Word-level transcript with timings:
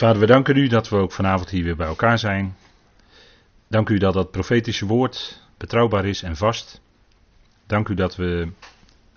Vader, 0.00 0.20
we 0.20 0.26
danken 0.26 0.56
u 0.56 0.66
dat 0.66 0.88
we 0.88 0.96
ook 0.96 1.12
vanavond 1.12 1.50
hier 1.50 1.64
weer 1.64 1.76
bij 1.76 1.86
elkaar 1.86 2.18
zijn. 2.18 2.56
Dank 3.68 3.88
u 3.88 3.98
dat 3.98 4.14
dat 4.14 4.30
profetische 4.30 4.86
woord 4.86 5.42
betrouwbaar 5.56 6.04
is 6.04 6.22
en 6.22 6.36
vast. 6.36 6.80
Dank 7.66 7.88
u 7.88 7.94
dat 7.94 8.16
we 8.16 8.48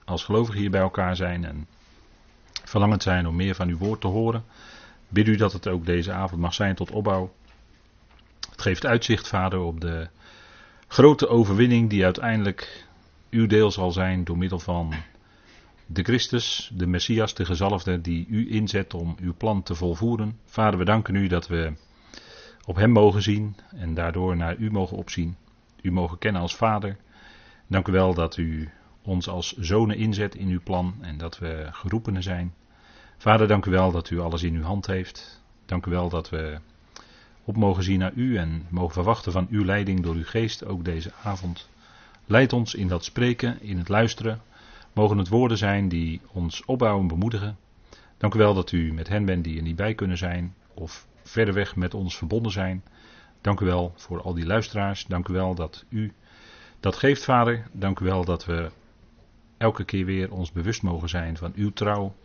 als 0.06 0.24
gelovigen 0.24 0.60
hier 0.60 0.70
bij 0.70 0.82
elkaar 0.82 1.16
zijn 1.16 1.46
en 1.46 1.68
verlangend 2.64 3.04
zijn 3.04 3.28
om 3.28 3.36
meer 3.36 3.56
van 3.56 3.68
uw 3.68 3.78
woord 3.78 4.02
te 4.02 4.08
horen. 4.08 4.44
Bid 5.08 5.28
u 5.28 5.36
dat 5.36 5.54
het 5.54 5.68
ook 5.68 5.86
deze 5.86 6.12
avond 6.12 6.42
mag 6.42 6.54
zijn 6.54 6.76
tot 6.76 6.92
opbouw. 6.92 7.34
Het 8.50 8.62
geeft 8.62 8.86
uitzicht, 8.86 9.28
Vader, 9.28 9.60
op 9.60 9.82
de 9.82 10.08
grote 10.88 11.28
overwinning 11.28 11.90
die 11.90 12.04
uiteindelijk 12.04 12.88
uw 13.30 13.48
deel 13.48 13.72
zal 13.72 13.92
zijn 13.92 14.24
door 14.24 14.38
middel 14.38 14.60
van 14.60 14.94
de 15.86 16.04
Christus, 16.04 16.72
de 16.74 16.88
Messias, 16.88 17.34
de 17.34 17.46
gezalfde, 17.46 18.02
die 18.02 18.28
u 18.28 18.52
inzet 18.52 18.94
om 18.94 19.16
uw 19.22 19.34
plan 19.38 19.64
te 19.64 19.76
volvoeren. 19.76 20.40
Vader, 20.46 20.80
we 20.80 20.86
danken 20.86 21.16
u 21.16 21.28
dat 21.28 21.48
we 21.48 21.74
op 22.66 22.76
hem 22.76 22.92
mogen 22.92 23.22
zien 23.22 23.56
en 23.76 23.94
daardoor 23.94 24.36
naar 24.36 24.58
u 24.58 24.72
mogen 24.72 24.98
opzien. 24.98 25.36
U 25.82 25.92
mogen 25.92 26.18
kennen 26.18 26.42
als 26.42 26.56
Vader. 26.56 26.98
Dank 27.68 27.88
u 27.88 27.92
wel 27.92 28.14
dat 28.14 28.38
u 28.38 28.70
ons 29.02 29.28
als 29.28 29.54
zonen 29.58 29.98
inzet 29.98 30.36
in 30.36 30.48
uw 30.48 30.62
plan 30.64 30.96
en 31.02 31.18
dat 31.18 31.38
we 31.38 31.68
geroepenen 31.72 32.24
zijn. 32.24 32.54
Vader, 33.18 33.48
dank 33.48 33.66
u 33.66 33.72
wel 33.72 33.92
dat 33.92 34.10
u 34.10 34.20
alles 34.20 34.44
in 34.44 34.56
uw 34.56 34.64
hand 34.64 34.86
heeft. 34.86 35.42
Dank 35.66 35.86
u 35.86 35.92
wel 35.92 36.10
dat 36.10 36.30
we 36.30 36.58
op 37.44 37.56
mogen 37.56 37.84
zien 37.84 38.00
naar 38.00 38.14
u 38.14 38.38
en 38.38 38.66
mogen 38.70 38.94
verwachten 38.94 39.32
van 39.32 39.48
uw 39.50 39.66
leiding 39.66 40.04
door 40.04 40.16
uw 40.16 40.26
geest 40.26 40.66
ook 40.66 40.86
deze 40.86 41.12
avond. 41.24 41.70
Leid 42.26 42.54
ons 42.54 42.76
in 42.76 42.88
dat 42.88 43.04
spreken, 43.04 43.62
in 43.62 43.78
het 43.78 43.90
luisteren. 43.90 44.42
Mogen 44.94 45.18
het 45.18 45.28
woorden 45.28 45.58
zijn 45.58 45.90
die 45.90 46.22
ons 46.32 46.66
opbouwen, 46.66 47.08
bemoedigen. 47.08 47.58
Dank 48.18 48.34
u 48.34 48.38
wel 48.38 48.54
dat 48.54 48.72
u 48.72 48.94
met 48.94 49.08
hen 49.08 49.26
bent 49.26 49.44
die 49.44 49.58
er 49.58 49.64
niet 49.64 49.76
bij 49.76 49.94
kunnen 49.94 50.18
zijn 50.18 50.56
of 50.74 51.08
verder 51.24 51.54
weg 51.54 51.76
met 51.76 51.94
ons 51.94 52.18
verbonden 52.18 52.52
zijn. 52.52 52.84
Dank 53.42 53.60
u 53.60 53.66
wel 53.66 53.94
voor 53.96 54.22
al 54.22 54.34
die 54.34 54.46
luisteraars. 54.46 55.06
Dank 55.06 55.28
u 55.28 55.34
wel 55.34 55.56
dat 55.56 55.86
u 55.90 56.14
dat 56.80 56.96
geeft, 56.96 57.24
Vader. 57.24 57.68
Dank 57.72 58.00
u 58.00 58.06
wel 58.06 58.26
dat 58.26 58.46
we 58.46 58.72
elke 59.58 59.84
keer 59.84 60.06
weer 60.06 60.32
ons 60.32 60.52
bewust 60.52 60.82
mogen 60.82 61.10
zijn 61.10 61.38
van 61.38 61.52
uw 61.56 61.72
trouw, 61.72 62.16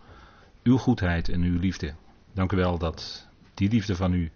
uw 0.63 0.77
goedheid 0.77 1.29
en 1.29 1.43
uw 1.43 1.59
liefde. 1.59 1.95
Dank 2.33 2.53
u 2.53 2.57
wel 2.57 2.79
dat 2.79 3.29
die 3.55 3.71
liefde 3.71 3.97
van 3.97 4.13
u 4.13 4.31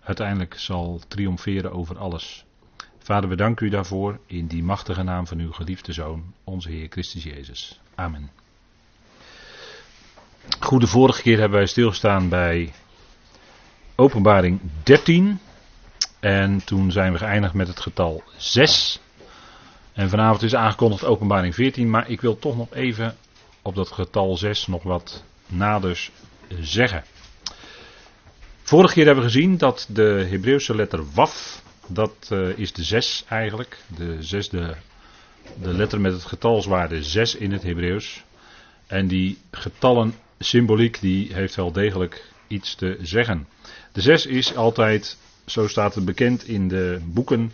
uiteindelijk 0.00 0.54
zal 0.54 1.00
triomferen 1.08 1.72
over 1.72 1.98
alles. 1.98 2.46
Vader, 3.04 3.28
we 3.28 3.36
danken 3.36 3.66
u 3.66 3.68
daarvoor 3.68 4.18
in 4.26 4.46
die 4.46 4.62
machtige 4.62 5.02
naam 5.02 5.26
van 5.26 5.38
uw 5.38 5.52
geliefde 5.52 5.92
Zoon, 5.92 6.34
onze 6.44 6.70
Heer 6.70 6.86
Christus 6.88 7.22
Jezus. 7.22 7.80
Amen. 7.94 8.30
Goed, 10.60 10.80
de 10.80 10.86
vorige 10.86 11.22
keer 11.22 11.38
hebben 11.38 11.58
wij 11.58 11.66
stilgestaan 11.66 12.28
bij 12.28 12.72
Openbaring 13.94 14.60
13. 14.82 15.38
En 16.20 16.64
toen 16.64 16.92
zijn 16.92 17.12
we 17.12 17.18
geëindigd 17.18 17.54
met 17.54 17.68
het 17.68 17.80
getal 17.80 18.22
6. 18.36 19.00
En 19.92 20.08
vanavond 20.08 20.42
is 20.42 20.54
aangekondigd 20.54 21.04
Openbaring 21.04 21.54
14, 21.54 21.90
maar 21.90 22.10
ik 22.10 22.20
wil 22.20 22.38
toch 22.38 22.56
nog 22.56 22.74
even 22.74 23.16
op 23.62 23.74
dat 23.74 23.92
getal 23.92 24.36
6 24.36 24.66
nog 24.66 24.82
wat 24.82 25.24
naders 25.46 26.10
zeggen. 26.60 27.04
Vorige 28.62 28.94
keer 28.94 29.06
hebben 29.06 29.24
we 29.24 29.30
gezien 29.30 29.58
dat 29.58 29.86
de 29.88 30.26
Hebreeuwse 30.30 30.74
letter 30.74 31.12
waf, 31.14 31.62
dat 31.86 32.28
uh, 32.32 32.58
is 32.58 32.72
de 32.72 32.82
6 32.82 33.24
eigenlijk, 33.28 33.78
de 33.96 34.22
zesde, 34.22 34.76
de 35.62 35.74
letter 35.74 36.00
met 36.00 36.12
het 36.12 36.24
getalswaarde 36.24 37.02
6 37.02 37.34
in 37.34 37.52
het 37.52 37.62
Hebreeuws. 37.62 38.24
En 38.86 39.06
die 39.08 39.38
getallen 39.50 40.14
symboliek 40.38 41.00
die 41.00 41.34
heeft 41.34 41.54
wel 41.54 41.72
degelijk 41.72 42.30
iets 42.48 42.74
te 42.74 42.98
zeggen. 43.00 43.48
De 43.92 44.00
6 44.00 44.26
is 44.26 44.56
altijd, 44.56 45.18
zo 45.46 45.68
staat 45.68 45.94
het 45.94 46.04
bekend 46.04 46.48
in 46.48 46.68
de 46.68 47.00
boeken, 47.04 47.52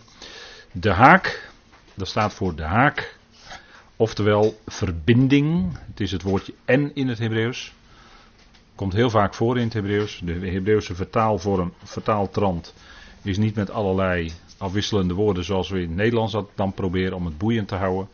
de 0.71 0.91
haak. 0.91 1.49
Dat 1.93 2.07
staat 2.07 2.33
voor 2.33 2.55
de 2.55 2.63
haak. 2.63 3.17
Oftewel 3.95 4.59
verbinding. 4.67 5.77
Het 5.87 5.99
is 5.99 6.11
het 6.11 6.21
woordje 6.21 6.53
en 6.65 6.95
in 6.95 7.07
het 7.07 7.19
Hebreeuws. 7.19 7.73
Komt 8.75 8.93
heel 8.93 9.09
vaak 9.09 9.33
voor 9.33 9.57
in 9.57 9.63
het 9.63 9.73
Hebreeuws. 9.73 10.21
De 10.23 10.33
Hebreeuwse 10.33 10.95
vertaalvorm, 10.95 11.73
vertaaltrand, 11.83 12.73
is 13.23 13.37
niet 13.37 13.55
met 13.55 13.71
allerlei 13.71 14.31
afwisselende 14.57 15.13
woorden 15.13 15.43
zoals 15.43 15.69
we 15.69 15.81
in 15.81 15.87
het 15.87 15.97
Nederlands 15.97 16.31
dat 16.31 16.49
dan 16.55 16.73
proberen 16.73 17.15
om 17.15 17.25
het 17.25 17.37
boeiend 17.37 17.67
te 17.67 17.75
houden. 17.75 18.09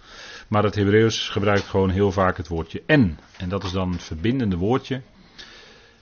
Maar 0.48 0.64
het 0.64 0.76
Hebreeuws 0.76 1.30
gebruikt 1.30 1.66
gewoon 1.66 1.90
heel 1.90 2.12
vaak 2.12 2.38
het 2.38 2.48
woordje 2.48 2.84
en. 2.86 3.20
En 3.38 3.50
dat 3.50 3.64
is 3.64 3.72
dan 3.72 3.92
het 3.92 4.04
verbindende 4.04 4.58
woordje. 4.58 5.02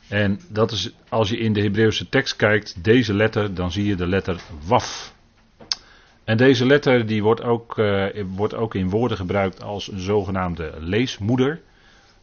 En 0.08 0.40
dat 0.50 0.72
is, 0.72 0.94
als 1.10 1.30
je 1.30 1.38
in 1.38 1.54
de 1.54 1.62
Hebreeuwse 1.62 2.10
tekst 2.10 2.36
kijkt, 2.36 2.84
deze 2.84 3.14
letter, 3.14 3.54
dan 3.54 3.72
zie 3.72 3.86
je 3.86 3.96
de 3.96 4.08
letter 4.08 4.40
waf. 4.66 5.14
En 6.24 6.38
deze 6.38 6.66
letter 6.66 7.06
die 7.06 7.24
wordt, 7.24 7.44
ook, 7.44 7.78
uh, 7.78 8.06
wordt 8.28 8.54
ook 8.54 8.76
in 8.76 8.90
woorden 8.90 9.18
gebruikt 9.18 9.64
als 9.64 9.92
een 9.92 10.00
zogenaamde 10.00 10.74
leesmoeder. 10.80 11.62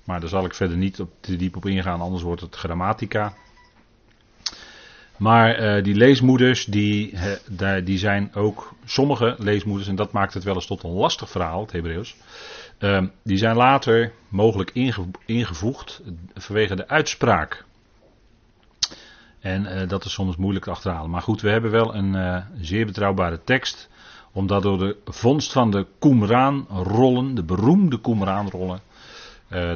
Maar 0.04 0.20
daar 0.20 0.28
zal 0.28 0.44
ik 0.44 0.54
verder 0.54 0.76
niet 0.76 1.00
op, 1.00 1.10
te 1.20 1.36
diep 1.36 1.56
op 1.56 1.66
ingaan, 1.66 2.00
anders 2.00 2.22
wordt 2.22 2.40
het 2.40 2.56
grammatica. 2.56 3.34
Maar 5.22 5.76
uh, 5.76 5.84
die 5.84 5.94
leesmoeders, 5.94 6.64
die, 6.64 7.12
uh, 7.60 7.74
die 7.84 7.98
zijn 7.98 8.34
ook, 8.34 8.74
sommige 8.84 9.34
leesmoeders, 9.38 9.88
en 9.88 9.96
dat 9.96 10.12
maakt 10.12 10.34
het 10.34 10.44
wel 10.44 10.54
eens 10.54 10.66
tot 10.66 10.82
een 10.82 10.90
lastig 10.90 11.30
verhaal, 11.30 11.60
het 11.60 11.72
Hebreeuws. 11.72 12.16
Uh, 12.78 13.02
die 13.24 13.36
zijn 13.36 13.56
later 13.56 14.12
mogelijk 14.28 14.70
inge, 14.74 15.04
ingevoegd 15.26 16.02
vanwege 16.34 16.74
de 16.74 16.88
uitspraak. 16.88 17.64
En 19.40 19.62
uh, 19.62 19.88
dat 19.88 20.04
is 20.04 20.12
soms 20.12 20.36
moeilijk 20.36 20.64
te 20.64 20.70
achterhalen. 20.70 21.10
Maar 21.10 21.22
goed, 21.22 21.40
we 21.40 21.50
hebben 21.50 21.70
wel 21.70 21.94
een 21.94 22.44
zeer 22.60 22.86
betrouwbare 22.86 23.40
tekst. 23.44 23.88
Omdat 24.32 24.62
door 24.62 24.78
de 24.78 24.96
vondst 25.04 25.52
van 25.52 25.70
de 25.70 25.86
Qumran-rollen, 25.98 27.34
de 27.34 27.44
beroemde 27.44 28.00
Qumran-rollen. 28.00 28.80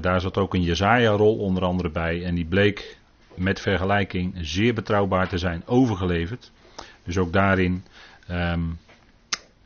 Daar 0.00 0.20
zat 0.20 0.38
ook 0.38 0.54
een 0.54 0.62
Jezaja-rol 0.62 1.36
onder 1.38 1.64
andere 1.64 1.90
bij. 1.90 2.24
En 2.24 2.34
die 2.34 2.46
bleek 2.46 2.98
met 3.36 3.60
vergelijking 3.60 4.34
zeer 4.40 4.74
betrouwbaar 4.74 5.28
te 5.28 5.38
zijn 5.38 5.62
overgeleverd. 5.66 6.50
Dus 7.04 7.18
ook 7.18 7.32
daarin 7.32 7.84
um, 8.30 8.78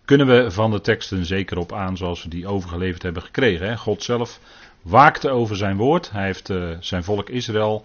kunnen 0.04 0.26
we 0.26 0.50
van 0.50 0.70
de 0.70 0.80
teksten 0.80 1.24
zeker 1.24 1.58
op 1.58 1.72
aan 1.72 1.96
zoals 1.96 2.22
we 2.22 2.28
die 2.28 2.46
overgeleverd 2.46 3.02
hebben 3.02 3.22
gekregen. 3.22 3.66
Hè. 3.66 3.76
God 3.76 4.02
zelf 4.02 4.40
waakte 4.82 5.30
over 5.30 5.56
zijn 5.56 5.76
woord. 5.76 6.10
Hij 6.10 6.24
heeft 6.24 6.50
uh, 6.50 6.76
zijn 6.80 7.04
volk 7.04 7.28
Israël 7.28 7.84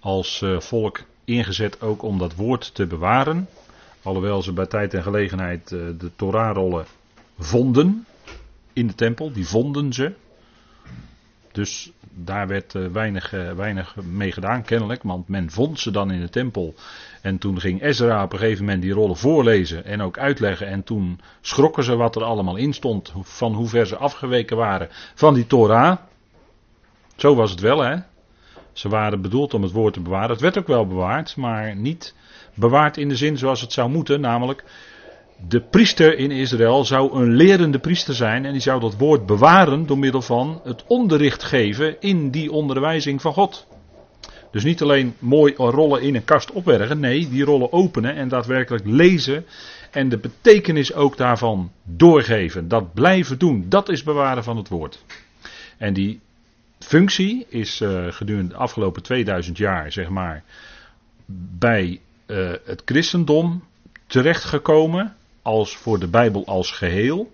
als 0.00 0.40
uh, 0.40 0.60
volk 0.60 1.00
ingezet 1.24 1.80
ook 1.80 2.02
om 2.02 2.18
dat 2.18 2.34
woord 2.34 2.74
te 2.74 2.86
bewaren. 2.86 3.48
Alhoewel 4.02 4.42
ze 4.42 4.52
bij 4.52 4.66
tijd 4.66 4.94
en 4.94 5.02
gelegenheid 5.02 5.70
uh, 5.70 5.80
de 5.98 6.10
Torahrollen 6.16 6.86
vonden 7.38 8.06
in 8.72 8.86
de 8.86 8.94
tempel. 8.94 9.32
Die 9.32 9.46
vonden 9.46 9.92
ze. 9.92 10.12
Dus 11.52 11.92
daar 12.14 12.48
werd 12.48 12.74
uh, 12.74 12.86
weinig, 12.86 13.32
uh, 13.32 13.52
weinig 13.52 13.96
mee 13.96 14.32
gedaan, 14.32 14.62
kennelijk. 14.62 15.02
Want 15.02 15.28
men 15.28 15.50
vond 15.50 15.80
ze 15.80 15.90
dan 15.90 16.10
in 16.10 16.20
de 16.20 16.28
tempel. 16.28 16.74
En 17.22 17.38
toen 17.38 17.60
ging 17.60 17.82
Ezra 17.82 18.24
op 18.24 18.32
een 18.32 18.38
gegeven 18.38 18.64
moment 18.64 18.82
die 18.82 18.92
rollen 18.92 19.16
voorlezen 19.16 19.84
en 19.84 20.02
ook 20.02 20.18
uitleggen. 20.18 20.66
En 20.66 20.82
toen 20.82 21.20
schrokken 21.40 21.84
ze 21.84 21.96
wat 21.96 22.16
er 22.16 22.24
allemaal 22.24 22.56
in 22.56 22.72
stond. 22.72 23.12
Van 23.20 23.52
hoe 23.52 23.68
ver 23.68 23.86
ze 23.86 23.96
afgeweken 23.96 24.56
waren 24.56 24.88
van 25.14 25.34
die 25.34 25.46
Torah. 25.46 25.96
Zo 27.16 27.34
was 27.34 27.50
het 27.50 27.60
wel, 27.60 27.80
hè? 27.80 27.96
Ze 28.72 28.88
waren 28.88 29.20
bedoeld 29.20 29.54
om 29.54 29.62
het 29.62 29.72
woord 29.72 29.94
te 29.94 30.00
bewaren. 30.00 30.30
Het 30.30 30.40
werd 30.40 30.58
ook 30.58 30.66
wel 30.66 30.86
bewaard, 30.86 31.36
maar 31.36 31.76
niet 31.76 32.14
bewaard 32.54 32.96
in 32.96 33.08
de 33.08 33.16
zin 33.16 33.38
zoals 33.38 33.60
het 33.60 33.72
zou 33.72 33.90
moeten. 33.90 34.20
Namelijk, 34.20 34.64
de 35.48 35.60
priester 35.60 36.18
in 36.18 36.30
Israël 36.30 36.84
zou 36.84 37.20
een 37.20 37.34
lerende 37.34 37.78
priester 37.78 38.14
zijn 38.14 38.44
en 38.44 38.52
die 38.52 38.60
zou 38.60 38.80
dat 38.80 38.96
woord 38.96 39.26
bewaren 39.26 39.86
door 39.86 39.98
middel 39.98 40.22
van 40.22 40.60
het 40.64 40.84
onderricht 40.86 41.42
geven 41.42 42.00
in 42.00 42.30
die 42.30 42.52
onderwijzing 42.52 43.20
van 43.20 43.32
God. 43.32 43.66
Dus 44.50 44.64
niet 44.64 44.82
alleen 44.82 45.14
mooi 45.18 45.54
rollen 45.56 46.02
in 46.02 46.14
een 46.14 46.24
kast 46.24 46.52
opbergen, 46.52 47.00
nee, 47.00 47.28
die 47.28 47.44
rollen 47.44 47.72
openen 47.72 48.14
en 48.14 48.28
daadwerkelijk 48.28 48.84
lezen 48.86 49.44
en 49.90 50.08
de 50.08 50.18
betekenis 50.18 50.94
ook 50.94 51.16
daarvan 51.16 51.72
doorgeven. 51.84 52.68
Dat 52.68 52.94
blijven 52.94 53.38
doen, 53.38 53.64
dat 53.68 53.88
is 53.88 54.02
bewaren 54.02 54.44
van 54.44 54.56
het 54.56 54.68
woord. 54.68 55.04
En 55.78 55.92
die 55.92 56.20
functie 56.78 57.46
is 57.48 57.80
uh, 57.80 58.06
gedurende 58.08 58.48
de 58.48 58.58
afgelopen 58.58 59.02
2000 59.02 59.58
jaar, 59.58 59.92
zeg 59.92 60.08
maar, 60.08 60.44
bij 61.58 62.00
uh, 62.26 62.52
het 62.64 62.82
christendom 62.84 63.64
terechtgekomen 64.06 65.16
als 65.42 65.76
voor 65.76 65.98
de 65.98 66.08
Bijbel 66.08 66.46
als 66.46 66.70
geheel. 66.70 67.32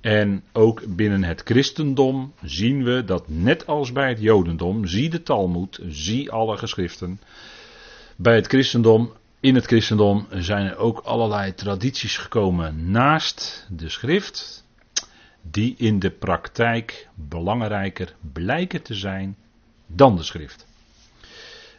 En 0.00 0.42
ook 0.52 0.96
binnen 0.96 1.24
het 1.24 1.40
christendom 1.44 2.32
zien 2.42 2.84
we 2.84 3.04
dat 3.04 3.28
net 3.28 3.66
als 3.66 3.92
bij 3.92 4.08
het 4.08 4.20
jodendom, 4.20 4.86
zie 4.86 5.10
de 5.10 5.22
Talmud, 5.22 5.80
zie 5.88 6.30
alle 6.30 6.56
geschriften. 6.56 7.20
Bij 8.16 8.34
het 8.34 8.46
christendom, 8.46 9.12
in 9.40 9.54
het 9.54 9.66
christendom 9.66 10.26
zijn 10.30 10.66
er 10.66 10.76
ook 10.76 10.98
allerlei 10.98 11.54
tradities 11.54 12.16
gekomen 12.16 12.90
naast 12.90 13.66
de 13.70 13.88
schrift, 13.88 14.66
die 15.42 15.74
in 15.78 15.98
de 15.98 16.10
praktijk 16.10 17.08
belangrijker 17.14 18.14
blijken 18.32 18.82
te 18.82 18.94
zijn 18.94 19.36
dan 19.86 20.16
de 20.16 20.22
schrift. 20.22 20.66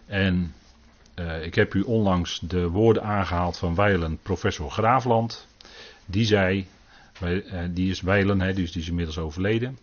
En 0.05 0.53
uh, 1.19 1.45
ik 1.45 1.55
heb 1.55 1.73
u 1.73 1.81
onlangs 1.81 2.39
de 2.39 2.69
woorden 2.69 3.03
aangehaald 3.03 3.57
van 3.57 3.75
wijlen 3.75 4.19
professor 4.21 4.71
Graafland. 4.71 5.47
Die 6.05 6.25
zei, 6.25 6.67
uh, 7.23 7.63
die 7.71 7.89
is 7.89 8.01
wijlen, 8.01 8.41
hè, 8.41 8.53
dus 8.53 8.71
die 8.71 8.81
is 8.81 8.87
inmiddels 8.87 9.17
overleden. 9.17 9.77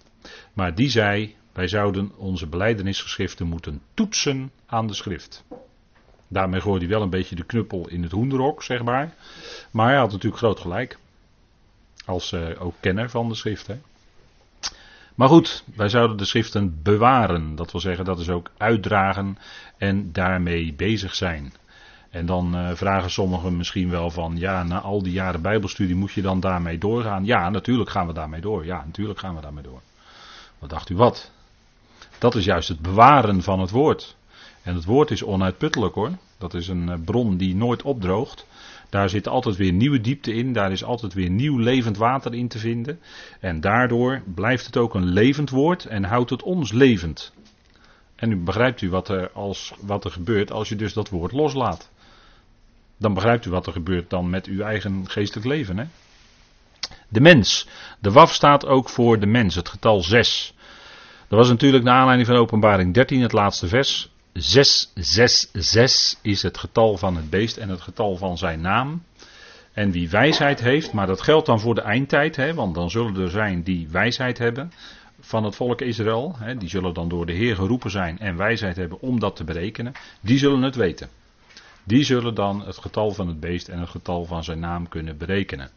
Maar 0.53 0.75
die 0.75 0.91
zei, 0.91 1.35
wij 1.53 1.69
zouden 1.69 2.13
onze 2.17 2.47
beleidenisgeschriften 2.47 3.47
moeten 3.47 3.81
toetsen 3.95 4.51
aan 4.67 4.87
de 4.87 4.95
schrift. 4.95 5.45
Daarmee 6.29 6.61
gooide 6.61 6.85
hij 6.85 6.95
wel 6.95 7.03
een 7.03 7.11
beetje 7.11 7.37
de 7.37 7.45
knuppel 7.45 7.89
in 7.89 8.03
het 8.03 8.13
hoenderhok, 8.13 8.63
zeg 8.63 8.83
maar. 8.83 9.15
Maar 9.71 9.89
hij 9.89 9.97
had 9.97 10.11
natuurlijk 10.11 10.43
groot 10.43 10.61
gelijk. 10.61 10.99
Als 12.05 12.33
uh, 12.33 12.63
ook 12.63 12.75
kenner 12.81 13.11
van 13.11 13.29
de 13.29 13.35
schrift. 13.35 13.69
Maar 15.17 15.29
goed, 15.29 15.65
wij 15.75 15.89
zouden 15.89 16.17
de 16.17 16.25
schriften 16.25 16.83
bewaren. 16.83 17.55
Dat 17.55 17.73
wil 17.73 17.81
zeggen, 17.81 18.05
dat 18.05 18.19
is 18.19 18.29
ook 18.29 18.51
uitdragen 18.57 19.39
en 19.79 20.13
daarmee 20.13 20.75
bezig 20.75 21.15
zijn. 21.15 21.53
En 22.11 22.27
dan 22.27 22.57
uh, 22.57 22.71
vragen 22.75 23.11
sommigen 23.11 23.57
misschien 23.57 23.91
wel 23.91 24.11
van, 24.11 24.37
ja, 24.37 24.63
na 24.63 24.81
al 24.81 25.03
die 25.03 25.13
jaren 25.13 25.43
Bijbelstudie 25.43 25.97
moet 25.97 26.13
je 26.13 26.23
dan 26.23 26.41
daarmee 26.41 26.79
doorgaan? 26.79 27.25
Ja, 27.25 27.51
natuurlijk 27.51 27.91
gaan 27.91 28.07
we 28.07 28.13
daarmee 28.13 28.41
door. 28.41 28.65
Ja, 28.65 28.85
natuurlijk 28.85 29.19
gaan 29.19 29.35
we 29.35 29.41
daarmee 29.41 29.63
door. 29.63 29.81
Wat 30.59 30.71
dacht 30.71 30.91
u 30.91 30.97
wat? 30.97 31.31
Dat 32.19 32.35
is 32.35 32.45
juist 32.45 32.69
het 32.69 32.81
bewaren 32.81 33.43
van 33.43 33.61
het 33.61 33.71
woord. 33.71 34.17
En 34.63 34.75
het 34.75 34.85
woord 34.85 35.11
is 35.11 35.25
onuitputtelijk 35.25 35.95
hoor. 35.95 36.11
Dat 36.39 36.55
is 36.55 36.69
een 36.69 36.89
eh, 36.89 36.99
bron 37.05 37.37
die 37.37 37.55
nooit 37.55 37.83
opdroogt. 37.83 38.47
Daar 38.89 39.09
zit 39.09 39.29
altijd 39.29 39.57
weer 39.57 39.73
nieuwe 39.73 40.01
diepte 40.01 40.35
in, 40.35 40.53
daar 40.53 40.73
is 40.73 40.85
altijd 40.85 41.15
weer 41.15 41.31
nieuw 41.31 41.59
levend 41.59 41.97
water 41.97 42.35
in 42.35 42.49
te 42.49 42.59
vinden. 42.59 43.01
En 43.41 43.61
daardoor 43.61 44.23
blijft 44.35 44.67
het 44.67 44.77
ook 44.77 44.95
een 44.95 45.07
levend 45.07 45.51
woord 45.51 45.85
en 45.85 46.05
houdt 46.05 46.31
het 46.31 46.43
ons 46.43 46.73
levend. 46.73 47.33
En 48.17 48.29
nu 48.29 48.37
begrijpt 48.37 48.81
u 48.81 48.91
wat 48.91 49.09
er, 49.09 49.31
als, 49.33 49.75
wat 49.81 50.05
er 50.05 50.11
gebeurt 50.11 50.53
als 50.53 50.69
je 50.69 50.77
dus 50.77 50.93
dat 50.93 51.09
woord 51.09 51.33
loslaat. 51.33 51.91
Dan 52.97 53.15
begrijpt 53.15 53.45
u 53.45 53.51
wat 53.51 53.67
er 53.67 53.73
gebeurt 53.73 54.11
dan 54.11 54.31
met 54.31 54.47
uw 54.47 54.61
eigen 54.61 55.09
geestelijk 55.09 55.47
leven. 55.47 55.79
Hè? 55.79 55.85
De 57.09 57.21
mens. 57.21 57.69
De 58.01 58.13
waf 58.13 58.33
staat 58.33 58.67
ook 58.67 58.89
voor 58.89 59.19
de 59.19 59.27
mens, 59.27 59.55
het 59.55 59.69
getal 59.69 60.03
6. 60.03 60.55
Dat 61.29 61.39
was 61.39 61.49
natuurlijk 61.49 61.85
naar 61.85 61.99
aanleiding 61.99 62.29
van 62.29 62.37
openbaring 62.37 62.95
13, 62.95 63.21
het 63.21 63.33
laatste 63.33 63.69
vers. 63.69 64.11
666 64.39 66.19
is 66.23 66.43
het 66.43 66.59
getal 66.59 66.97
van 66.97 67.17
het 67.17 67.31
beest 67.31 67.57
en 67.57 67.69
het 67.69 67.81
getal 67.81 68.17
van 68.17 68.39
zijn 68.39 68.61
naam. 68.61 69.03
En 69.73 69.91
wie 69.91 70.09
wijsheid 70.11 70.61
heeft, 70.61 70.93
maar 70.93 71.07
dat 71.07 71.21
geldt 71.21 71.47
dan 71.47 71.61
voor 71.61 71.75
de 71.75 71.81
eindtijd, 71.81 72.37
hè, 72.37 72.55
want 72.55 72.75
dan 72.75 72.91
zullen 72.91 73.17
er 73.17 73.31
zijn 73.31 73.63
die 73.63 73.89
wijsheid 73.89 74.39
hebben 74.39 74.73
van 75.21 75.45
het 75.45 75.57
volk 75.57 75.81
Israël. 75.81 76.35
Hè, 76.39 76.57
die 76.57 76.69
zullen 76.69 76.95
dan 76.95 77.09
door 77.09 77.27
de 77.27 77.33
Heer 77.33 77.55
geroepen 77.55 77.91
zijn 77.91 78.19
en 78.19 78.37
wijsheid 78.37 78.77
hebben 78.77 79.01
om 79.01 79.21
dat 79.21 79.37
te 79.37 79.45
berekenen. 79.45 79.93
Die 80.21 80.39
zullen 80.39 80.63
het 80.63 80.75
weten. 80.75 81.09
Die 81.85 82.05
zullen 82.05 82.35
dan 82.35 82.67
het 82.67 82.79
getal 82.79 83.11
van 83.11 83.29
het 83.29 83.41
beest 83.41 83.69
en 83.69 83.79
het 83.79 83.89
getal 83.89 84.25
van 84.25 84.45
zijn 84.45 84.61
naam 84.61 84.89
kunnen 84.89 85.19
berekenen. 85.19 85.71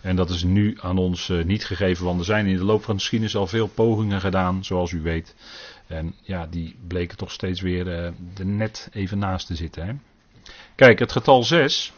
En 0.00 0.16
dat 0.16 0.30
is 0.30 0.42
nu 0.42 0.78
aan 0.80 0.98
ons 0.98 1.28
uh, 1.28 1.44
niet 1.44 1.64
gegeven, 1.64 2.04
want 2.04 2.18
er 2.18 2.24
zijn 2.24 2.46
in 2.46 2.56
de 2.56 2.64
loop 2.64 2.84
van 2.84 2.94
de 2.94 3.00
geschiedenis 3.00 3.36
al 3.36 3.46
veel 3.46 3.66
pogingen 3.66 4.20
gedaan, 4.20 4.64
zoals 4.64 4.92
u 4.92 5.00
weet. 5.00 5.34
En 5.88 6.14
ja, 6.22 6.46
die 6.46 6.76
bleken 6.86 7.16
toch 7.16 7.32
steeds 7.32 7.60
weer 7.60 7.86
uh, 7.86 8.04
er 8.38 8.46
net 8.46 8.88
even 8.92 9.18
naast 9.18 9.46
te 9.46 9.54
zitten. 9.54 9.86
Hè? 9.86 9.92
Kijk, 10.74 10.98
het 10.98 11.12
getal 11.12 11.42
6. 11.42 11.92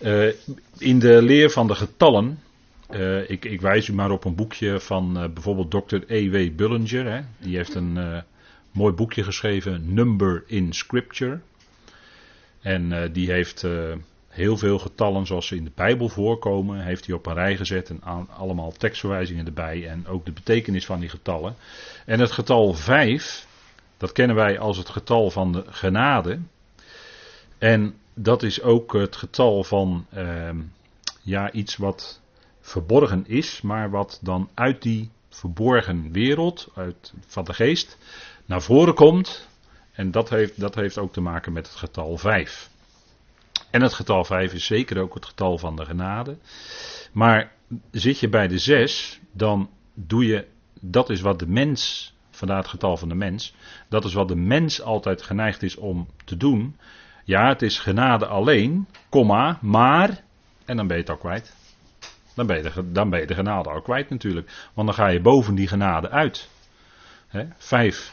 Uh, 0.00 0.28
eh, 0.28 0.34
in 0.78 0.98
de 0.98 1.22
leer 1.22 1.50
van 1.50 1.66
de 1.66 1.74
getallen. 1.74 2.38
Uh, 2.90 3.30
ik, 3.30 3.44
ik, 3.44 3.60
wijs 3.60 3.88
u 3.88 3.92
maar 3.92 4.10
op 4.10 4.24
een 4.24 4.34
boekje 4.34 4.80
van 4.80 5.30
bijvoorbeeld 5.34 5.70
Dr. 5.70 5.96
E.W. 6.06 6.56
Bullinger. 6.56 7.12
Hè? 7.12 7.20
Die 7.38 7.56
heeft 7.56 7.74
een 7.74 8.22
mooi 8.70 8.92
boekje 8.92 9.24
geschreven, 9.24 9.94
Number 9.94 10.44
in 10.46 10.72
Scripture. 10.72 11.40
En 12.60 13.12
die 13.12 13.30
heeft 13.30 13.66
heel 14.32 14.56
veel 14.56 14.78
getallen 14.78 15.26
zoals 15.26 15.46
ze 15.46 15.56
in 15.56 15.64
de 15.64 15.72
Bijbel 15.74 16.08
voorkomen, 16.08 16.84
heeft 16.84 17.06
hij 17.06 17.14
op 17.14 17.26
een 17.26 17.34
rij 17.34 17.56
gezet 17.56 17.90
en 17.90 18.28
allemaal 18.36 18.72
tekstverwijzingen 18.72 19.46
erbij 19.46 19.88
en 19.88 20.06
ook 20.06 20.24
de 20.24 20.32
betekenis 20.32 20.86
van 20.86 21.00
die 21.00 21.08
getallen. 21.08 21.54
En 22.06 22.20
het 22.20 22.32
getal 22.32 22.74
5, 22.74 23.46
dat 23.96 24.12
kennen 24.12 24.36
wij 24.36 24.58
als 24.58 24.76
het 24.76 24.88
getal 24.88 25.30
van 25.30 25.52
de 25.52 25.64
genade. 25.66 26.38
En 27.58 27.94
dat 28.14 28.42
is 28.42 28.62
ook 28.62 28.92
het 28.92 29.16
getal 29.16 29.64
van 29.64 30.06
uh, 30.14 30.50
ja, 31.22 31.52
iets 31.52 31.76
wat 31.76 32.20
verborgen 32.60 33.24
is, 33.26 33.60
maar 33.60 33.90
wat 33.90 34.18
dan 34.22 34.48
uit 34.54 34.82
die 34.82 35.10
verborgen 35.28 36.12
wereld, 36.12 36.68
uit, 36.74 37.12
van 37.26 37.44
de 37.44 37.54
geest, 37.54 37.98
naar 38.46 38.62
voren 38.62 38.94
komt. 38.94 39.48
En 39.92 40.10
dat 40.10 40.30
heeft, 40.30 40.60
dat 40.60 40.74
heeft 40.74 40.98
ook 40.98 41.12
te 41.12 41.20
maken 41.20 41.52
met 41.52 41.66
het 41.66 41.76
getal 41.76 42.16
5. 42.16 42.70
En 43.70 43.82
het 43.82 43.92
getal 43.92 44.24
5 44.24 44.52
is 44.52 44.66
zeker 44.66 45.00
ook 45.00 45.14
het 45.14 45.26
getal 45.26 45.58
van 45.58 45.76
de 45.76 45.84
genade. 45.84 46.38
Maar 47.12 47.52
zit 47.90 48.18
je 48.18 48.28
bij 48.28 48.48
de 48.48 48.58
6, 48.58 49.20
dan 49.32 49.70
doe 49.94 50.26
je, 50.26 50.46
dat 50.80 51.10
is 51.10 51.20
wat 51.20 51.38
de 51.38 51.46
mens, 51.46 52.12
vandaar 52.30 52.58
het 52.58 52.68
getal 52.68 52.96
van 52.96 53.08
de 53.08 53.14
mens, 53.14 53.54
dat 53.88 54.04
is 54.04 54.12
wat 54.12 54.28
de 54.28 54.36
mens 54.36 54.82
altijd 54.82 55.22
geneigd 55.22 55.62
is 55.62 55.76
om 55.76 56.08
te 56.24 56.36
doen. 56.36 56.76
Ja, 57.24 57.48
het 57.48 57.62
is 57.62 57.78
genade 57.78 58.26
alleen, 58.26 58.86
komma, 59.08 59.58
maar, 59.60 60.24
en 60.64 60.76
dan 60.76 60.86
ben 60.86 60.96
je 60.96 61.02
het 61.02 61.12
al 61.12 61.18
kwijt. 61.18 61.54
Dan 62.34 62.46
ben, 62.46 62.56
je 62.56 62.62
de, 62.62 62.92
dan 62.92 63.10
ben 63.10 63.20
je 63.20 63.26
de 63.26 63.34
genade 63.34 63.68
al 63.68 63.82
kwijt 63.82 64.10
natuurlijk. 64.10 64.50
Want 64.74 64.86
dan 64.86 64.96
ga 64.96 65.06
je 65.06 65.20
boven 65.20 65.54
die 65.54 65.68
genade 65.68 66.10
uit. 66.10 66.48
He, 67.28 67.44
5 67.56 68.12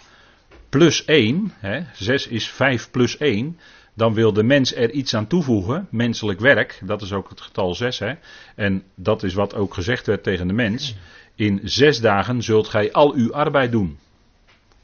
plus 0.69 1.05
1, 1.05 1.53
he, 1.59 1.81
6 1.93 2.27
is 2.27 2.49
5 2.49 2.91
plus 2.91 3.17
1 3.17 3.59
dan 3.99 4.13
wil 4.13 4.33
de 4.33 4.43
mens 4.43 4.75
er 4.75 4.91
iets 4.91 5.13
aan 5.13 5.27
toevoegen, 5.27 5.87
menselijk 5.91 6.39
werk, 6.39 6.81
dat 6.83 7.01
is 7.01 7.13
ook 7.13 7.29
het 7.29 7.41
getal 7.41 7.75
6, 7.75 7.99
hè? 7.99 8.13
en 8.55 8.83
dat 8.95 9.23
is 9.23 9.33
wat 9.33 9.55
ook 9.55 9.73
gezegd 9.73 10.05
werd 10.05 10.23
tegen 10.23 10.47
de 10.47 10.53
mens. 10.53 10.95
In 11.35 11.59
zes 11.63 11.99
dagen 11.99 12.41
zult 12.41 12.67
gij 12.67 12.91
al 12.91 13.13
uw 13.13 13.33
arbeid 13.33 13.71
doen. 13.71 13.97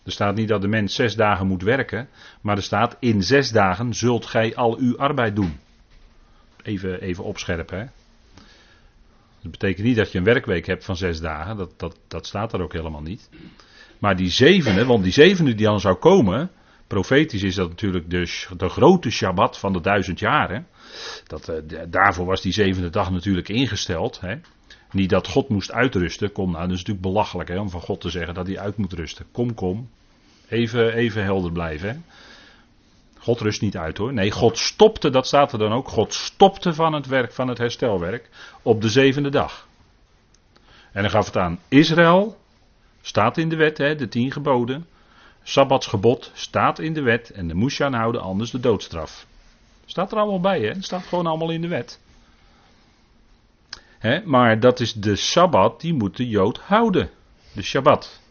Er 0.04 0.12
staat 0.12 0.36
niet 0.36 0.48
dat 0.48 0.62
de 0.62 0.68
mens 0.68 0.96
zes 0.96 1.16
dagen 1.16 1.48
moet 1.48 1.62
werken, 1.62 2.08
maar 2.42 2.58
er 2.58 2.64
staat 2.64 2.98
in 3.00 3.24
zes 3.24 3.50
dagen 3.52 3.94
zult 3.94 4.26
gij 4.26 4.56
al 4.56 4.78
uw 4.78 4.98
arbeid 4.98 5.36
doen. 5.36 5.60
Even, 6.64 7.02
even 7.02 7.24
opscherpen. 7.24 7.80
Hè? 7.80 7.86
Dat 9.42 9.52
betekent 9.52 9.86
niet 9.86 9.96
dat 9.96 10.12
je 10.12 10.18
een 10.18 10.24
werkweek 10.24 10.66
hebt 10.66 10.86
van 10.86 10.96
zes 10.96 11.20
dagen, 11.20 11.58
dat, 11.58 11.74
dat, 11.78 11.98
dat 12.08 12.28
staat 12.28 12.54
er 12.54 12.62
ook 12.62 12.74
helemaal 12.74 13.02
niet. 13.02 13.30
Maar 14.00 14.16
die 14.16 14.30
zevende, 14.30 14.86
want 14.86 15.04
die 15.04 15.14
zevende 15.14 15.56
die 15.56 15.66
dan 15.66 15.80
zou 15.80 15.96
komen, 15.96 16.52
Profetisch 16.88 17.44
is 17.44 17.56
dat 17.56 17.70
natuurlijk 17.70 18.10
de, 18.10 18.46
de 18.58 18.70
grote 18.70 19.10
Shabbat 19.10 19.58
van 19.60 19.74
de 19.74 19.82
duizend 19.82 20.20
jaren. 20.20 20.68
Dat, 21.28 21.50
uh, 21.50 21.80
daarvoor 21.88 22.26
was 22.26 22.42
die 22.42 22.54
zevende 22.54 22.90
dag 22.90 23.12
natuurlijk 23.12 23.50
ingesteld. 23.50 24.20
Hè. 24.20 24.36
Niet 24.92 25.10
dat 25.10 25.28
God 25.28 25.50
moest 25.50 25.72
uitrusten. 25.72 26.32
Kom 26.32 26.52
nou, 26.52 26.62
dat 26.62 26.72
is 26.72 26.78
natuurlijk 26.78 27.06
belachelijk 27.06 27.50
hè, 27.50 27.60
om 27.60 27.70
van 27.70 27.82
God 27.82 28.02
te 28.02 28.10
zeggen 28.10 28.34
dat 28.34 28.48
hij 28.48 28.60
uit 28.60 28.78
moet 28.78 28.94
rusten. 28.94 29.26
Kom, 29.32 29.54
kom. 29.54 29.90
Even, 30.50 30.94
even 30.94 31.24
helder 31.24 31.52
blijven. 31.52 31.90
Hè. 31.90 31.96
God 33.26 33.40
rust 33.40 33.62
niet 33.62 33.78
uit 33.78 33.98
hoor. 33.98 34.14
Nee, 34.14 34.32
God 34.32 34.58
stopte, 34.58 35.10
dat 35.10 35.28
staat 35.28 35.52
er 35.52 35.60
dan 35.60 35.72
ook. 35.72 35.88
God 35.88 36.14
stopte 36.14 36.74
van 36.74 36.94
het 36.94 37.08
werk, 37.08 37.32
van 37.32 37.48
het 37.48 37.58
herstelwerk 37.58 38.30
op 38.62 38.82
de 38.82 38.90
zevende 38.90 39.30
dag. 39.30 39.68
En 40.92 41.02
dan 41.02 41.12
gaf 41.12 41.26
het 41.26 41.38
aan 41.38 41.60
Israël, 41.68 42.38
staat 43.02 43.38
in 43.38 43.50
de 43.50 43.56
wet, 43.56 43.78
hè, 43.78 43.96
de 43.96 44.08
tien 44.08 44.32
geboden. 44.32 44.86
Sabbatsgebod 45.48 46.32
staat 46.34 46.80
in 46.80 46.94
de 46.94 47.02
wet 47.02 47.30
en 47.30 47.48
de 47.48 47.54
moest 47.54 47.78
je 47.78 47.84
aanhouden, 47.84 48.22
anders 48.22 48.52
de 48.52 48.60
doodstraf. 48.60 49.26
Staat 49.86 50.12
er 50.12 50.18
allemaal 50.18 50.40
bij, 50.40 50.62
hè? 50.62 50.82
Staat 50.82 51.06
gewoon 51.06 51.26
allemaal 51.26 51.52
in 51.52 51.62
de 51.62 51.68
wet. 51.68 52.00
Hè? 53.98 54.22
Maar 54.26 54.60
dat 54.60 54.80
is 54.80 54.94
de 54.94 55.16
Sabbat, 55.16 55.82
die 55.82 55.94
moet 55.94 56.18
de 56.18 56.30
Jood 56.30 56.60
houden. 56.60 57.10
De 57.54 57.62
Shabbat. 57.62 58.22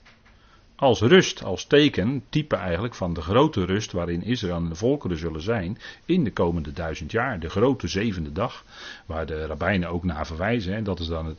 Als 0.76 1.00
rust, 1.00 1.44
als 1.44 1.64
teken, 1.64 2.24
type 2.28 2.56
eigenlijk 2.56 2.94
van 2.94 3.14
de 3.14 3.20
grote 3.20 3.64
rust 3.64 3.92
waarin 3.92 4.22
Israël 4.22 4.56
en 4.56 4.68
de 4.68 4.74
volkeren 4.74 5.18
zullen 5.18 5.42
zijn 5.42 5.78
in 6.04 6.24
de 6.24 6.32
komende 6.32 6.72
duizend 6.72 7.10
jaar. 7.10 7.40
De 7.40 7.50
grote 7.50 7.88
zevende 7.88 8.32
dag, 8.32 8.64
waar 9.06 9.26
de 9.26 9.46
rabbijnen 9.46 9.88
ook 9.88 10.04
naar 10.04 10.26
verwijzen. 10.26 10.74
En 10.74 10.84
dat 10.84 11.00
is 11.00 11.06
dan 11.06 11.26
het, 11.26 11.38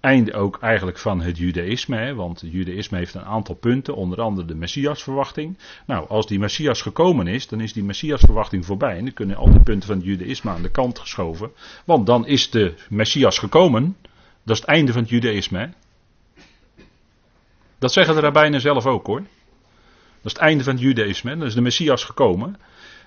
einde 0.00 0.34
ook 0.34 0.58
eigenlijk 0.60 0.98
van 0.98 1.20
het 1.20 1.38
judaïsme. 1.38 1.96
Hè, 1.96 2.14
want 2.14 2.40
het 2.40 2.52
judaïsme 2.52 2.98
heeft 2.98 3.14
een 3.14 3.24
aantal 3.24 3.54
punten, 3.54 3.94
onder 3.94 4.20
andere 4.20 4.46
de 4.46 4.54
messiasverwachting. 4.54 5.58
Nou, 5.86 6.08
als 6.08 6.26
die 6.26 6.38
messias 6.38 6.82
gekomen 6.82 7.26
is, 7.26 7.48
dan 7.48 7.60
is 7.60 7.72
die 7.72 7.84
messiasverwachting 7.84 8.66
voorbij. 8.66 8.96
En 8.96 9.04
dan 9.04 9.12
kunnen 9.12 9.36
al 9.36 9.50
die 9.50 9.62
punten 9.62 9.88
van 9.88 9.96
het 9.96 10.06
judaïsme 10.06 10.50
aan 10.50 10.62
de 10.62 10.70
kant 10.70 10.98
geschoven. 10.98 11.50
Want 11.84 12.06
dan 12.06 12.26
is 12.26 12.50
de 12.50 12.74
messias 12.88 13.38
gekomen. 13.38 13.96
Dat 14.42 14.56
is 14.56 14.60
het 14.60 14.70
einde 14.70 14.92
van 14.92 15.00
het 15.00 15.10
judaïsme. 15.10 15.58
Hè. 15.58 15.66
Dat 17.78 17.92
zeggen 17.92 18.14
de 18.14 18.20
rabbijnen 18.20 18.60
zelf 18.60 18.86
ook 18.86 19.06
hoor. 19.06 19.20
Dat 19.20 20.24
is 20.24 20.32
het 20.32 20.40
einde 20.50 20.64
van 20.64 20.72
het 20.72 20.82
judaïsme. 20.82 21.36
Dan 21.36 21.46
is 21.46 21.54
de 21.54 21.60
messias 21.60 22.04
gekomen. 22.04 22.56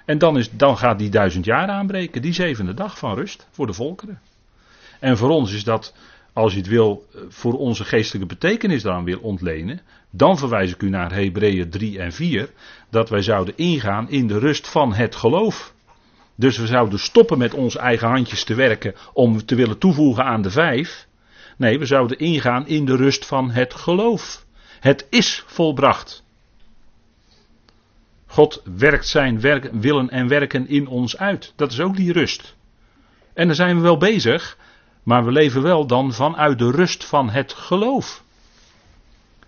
En 0.06 0.18
dan, 0.18 0.38
is, 0.38 0.50
dan 0.52 0.78
gaat 0.78 1.00
die 1.00 1.10
duizend 1.10 1.46
jaar 1.46 1.68
aanbreken. 1.68 2.22
Die 2.22 2.34
zevende 2.34 2.74
dag 2.74 2.98
van 2.98 3.16
rust 3.16 3.48
voor 3.52 3.68
de 3.68 3.74
volkeren. 3.74 4.22
En 5.00 5.18
voor 5.18 5.30
ons 5.30 5.54
is 5.54 5.64
dat 5.64 5.94
als 6.34 6.54
je 6.54 6.60
het 6.60 6.68
wil 6.68 7.06
eh, 7.14 7.22
voor 7.30 7.54
onze 7.54 7.84
geestelijke 7.84 8.28
betekenis 8.28 8.82
daaraan 8.82 9.04
wil 9.04 9.20
ontlenen, 9.20 9.82
dan 10.12 10.38
verwijs 10.38 10.72
ik 10.72 10.82
u 10.82 10.90
naar 10.90 11.14
Hebreeën 11.14 11.70
3 11.70 12.00
en 12.00 12.12
4, 12.12 12.50
dat 12.90 13.10
wij 13.10 13.22
zouden 13.22 13.58
ingaan 13.58 14.10
in 14.10 14.28
de 14.28 14.40
rust 14.40 14.68
van 14.68 14.94
het 14.94 15.16
geloof. 15.16 15.74
Dus 16.36 16.58
we 16.58 16.68
zouden 16.68 17.00
stoppen 17.00 17.38
met 17.38 17.54
onze 17.54 17.80
eigen 17.80 18.08
handjes 18.08 18.44
te 18.44 18.56
werken 18.56 18.96
om 19.14 19.46
te 19.46 19.56
willen 19.56 19.78
toevoegen 19.78 20.24
aan 20.24 20.42
de 20.42 20.52
vijf. 20.52 21.08
Nee, 21.58 21.80
we 21.80 21.86
zouden 21.86 22.18
ingaan 22.18 22.68
in 22.68 22.86
de 22.86 22.96
rust 22.96 23.26
van 23.26 23.52
het 23.52 23.74
geloof. 23.74 24.46
Het 24.80 25.08
is 25.10 25.44
volbracht. 25.46 26.24
God 28.26 28.62
werkt 28.78 29.08
zijn 29.08 29.42
werk, 29.42 29.70
willen 29.72 30.10
en 30.10 30.28
werken 30.28 30.68
in 30.68 30.88
ons 30.88 31.18
uit. 31.18 31.54
Dat 31.56 31.72
is 31.72 31.80
ook 31.80 31.96
die 31.96 32.14
rust. 32.14 32.56
En 33.34 33.48
dan 33.48 33.56
zijn 33.56 33.76
we 33.76 33.82
wel 33.82 33.98
bezig, 33.98 34.58
maar 35.10 35.26
we 35.26 35.32
leven 35.32 35.62
wel 35.62 35.88
dan 35.88 36.14
vanuit 36.14 36.60
de 36.60 36.72
rust 36.72 37.06
van 37.06 37.30
het 37.30 37.54
geloof. 37.54 38.24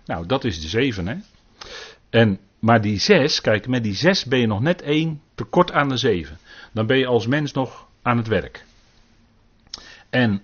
Nou, 0.04 0.26
dat 0.26 0.44
is 0.44 0.60
de 0.60 0.68
zeven, 0.68 1.06
hè. 1.06 1.16
En, 2.10 2.38
maar 2.58 2.80
die 2.80 2.98
zes, 2.98 3.40
kijk, 3.40 3.66
met 3.66 3.82
die 3.82 3.94
zes 3.94 4.24
ben 4.24 4.38
je 4.38 4.46
nog 4.46 4.60
net 4.60 4.82
één 4.82 5.20
tekort 5.34 5.72
aan 5.72 5.88
de 5.88 5.96
zeven. 5.96 6.38
Dan 6.72 6.86
ben 6.86 6.98
je 6.98 7.06
als 7.06 7.26
mens 7.26 7.52
nog 7.52 7.86
aan 8.02 8.16
het 8.16 8.26
werk. 8.26 8.64
En 10.10 10.42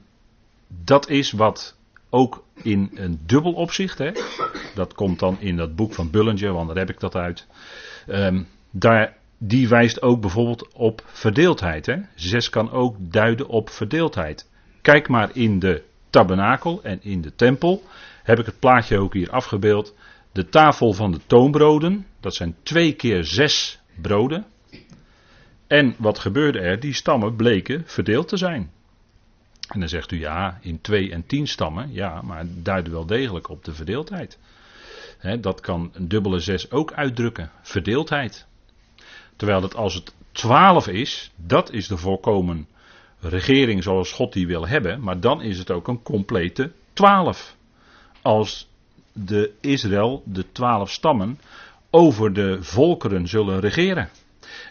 dat 0.69 1.09
is 1.09 1.33
wat 1.33 1.77
ook 2.11 2.45
in 2.55 2.91
een 2.95 3.21
dubbel 3.27 3.53
opzicht, 3.53 3.99
hè, 3.99 4.11
dat 4.75 4.95
komt 4.95 5.19
dan 5.19 5.41
in 5.41 5.57
dat 5.57 5.77
boek 5.77 5.95
van 5.95 6.11
Bullinger, 6.11 6.53
want 6.53 6.69
daar 6.69 6.77
heb 6.79 6.91
ik 6.91 7.01
dat 7.01 7.15
uit. 7.15 7.47
Um, 8.09 8.49
daar, 8.71 9.17
die 9.39 9.69
wijst 9.69 10.03
ook 10.03 10.21
bijvoorbeeld 10.21 10.73
op 10.73 11.03
verdeeldheid. 11.07 11.87
Hè. 11.87 11.97
Zes 12.15 12.49
kan 12.49 12.71
ook 12.71 12.97
duiden 13.01 13.49
op 13.49 13.71
verdeeldheid. 13.71 14.49
Kijk 14.83 15.09
maar 15.09 15.31
in 15.37 15.59
de 15.59 15.83
tabernakel 16.11 16.83
en 16.83 17.03
in 17.03 17.21
de 17.21 17.35
tempel. 17.35 17.83
Heb 18.23 18.39
ik 18.39 18.47
het 18.47 18.59
plaatje 18.59 18.99
ook 18.99 19.15
hier 19.15 19.31
afgebeeld. 19.31 19.95
De 20.33 20.49
tafel 20.49 20.93
van 20.93 21.13
de 21.13 21.21
toonbroden, 21.27 22.07
dat 22.21 22.35
zijn 22.35 22.57
twee 22.63 22.93
keer 22.93 23.25
zes 23.25 23.81
broden. 24.01 24.47
En 25.67 25.95
wat 25.99 26.19
gebeurde 26.19 26.59
er? 26.59 26.81
Die 26.81 26.93
stammen 26.93 27.37
bleken 27.37 27.83
verdeeld 27.87 28.29
te 28.29 28.37
zijn. 28.37 28.71
En 29.69 29.81
dan 29.81 29.89
zegt 29.89 30.13
u 30.13 30.19
ja, 30.19 30.59
in 30.61 30.81
twee 30.81 31.13
en 31.13 31.27
tien 31.27 31.47
stammen, 31.47 31.93
ja, 31.93 32.23
maar 32.23 32.39
het 32.39 32.65
duidde 32.65 32.91
wel 32.91 33.07
degelijk 33.07 33.49
op 33.49 33.65
de 33.65 33.75
verdeeldheid. 33.75 34.39
dat 35.41 35.61
kan 35.61 35.91
een 35.93 36.09
dubbele 36.09 36.39
zes 36.39 36.71
ook 36.71 36.93
uitdrukken, 36.93 37.51
verdeeldheid. 37.63 38.47
Terwijl 39.37 39.63
het 39.63 39.75
als 39.75 39.95
het 39.95 40.15
twaalf 40.33 40.89
is, 40.89 41.31
dat 41.37 41.73
is 41.73 41.89
de 41.89 41.97
volkomen 41.97 42.69
regering 43.21 43.83
zoals 43.83 44.13
God 44.13 44.33
die 44.33 44.47
wil 44.47 44.67
hebben, 44.67 45.01
maar 45.01 45.21
dan 45.21 45.43
is 45.43 45.59
het 45.59 45.71
ook 45.71 45.89
een 45.89 46.03
complete 46.03 46.73
twaalf. 46.93 47.57
Als 48.23 48.69
de 49.13 49.53
Israël, 49.61 50.23
de 50.25 50.53
twaalf 50.53 50.91
stammen, 50.91 51.39
over 51.91 52.33
de 52.33 52.59
volkeren 52.61 53.29
zullen 53.29 53.61
regeren. 53.61 54.09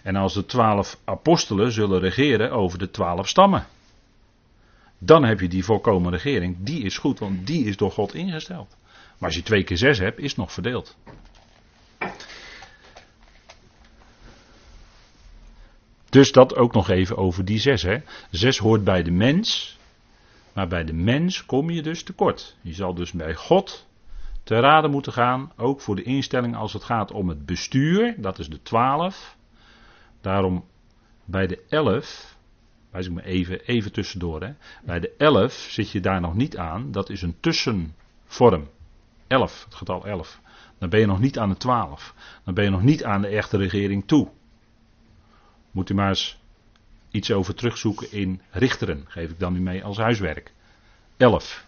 En 0.04 0.16
als 0.16 0.34
de 0.34 0.46
twaalf 0.46 1.00
apostelen 1.04 1.72
zullen 1.72 2.00
regeren 2.00 2.52
over 2.52 2.80
de 2.80 2.92
twaalf 2.92 3.28
stammen. 3.28 3.66
Dan 4.98 5.24
heb 5.24 5.40
je 5.40 5.48
die 5.48 5.64
volkomen 5.64 6.12
regering. 6.12 6.56
Die 6.60 6.84
is 6.84 6.98
goed, 6.98 7.20
want 7.20 7.48
die 7.48 7.66
is 7.66 7.78
door 7.78 7.92
God 7.92 8.14
ingesteld. 8.14 8.76
Maar 9.18 9.30
als 9.30 9.36
je 9.36 9.44
twee 9.44 9.64
keer 9.64 9.78
zes 9.78 10.00
hebt, 10.00 10.20
is 10.20 10.30
het 10.30 10.38
nog 10.38 10.52
verdeeld. 10.52 10.96
Dus 16.10 16.32
dat 16.32 16.56
ook 16.56 16.74
nog 16.74 16.90
even 16.90 17.18
over 17.18 17.46
die 17.46 17.60
zes. 17.60 17.82
Hè. 17.82 17.98
Zes 18.32 18.58
hoort 18.58 18.84
bij 18.84 19.04
de 19.04 19.12
mens. 19.12 19.78
Maar 20.54 20.68
bij 20.68 20.84
de 20.84 20.94
mens 20.94 21.46
kom 21.46 21.70
je 21.70 21.82
dus 21.82 22.04
tekort. 22.04 22.56
Je 22.62 22.74
zal 22.74 22.94
dus 22.94 23.12
bij 23.12 23.36
God 23.36 23.88
te 24.44 24.60
raden 24.60 24.92
moeten 24.92 25.14
gaan. 25.14 25.52
Ook 25.58 25.82
voor 25.82 25.96
de 25.96 26.04
instelling 26.04 26.56
als 26.56 26.74
het 26.74 26.84
gaat 26.84 27.12
om 27.12 27.30
het 27.30 27.46
bestuur. 27.46 28.16
Dat 28.18 28.40
is 28.40 28.50
de 28.50 28.62
twaalf. 28.62 29.36
Daarom 30.22 30.66
bij 31.26 31.48
de 31.48 31.64
elf 31.70 32.36
wijs 32.92 33.06
ik 33.06 33.12
me 33.12 33.24
even, 33.24 33.60
even 33.66 33.92
tussendoor. 33.92 34.42
Hè. 34.42 34.54
Bij 34.84 35.00
de 35.00 35.14
11 35.18 35.54
zit 35.54 35.92
je 35.92 36.00
daar 36.00 36.22
nog 36.22 36.34
niet 36.34 36.58
aan. 36.58 36.92
Dat 36.92 37.10
is 37.10 37.22
een 37.22 37.36
tussenvorm. 37.40 38.70
11, 39.28 39.64
het 39.64 39.76
getal 39.76 40.06
11. 40.06 40.40
Dan 40.80 40.90
ben 40.90 41.00
je 41.00 41.06
nog 41.06 41.20
niet 41.20 41.40
aan 41.40 41.50
de 41.50 41.58
12. 41.58 42.14
Dan 42.44 42.54
ben 42.54 42.64
je 42.64 42.70
nog 42.70 42.84
niet 42.84 43.04
aan 43.04 43.22
de 43.22 43.28
echte 43.28 43.58
regering 43.58 44.08
toe. 44.08 44.28
Moet 45.72 45.90
u 45.90 45.94
maar 45.94 46.10
eens 46.10 46.38
iets 47.12 47.32
over 47.32 47.56
terugzoeken 47.56 48.12
in 48.12 48.42
Richteren. 48.52 49.06
Geef 49.08 49.30
ik 49.30 49.40
dan 49.40 49.56
u 49.56 49.60
mee 49.60 49.84
als 49.84 49.98
huiswerk. 49.98 50.52
11. 51.18 51.66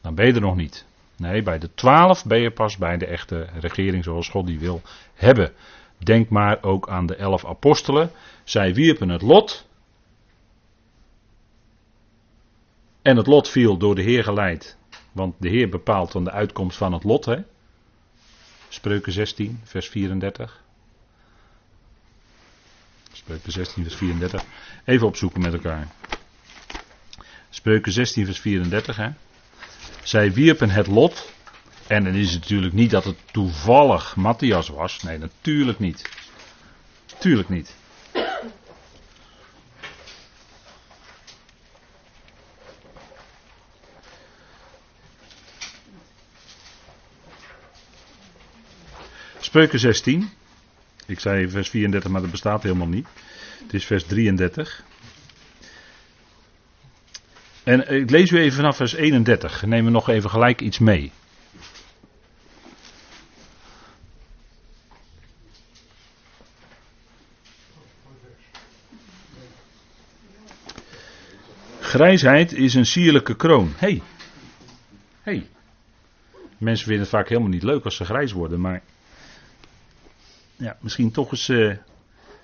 Dan 0.00 0.14
ben 0.14 0.26
je 0.26 0.32
er 0.32 0.40
nog 0.40 0.56
niet. 0.56 0.86
Nee, 1.16 1.42
bij 1.42 1.58
de 1.58 1.74
12 1.74 2.24
ben 2.24 2.40
je 2.40 2.50
pas 2.50 2.76
bij 2.76 2.96
de 2.96 3.06
echte 3.06 3.48
regering 3.60 4.04
zoals 4.04 4.28
God 4.28 4.46
die 4.46 4.58
wil 4.58 4.82
hebben. 5.14 5.52
Denk 5.98 6.28
maar 6.28 6.62
ook 6.62 6.88
aan 6.88 7.06
de 7.06 7.14
11 7.14 7.46
apostelen. 7.46 8.10
Zij 8.44 8.74
wierpen 8.74 9.08
het 9.08 9.22
lot 9.22 9.68
En 13.02 13.16
het 13.16 13.26
lot 13.26 13.48
viel 13.48 13.76
door 13.76 13.94
de 13.94 14.02
Heer 14.02 14.24
geleid. 14.24 14.76
Want 15.12 15.34
de 15.38 15.48
Heer 15.48 15.68
bepaalt 15.68 16.12
dan 16.12 16.24
de 16.24 16.30
uitkomst 16.30 16.76
van 16.76 16.92
het 16.92 17.04
lot. 17.04 17.24
Hè? 17.24 17.36
Spreuken 18.68 19.12
16, 19.12 19.60
vers 19.64 19.88
34. 19.88 20.62
Spreuken 23.20 23.52
16, 23.52 23.82
vers 23.82 23.96
34. 23.96 24.42
Even 24.84 25.06
opzoeken 25.06 25.40
met 25.40 25.52
elkaar. 25.52 25.88
Spreuken 27.50 27.92
16, 27.92 28.24
vers 28.24 28.40
34. 28.40 28.96
Hè? 28.96 29.10
Zij 30.02 30.32
wierpen 30.32 30.70
het 30.70 30.86
lot. 30.86 31.32
En 31.86 32.04
dan 32.04 32.14
is 32.14 32.32
het 32.32 32.40
natuurlijk 32.40 32.72
niet 32.72 32.90
dat 32.90 33.04
het 33.04 33.16
toevallig 33.30 34.16
Matthias 34.16 34.68
was. 34.68 35.02
Nee, 35.02 35.18
natuurlijk 35.18 35.78
niet. 35.78 36.08
Tuurlijk 37.18 37.48
niet. 37.48 37.74
Spreuken 49.40 49.78
16. 49.78 50.30
Ik 51.10 51.20
zei 51.20 51.48
vers 51.48 51.68
34, 51.70 52.10
maar 52.10 52.20
dat 52.20 52.30
bestaat 52.30 52.62
helemaal 52.62 52.86
niet. 52.86 53.06
Het 53.62 53.74
is 53.74 53.84
vers 53.84 54.04
33. 54.04 54.84
En 57.64 57.94
ik 57.94 58.10
lees 58.10 58.30
u 58.30 58.38
even 58.38 58.56
vanaf 58.56 58.76
vers 58.76 58.92
31. 58.92 59.62
Neem 59.66 59.84
we 59.84 59.90
nog 59.90 60.08
even 60.08 60.30
gelijk 60.30 60.60
iets 60.60 60.78
mee. 60.78 61.12
Grijsheid 71.80 72.52
is 72.52 72.74
een 72.74 72.86
sierlijke 72.86 73.36
kroon. 73.36 73.72
Hey. 73.76 74.02
Hey. 75.22 75.46
Mensen 76.58 76.86
vinden 76.86 77.02
het 77.02 77.14
vaak 77.14 77.28
helemaal 77.28 77.50
niet 77.50 77.62
leuk 77.62 77.84
als 77.84 77.96
ze 77.96 78.04
grijs 78.04 78.32
worden, 78.32 78.60
maar 78.60 78.82
ja, 80.60 80.76
misschien 80.80 81.10
toch 81.10 81.30
eens 81.30 81.48
uh, 81.48 81.76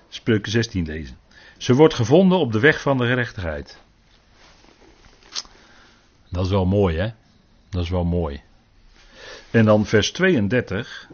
Spreuken 0.09 0.51
16 0.51 0.87
lezen. 0.87 1.19
Ze 1.57 1.75
wordt 1.75 1.95
gevonden 1.95 2.39
op 2.39 2.53
de 2.53 2.61
weg 2.61 2.81
van 2.81 2.99
de 2.99 3.07
gerechtigheid. 3.07 3.81
Dat 6.29 6.45
is 6.45 6.51
wel 6.51 6.67
mooi, 6.67 6.97
hè? 6.97 7.11
Dat 7.69 7.83
is 7.83 7.89
wel 7.89 8.05
mooi. 8.05 8.43
En 9.51 9.65
dan 9.65 9.87
vers 9.87 10.13
32. 10.13 11.11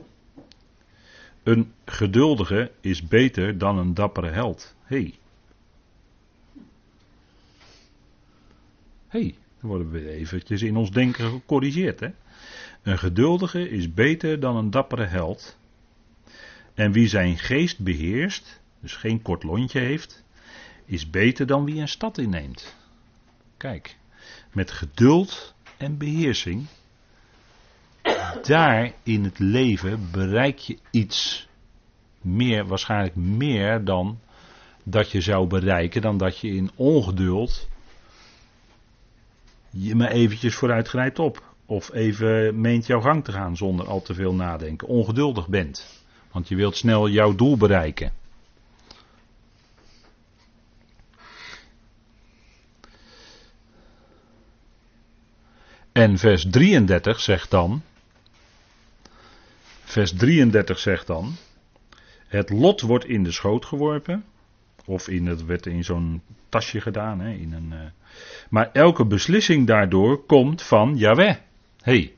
Een 1.42 1.72
geduldige 1.84 2.70
is 2.80 3.08
beter 3.08 3.58
dan 3.58 3.78
een 3.78 3.94
dappere 3.94 4.30
held. 4.30 4.74
Hey. 4.82 5.14
Hey, 9.08 9.34
dan 9.60 9.70
worden 9.70 9.90
we 9.90 10.10
eventjes 10.10 10.62
in 10.62 10.76
ons 10.76 10.90
denken 10.90 11.30
gecorrigeerd, 11.30 12.00
hè? 12.00 12.08
Een 12.82 12.98
geduldige 12.98 13.68
is 13.68 13.94
beter 13.94 14.40
dan 14.40 14.56
een 14.56 14.70
dappere 14.70 15.04
held. 15.04 15.56
En 16.74 16.92
wie 16.92 17.08
zijn 17.08 17.38
geest 17.38 17.78
beheerst, 17.78 18.60
dus 18.80 18.94
geen 18.94 19.22
kort 19.22 19.42
lontje 19.42 19.78
heeft, 19.78 20.24
is 20.84 21.10
beter 21.10 21.46
dan 21.46 21.64
wie 21.64 21.80
een 21.80 21.88
stad 21.88 22.18
inneemt. 22.18 22.76
Kijk, 23.56 23.96
met 24.52 24.70
geduld 24.70 25.54
en 25.76 25.98
beheersing, 25.98 26.66
daar 28.42 28.92
in 29.02 29.24
het 29.24 29.38
leven 29.38 30.10
bereik 30.10 30.58
je 30.58 30.78
iets 30.90 31.48
meer, 32.20 32.66
waarschijnlijk 32.66 33.14
meer 33.14 33.84
dan 33.84 34.20
dat 34.82 35.10
je 35.10 35.20
zou 35.20 35.46
bereiken, 35.46 36.02
dan 36.02 36.16
dat 36.16 36.38
je 36.38 36.48
in 36.48 36.70
ongeduld 36.74 37.70
je 39.72 39.94
me 39.94 40.08
eventjes 40.08 40.54
vooruit 40.54 40.88
grijpt 40.88 41.18
op. 41.18 41.50
Of 41.66 41.92
even 41.92 42.60
meent 42.60 42.86
jouw 42.86 43.00
gang 43.00 43.24
te 43.24 43.32
gaan 43.32 43.56
zonder 43.56 43.86
al 43.86 44.02
te 44.02 44.14
veel 44.14 44.34
nadenken. 44.34 44.88
Ongeduldig 44.88 45.48
bent. 45.48 46.01
Want 46.32 46.48
je 46.48 46.54
wilt 46.54 46.76
snel 46.76 47.08
jouw 47.08 47.34
doel 47.34 47.56
bereiken. 47.56 48.12
En 55.92 56.18
vers 56.18 56.46
33 56.50 57.20
zegt 57.20 57.50
dan. 57.50 57.82
Vers 59.84 60.12
33 60.12 60.78
zegt 60.78 61.06
dan. 61.06 61.36
Het 62.26 62.50
lot 62.50 62.80
wordt 62.80 63.04
in 63.04 63.22
de 63.22 63.32
schoot 63.32 63.64
geworpen. 63.64 64.24
Of 64.84 65.08
in, 65.08 65.26
het 65.26 65.44
werd 65.44 65.66
in 65.66 65.84
zo'n 65.84 66.22
tasje 66.48 66.80
gedaan. 66.80 67.20
Hè, 67.20 67.32
in 67.32 67.52
een, 67.52 67.72
uh... 67.72 67.80
Maar 68.50 68.70
elke 68.72 69.06
beslissing 69.06 69.66
daardoor 69.66 70.26
komt 70.26 70.62
van 70.62 70.96
Yahweh. 70.96 71.36
hey, 71.82 72.14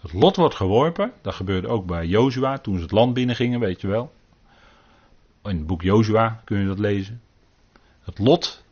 het 0.00 0.12
lot 0.12 0.36
wordt 0.36 0.54
geworpen. 0.54 1.12
Dat 1.22 1.34
gebeurde 1.34 1.68
ook 1.68 1.86
bij 1.86 2.06
Jozua 2.06 2.58
toen 2.58 2.76
ze 2.76 2.82
het 2.82 2.90
land 2.90 3.14
binnengingen, 3.14 3.60
weet 3.60 3.80
je 3.80 3.86
wel. 3.86 4.12
In 5.42 5.56
het 5.56 5.66
boek 5.66 5.82
Jozua 5.82 6.40
kun 6.44 6.58
je 6.58 6.66
dat 6.66 6.78
lezen. 6.78 7.20
Het 8.00 8.18
lot 8.18 8.64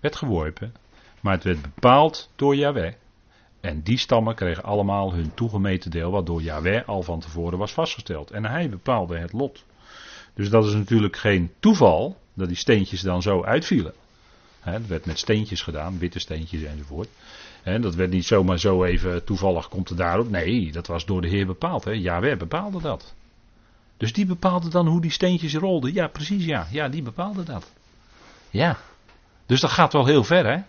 werd 0.00 0.16
geworpen, 0.16 0.74
maar 1.20 1.32
het 1.34 1.44
werd 1.44 1.62
bepaald 1.62 2.30
door 2.36 2.56
Yahweh. 2.56 2.92
En 3.60 3.82
die 3.82 3.98
stammen 3.98 4.34
kregen 4.34 4.62
allemaal 4.62 5.12
hun 5.12 5.34
toegemeten 5.34 5.90
deel, 5.90 6.10
wat 6.10 6.26
door 6.26 6.42
Yahweh 6.42 6.88
al 6.88 7.02
van 7.02 7.20
tevoren 7.20 7.58
was 7.58 7.72
vastgesteld. 7.72 8.30
En 8.30 8.44
hij 8.44 8.68
bepaalde 8.68 9.18
het 9.18 9.32
lot. 9.32 9.64
Dus 10.34 10.50
dat 10.50 10.66
is 10.66 10.72
natuurlijk 10.72 11.16
geen 11.16 11.52
toeval 11.60 12.16
dat 12.34 12.48
die 12.48 12.56
steentjes 12.56 13.00
dan 13.00 13.22
zo 13.22 13.44
uitvielen. 13.44 13.94
Het 14.60 14.86
werd 14.86 15.06
met 15.06 15.18
steentjes 15.18 15.62
gedaan, 15.62 15.98
witte 15.98 16.18
steentjes 16.18 16.62
enzovoort. 16.62 17.08
Dat 17.76 17.94
werd 17.94 18.10
niet 18.10 18.24
zomaar 18.24 18.58
zo 18.58 18.84
even 18.84 19.24
toevallig 19.24 19.68
komt 19.68 19.90
er 19.90 19.96
daarop. 19.96 20.30
Nee, 20.30 20.72
dat 20.72 20.86
was 20.86 21.04
door 21.04 21.20
de 21.20 21.28
Heer 21.28 21.46
bepaald. 21.46 21.84
Hè. 21.84 21.90
Yahweh 21.90 22.38
bepaalde 22.38 22.80
dat. 22.80 23.14
Dus 23.96 24.12
die 24.12 24.26
bepaalde 24.26 24.68
dan 24.68 24.86
hoe 24.86 25.00
die 25.00 25.10
steentjes 25.10 25.54
rolden. 25.54 25.92
Ja, 25.92 26.06
precies 26.06 26.44
ja. 26.44 26.66
Ja, 26.70 26.88
die 26.88 27.02
bepaalde 27.02 27.42
dat. 27.42 27.72
Ja. 28.50 28.78
Dus 29.46 29.60
dat 29.60 29.70
gaat 29.70 29.92
wel 29.92 30.06
heel 30.06 30.24
ver 30.24 30.46
hè. 30.46 30.62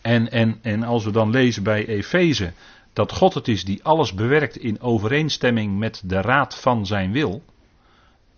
En, 0.00 0.30
en, 0.30 0.58
en 0.62 0.82
als 0.82 1.04
we 1.04 1.10
dan 1.10 1.30
lezen 1.30 1.62
bij 1.62 1.86
Efeze 1.86 2.52
dat 2.92 3.12
God 3.12 3.34
het 3.34 3.48
is 3.48 3.64
die 3.64 3.84
alles 3.84 4.14
bewerkt 4.14 4.56
in 4.56 4.80
overeenstemming 4.80 5.78
met 5.78 6.02
de 6.04 6.20
raad 6.20 6.58
van 6.60 6.86
zijn 6.86 7.12
wil, 7.12 7.42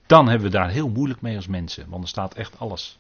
dan 0.07 0.29
hebben 0.29 0.51
we 0.51 0.57
daar 0.57 0.71
heel 0.71 0.89
moeilijk 0.89 1.21
mee 1.21 1.37
als 1.37 1.47
mensen, 1.47 1.89
want 1.89 2.03
er 2.03 2.09
staat 2.09 2.35
echt 2.35 2.59
alles. 2.59 2.99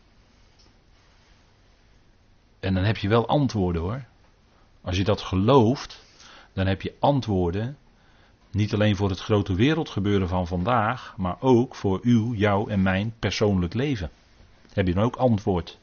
En 2.61 2.75
dan 2.75 2.85
heb 2.85 2.97
je 2.97 3.09
wel 3.09 3.29
antwoorden 3.29 3.83
hoor. 3.83 4.05
Als 4.83 4.97
je 4.97 5.05
dat 5.05 5.21
gelooft, 5.21 6.05
dan 6.53 6.67
heb 6.67 6.83
je 6.83 6.95
antwoorden 6.99 7.77
niet 8.51 8.75
alleen 8.75 8.97
voor 8.97 9.09
het 9.09 9.21
grote 9.21 9.55
wereldgebeuren 9.55 10.29
van 10.29 10.47
vandaag, 10.47 11.15
maar 11.17 11.37
ook 11.41 11.75
voor 11.75 11.99
uw, 12.03 12.35
jouw 12.35 12.69
en 12.69 12.83
mijn 12.83 13.15
persoonlijk 13.19 13.75
leven. 13.75 14.11
Heb 14.73 14.87
je 14.87 14.95
dan 14.95 15.05
ook 15.05 15.17
antwoord? 15.17 15.79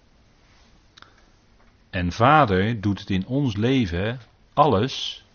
En 1.89 2.11
Vader 2.11 2.81
doet 2.81 2.99
het 2.99 3.09
in 3.09 3.27
ons 3.27 3.55
leven 3.55 4.19
alles, 4.53 5.25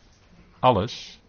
alles, 0.59 1.21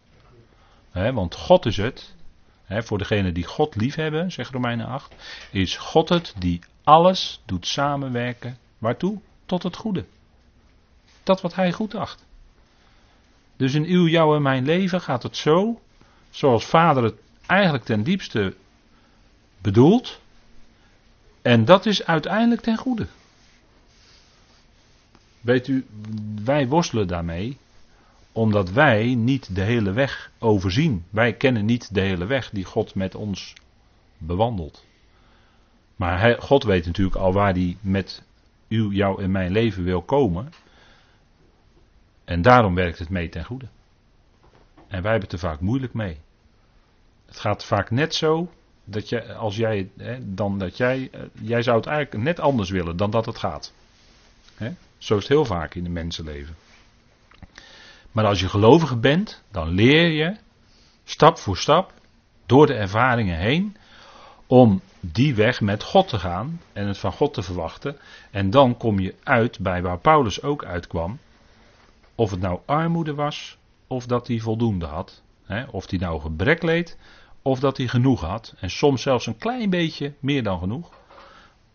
hè, 0.91 1.13
want 1.13 1.35
God 1.35 1.65
is 1.65 1.77
het, 1.77 2.15
hè, 2.63 2.83
voor 2.83 2.97
degenen 2.97 3.33
die 3.33 3.45
God 3.45 3.75
liefhebben, 3.75 4.31
zegt 4.31 4.51
Romeinen 4.51 4.85
8, 4.85 5.15
is 5.51 5.77
God 5.77 6.09
het 6.09 6.33
die 6.37 6.59
alles 6.83 7.41
doet 7.45 7.67
samenwerken, 7.67 8.57
waartoe? 8.77 9.21
Tot 9.45 9.63
het 9.63 9.75
goede. 9.75 10.05
Dat 11.23 11.41
wat 11.41 11.55
Hij 11.55 11.71
goed 11.71 11.95
acht. 11.95 12.25
Dus 13.55 13.73
in 13.73 13.83
uw, 13.83 14.07
jouw 14.07 14.35
en 14.35 14.41
mijn 14.41 14.65
leven 14.65 15.01
gaat 15.01 15.23
het 15.23 15.37
zo, 15.37 15.81
zoals 16.29 16.65
Vader 16.65 17.03
het 17.03 17.15
eigenlijk 17.45 17.83
ten 17.83 18.03
diepste 18.03 18.55
bedoelt, 19.61 20.19
en 21.41 21.65
dat 21.65 21.85
is 21.85 22.05
uiteindelijk 22.05 22.61
ten 22.61 22.77
goede. 22.77 23.07
Weet 25.41 25.67
u, 25.67 25.85
wij 26.43 26.67
worstelen 26.67 27.07
daarmee 27.07 27.57
omdat 28.33 28.71
wij 28.71 29.15
niet 29.15 29.55
de 29.55 29.61
hele 29.61 29.91
weg 29.91 30.31
overzien. 30.39 31.05
Wij 31.09 31.33
kennen 31.33 31.65
niet 31.65 31.93
de 31.93 32.01
hele 32.01 32.25
weg 32.25 32.49
die 32.49 32.63
God 32.63 32.95
met 32.95 33.15
ons 33.15 33.53
bewandelt. 34.17 34.85
Maar 35.95 36.41
God 36.41 36.63
weet 36.63 36.85
natuurlijk 36.85 37.15
al 37.15 37.33
waar 37.33 37.53
hij 37.53 37.77
met 37.81 38.23
jou 38.73 39.23
en 39.23 39.31
mijn 39.31 39.51
leven 39.51 39.83
wil 39.83 40.01
komen. 40.01 40.49
En 42.25 42.41
daarom 42.41 42.75
werkt 42.75 42.99
het 42.99 43.09
mee 43.09 43.29
ten 43.29 43.45
goede. 43.45 43.67
En 44.75 45.01
wij 45.01 45.11
hebben 45.11 45.29
het 45.29 45.31
er 45.31 45.49
vaak 45.49 45.59
moeilijk 45.59 45.93
mee. 45.93 46.17
Het 47.25 47.39
gaat 47.39 47.65
vaak 47.65 47.91
net 47.91 48.15
zo 48.15 48.49
dat 48.83 49.09
je, 49.09 49.33
als 49.33 49.55
jij, 49.55 49.89
hè, 49.97 50.33
dan 50.33 50.57
dat 50.57 50.77
jij, 50.77 51.09
eh, 51.11 51.21
jij 51.41 51.61
zou 51.61 51.77
het 51.77 51.85
eigenlijk 51.85 52.23
net 52.23 52.39
anders 52.39 52.69
willen 52.69 52.97
dan 52.97 53.11
dat 53.11 53.25
het 53.25 53.37
gaat. 53.37 53.73
Hè? 54.55 54.71
Zo 54.97 55.15
is 55.15 55.19
het 55.19 55.31
heel 55.31 55.45
vaak 55.45 55.75
in 55.75 55.83
de 55.83 55.89
mensenleven. 55.89 56.55
Maar 58.11 58.25
als 58.25 58.39
je 58.39 58.49
gelovige 58.49 58.97
bent, 58.97 59.43
dan 59.51 59.69
leer 59.69 60.09
je 60.09 60.35
stap 61.03 61.37
voor 61.37 61.57
stap 61.57 61.93
door 62.45 62.67
de 62.67 62.73
ervaringen 62.73 63.37
heen 63.37 63.75
om 64.47 64.81
die 64.99 65.35
weg 65.35 65.61
met 65.61 65.83
God 65.83 66.07
te 66.07 66.19
gaan 66.19 66.61
en 66.73 66.87
het 66.87 66.97
van 66.97 67.11
God 67.11 67.33
te 67.33 67.41
verwachten. 67.41 67.97
En 68.31 68.49
dan 68.49 68.77
kom 68.77 68.99
je 68.99 69.15
uit 69.23 69.59
bij 69.59 69.81
waar 69.81 69.99
Paulus 69.99 70.41
ook 70.41 70.65
uitkwam. 70.65 71.19
Of 72.15 72.31
het 72.31 72.39
nou 72.39 72.59
armoede 72.65 73.13
was, 73.13 73.57
of 73.87 74.05
dat 74.05 74.27
hij 74.27 74.39
voldoende 74.39 74.85
had. 74.85 75.21
Hè, 75.43 75.63
of 75.63 75.89
hij 75.89 75.99
nou 75.99 76.21
gebrek 76.21 76.63
leed, 76.63 76.97
of 77.41 77.59
dat 77.59 77.77
hij 77.77 77.87
genoeg 77.87 78.21
had. 78.21 78.53
En 78.59 78.69
soms 78.69 79.01
zelfs 79.01 79.25
een 79.25 79.37
klein 79.37 79.69
beetje 79.69 80.13
meer 80.19 80.43
dan 80.43 80.59
genoeg. 80.59 80.91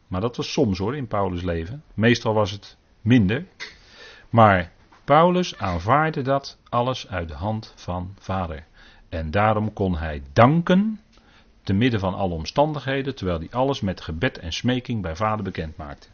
Maar 0.07 0.21
dat 0.21 0.37
was 0.37 0.53
soms 0.53 0.79
hoor 0.79 0.97
in 0.97 1.07
Paulus' 1.07 1.43
leven. 1.43 1.83
Meestal 1.95 2.35
was 2.35 2.51
het 2.51 2.77
minder. 3.01 3.45
Maar 4.31 4.73
Paulus 5.05 5.59
aanvaarde 5.59 6.23
dat 6.23 6.59
alles 6.69 7.09
uit 7.09 7.29
de 7.29 7.35
hand 7.35 7.73
van 7.77 8.15
Vader. 8.19 8.67
En 9.09 9.31
daarom 9.31 9.73
kon 9.73 9.97
hij 9.97 10.23
danken, 10.33 11.01
te 11.69 11.75
midden 11.75 12.01
van 12.01 12.15
alle 12.15 12.35
omstandigheden, 12.35 13.15
terwijl 13.15 13.39
hij 13.39 13.49
alles 13.51 13.81
met 13.81 14.01
gebed 14.01 14.39
en 14.39 14.53
smeking 14.53 15.03
bij 15.03 15.17
Vader 15.17 15.45
bekend 15.45 15.77
maakte. 15.77 16.09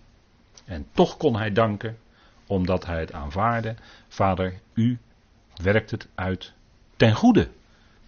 En 0.64 0.86
toch 0.92 1.16
kon 1.16 1.36
hij 1.36 1.52
danken, 1.52 1.98
omdat 2.46 2.86
hij 2.86 3.00
het 3.00 3.12
aanvaarde. 3.12 3.74
Vader, 4.08 4.60
u 4.72 4.98
werkt 5.62 5.90
het 5.90 6.08
uit 6.14 6.52
ten 6.96 7.14
goede. 7.14 7.48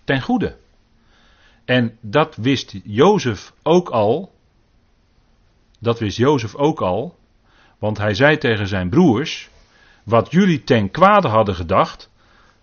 Ten 0.05 0.21
goede. 0.21 0.57
En 1.65 1.99
dat 2.01 2.37
wist 2.37 2.75
Jozef 2.85 3.53
ook 3.63 3.89
al. 3.89 4.33
Dat 5.79 5.99
wist 5.99 6.17
Jozef 6.17 6.55
ook 6.55 6.81
al. 6.81 7.17
Want 7.79 7.99
hij 7.99 8.15
zei 8.15 8.39
tegen 8.39 8.69
zijn 8.69 8.89
broers: 8.89 9.49
Wat 10.05 10.31
jullie 10.31 10.65
ten 10.65 10.91
kwade 10.91 11.29
hadden 11.29 11.55
gedacht, 11.55 12.11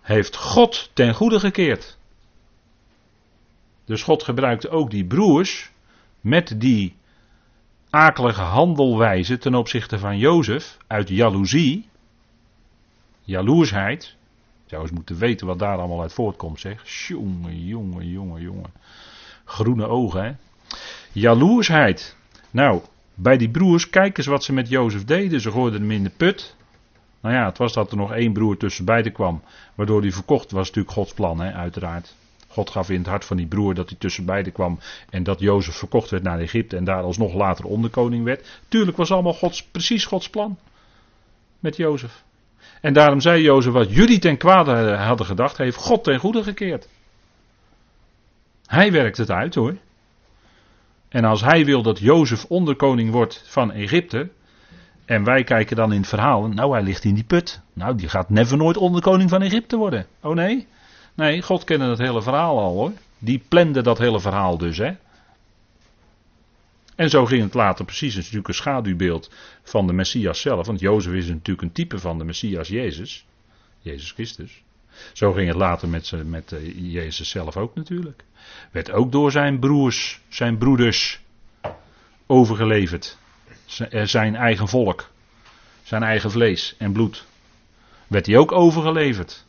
heeft 0.00 0.36
God 0.36 0.90
ten 0.92 1.14
goede 1.14 1.40
gekeerd. 1.40 1.98
Dus 3.84 4.02
God 4.02 4.22
gebruikte 4.22 4.68
ook 4.68 4.90
die 4.90 5.04
broers 5.04 5.70
met 6.20 6.54
die 6.60 6.96
akelige 7.90 8.40
handelwijze 8.40 9.38
ten 9.38 9.54
opzichte 9.54 9.98
van 9.98 10.18
Jozef 10.18 10.76
uit 10.86 11.08
jaloezie, 11.08 11.88
jaloersheid. 13.22 14.16
Zou 14.66 14.82
eens 14.82 14.90
moeten 14.90 15.18
weten 15.18 15.46
wat 15.46 15.58
daar 15.58 15.78
allemaal 15.78 16.00
uit 16.00 16.12
voortkomt, 16.12 16.60
zeg. 16.60 16.88
Jongen, 17.08 17.64
jongen, 17.64 18.08
jongen, 18.08 18.40
jongen. 18.42 18.72
Groene 19.44 19.86
ogen, 19.86 20.24
hè. 20.24 20.32
Jaloersheid. 21.12 22.16
Nou, 22.50 22.80
bij 23.14 23.36
die 23.36 23.50
broers, 23.50 23.90
kijk 23.90 24.18
eens 24.18 24.26
wat 24.26 24.44
ze 24.44 24.52
met 24.52 24.68
Jozef 24.68 25.04
deden. 25.04 25.40
Ze 25.40 25.50
gooiden 25.50 25.80
hem 25.80 25.90
in 25.90 26.02
de 26.02 26.10
put. 26.10 26.56
Nou 27.20 27.34
ja, 27.34 27.44
het 27.44 27.58
was 27.58 27.72
dat 27.72 27.90
er 27.90 27.96
nog 27.96 28.12
één 28.12 28.32
broer 28.32 28.56
tussen 28.56 28.84
beiden 28.84 29.12
kwam. 29.12 29.42
Waardoor 29.74 30.00
hij 30.00 30.12
verkocht 30.12 30.50
was 30.50 30.66
natuurlijk 30.66 30.94
Gods 30.94 31.14
plan, 31.14 31.40
hè, 31.40 31.52
uiteraard. 31.52 32.14
God 32.54 32.70
gaf 32.70 32.90
in 32.90 32.98
het 32.98 33.06
hart 33.06 33.24
van 33.24 33.36
die 33.36 33.46
broer 33.46 33.74
dat 33.74 33.88
hij 33.88 33.98
tussen 33.98 34.24
beiden 34.24 34.52
kwam. 34.52 34.78
En 35.10 35.22
dat 35.22 35.40
Jozef 35.40 35.74
verkocht 35.74 36.10
werd 36.10 36.22
naar 36.22 36.38
Egypte 36.38 36.76
en 36.76 36.84
daar 36.84 37.02
alsnog 37.02 37.34
later 37.34 37.64
onderkoning 37.64 38.24
werd. 38.24 38.60
Tuurlijk 38.68 38.96
was 38.96 39.10
allemaal 39.10 39.34
Gods, 39.34 39.62
precies 39.62 40.04
Gods 40.04 40.30
plan. 40.30 40.58
Met 41.58 41.76
Jozef. 41.76 42.22
En 42.80 42.92
daarom 42.92 43.20
zei 43.20 43.42
Jozef, 43.42 43.72
wat 43.72 43.94
jullie 43.94 44.18
ten 44.18 44.36
kwade 44.36 44.94
hadden 44.94 45.26
gedacht, 45.26 45.58
heeft 45.58 45.76
God 45.76 46.04
ten 46.04 46.18
goede 46.18 46.42
gekeerd. 46.42 46.88
Hij 48.66 48.92
werkt 48.92 49.16
het 49.16 49.30
uit 49.30 49.54
hoor. 49.54 49.76
En 51.08 51.24
als 51.24 51.40
hij 51.40 51.64
wil 51.64 51.82
dat 51.82 51.98
Jozef 51.98 52.44
onderkoning 52.44 53.10
wordt 53.10 53.44
van 53.46 53.72
Egypte. 53.72 54.30
En 55.04 55.24
wij 55.24 55.44
kijken 55.44 55.76
dan 55.76 55.92
in 55.92 56.00
het 56.00 56.08
verhaal. 56.08 56.48
Nou, 56.48 56.72
hij 56.72 56.82
ligt 56.82 57.04
in 57.04 57.14
die 57.14 57.24
put. 57.24 57.60
Nou, 57.72 57.96
die 57.96 58.08
gaat 58.08 58.30
never 58.30 58.56
nooit 58.56 58.76
onderkoning 58.76 59.30
van 59.30 59.42
Egypte 59.42 59.76
worden. 59.76 60.06
Oh 60.22 60.34
nee? 60.34 60.66
Nee, 61.14 61.42
God 61.42 61.64
kende 61.64 61.84
het 61.84 61.98
hele 61.98 62.22
verhaal 62.22 62.58
al 62.58 62.72
hoor. 62.72 62.92
Die 63.18 63.42
plande 63.48 63.82
dat 63.82 63.98
hele 63.98 64.20
verhaal 64.20 64.58
dus, 64.58 64.78
hè. 64.78 64.92
En 66.94 67.10
zo 67.10 67.26
ging 67.26 67.42
het 67.42 67.54
later 67.54 67.84
precies. 67.84 68.14
Het 68.14 68.18
is 68.18 68.30
natuurlijk 68.30 68.48
een 68.48 68.54
schaduwbeeld 68.54 69.30
van 69.62 69.86
de 69.86 69.92
Messias 69.92 70.40
zelf. 70.40 70.66
Want 70.66 70.80
Jozef 70.80 71.12
is 71.12 71.28
natuurlijk 71.28 71.62
een 71.62 71.72
type 71.72 71.98
van 71.98 72.18
de 72.18 72.24
Messias 72.24 72.68
Jezus. 72.68 73.26
Jezus 73.80 74.12
Christus. 74.12 74.62
Zo 75.12 75.32
ging 75.32 75.48
het 75.48 75.56
later 75.56 75.88
met, 75.88 76.12
met 76.24 76.52
eh, 76.52 76.92
Jezus 76.92 77.28
zelf 77.28 77.56
ook 77.56 77.74
natuurlijk. 77.74 78.24
Werd 78.70 78.90
ook 78.90 79.12
door 79.12 79.30
zijn 79.30 79.58
broers, 79.58 80.20
zijn 80.28 80.58
broeders 80.58 81.20
overgeleverd. 82.26 83.18
Eh, 83.78 84.04
zijn 84.04 84.36
eigen 84.36 84.68
volk. 84.68 85.10
Zijn 85.82 86.02
eigen 86.02 86.30
vlees 86.30 86.74
en 86.78 86.92
bloed. 86.92 87.26
Werd 88.06 88.26
hij 88.26 88.36
ook 88.36 88.52
overgeleverd. 88.52 89.44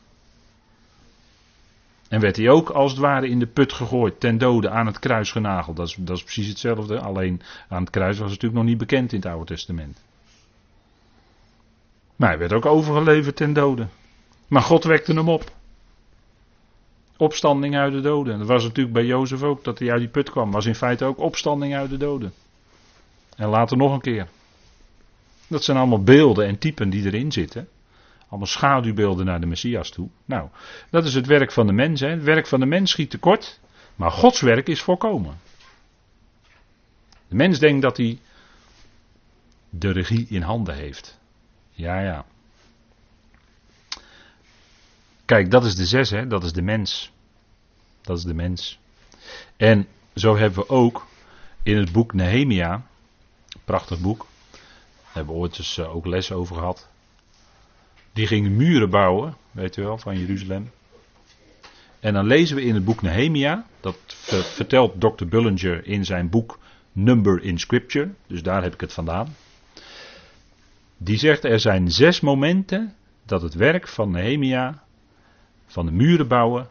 En 2.08 2.20
werd 2.20 2.36
hij 2.36 2.50
ook 2.50 2.70
als 2.70 2.90
het 2.90 3.00
ware 3.00 3.28
in 3.28 3.38
de 3.38 3.46
put 3.46 3.72
gegooid, 3.72 4.20
ten 4.20 4.38
dode 4.38 4.70
aan 4.70 4.86
het 4.86 4.98
kruis 4.98 5.32
genageld. 5.32 5.76
Dat 5.76 5.86
is, 5.86 5.96
dat 5.98 6.16
is 6.16 6.22
precies 6.22 6.48
hetzelfde, 6.48 7.00
alleen 7.00 7.42
aan 7.68 7.80
het 7.80 7.90
kruis 7.90 8.18
was 8.18 8.30
het 8.30 8.42
natuurlijk 8.42 8.54
nog 8.54 8.64
niet 8.64 8.78
bekend 8.78 9.12
in 9.12 9.18
het 9.18 9.28
Oude 9.28 9.44
Testament. 9.44 10.04
Maar 12.16 12.28
hij 12.28 12.38
werd 12.38 12.52
ook 12.52 12.66
overgeleverd 12.66 13.36
ten 13.36 13.52
dode. 13.52 13.86
Maar 14.48 14.62
God 14.62 14.84
wekte 14.84 15.12
hem 15.12 15.28
op. 15.28 15.54
Opstanding 17.16 17.76
uit 17.76 17.92
de 17.92 18.00
doden. 18.00 18.38
Dat 18.38 18.46
was 18.46 18.62
natuurlijk 18.62 18.94
bij 18.94 19.04
Jozef 19.04 19.42
ook, 19.42 19.64
dat 19.64 19.78
hij 19.78 19.90
uit 19.90 20.00
die 20.00 20.08
put 20.08 20.30
kwam. 20.30 20.50
Was 20.50 20.66
in 20.66 20.74
feite 20.74 21.04
ook 21.04 21.18
opstanding 21.18 21.74
uit 21.74 21.90
de 21.90 21.96
doden. 21.96 22.32
En 23.36 23.48
later 23.48 23.76
nog 23.76 23.92
een 23.92 24.00
keer. 24.00 24.28
Dat 25.48 25.64
zijn 25.64 25.76
allemaal 25.76 26.02
beelden 26.02 26.46
en 26.46 26.58
typen 26.58 26.90
die 26.90 27.04
erin 27.04 27.32
zitten. 27.32 27.68
Allemaal 28.28 28.48
schaduwbeelden 28.48 29.26
naar 29.26 29.40
de 29.40 29.46
Messias 29.46 29.90
toe. 29.90 30.08
Nou, 30.24 30.48
dat 30.90 31.04
is 31.04 31.14
het 31.14 31.26
werk 31.26 31.52
van 31.52 31.66
de 31.66 31.72
mens. 31.72 32.00
Hè. 32.00 32.08
Het 32.08 32.22
werk 32.22 32.46
van 32.46 32.60
de 32.60 32.66
mens 32.66 32.90
schiet 32.90 33.10
tekort. 33.10 33.60
Maar 33.96 34.10
Gods 34.10 34.40
werk 34.40 34.68
is 34.68 34.82
voorkomen. 34.82 35.38
De 37.28 37.34
mens 37.34 37.58
denkt 37.58 37.82
dat 37.82 37.96
hij 37.96 38.18
de 39.70 39.90
regie 39.90 40.26
in 40.28 40.42
handen 40.42 40.74
heeft. 40.74 41.18
Ja, 41.70 42.00
ja. 42.00 42.24
Kijk, 45.24 45.50
dat 45.50 45.64
is 45.64 45.74
de 45.74 45.86
zes, 45.86 46.10
hè? 46.10 46.26
dat 46.26 46.44
is 46.44 46.52
de 46.52 46.62
mens. 46.62 47.12
Dat 48.00 48.18
is 48.18 48.24
de 48.24 48.34
mens. 48.34 48.78
En 49.56 49.88
zo 50.14 50.36
hebben 50.36 50.58
we 50.58 50.68
ook 50.68 51.06
in 51.62 51.76
het 51.76 51.92
boek 51.92 52.12
Nehemia, 52.12 52.86
prachtig 53.64 54.00
boek, 54.00 54.26
daar 54.50 54.60
hebben 55.12 55.34
we 55.34 55.40
ooit 55.40 55.58
eens 55.58 55.78
eh, 55.78 55.94
ook 55.94 56.06
les 56.06 56.32
over 56.32 56.56
gehad. 56.56 56.88
Die 58.16 58.26
ging 58.26 58.48
muren 58.48 58.90
bouwen, 58.90 59.36
weet 59.50 59.76
u 59.76 59.82
wel, 59.82 59.98
van 59.98 60.18
Jeruzalem. 60.18 60.70
En 62.00 62.12
dan 62.12 62.26
lezen 62.26 62.56
we 62.56 62.62
in 62.62 62.74
het 62.74 62.84
boek 62.84 63.02
Nehemia, 63.02 63.66
dat 63.80 63.96
vertelt 64.54 65.00
Dr. 65.00 65.26
Bullinger 65.26 65.86
in 65.86 66.04
zijn 66.04 66.30
boek 66.30 66.58
Number 66.92 67.42
in 67.42 67.58
Scripture, 67.58 68.10
dus 68.26 68.42
daar 68.42 68.62
heb 68.62 68.74
ik 68.74 68.80
het 68.80 68.92
vandaan. 68.92 69.36
Die 70.96 71.18
zegt 71.18 71.44
er 71.44 71.60
zijn 71.60 71.90
zes 71.90 72.20
momenten 72.20 72.94
dat 73.26 73.42
het 73.42 73.54
werk 73.54 73.88
van 73.88 74.10
Nehemia, 74.10 74.82
van 75.66 75.86
de 75.86 75.92
muren 75.92 76.28
bouwen, 76.28 76.68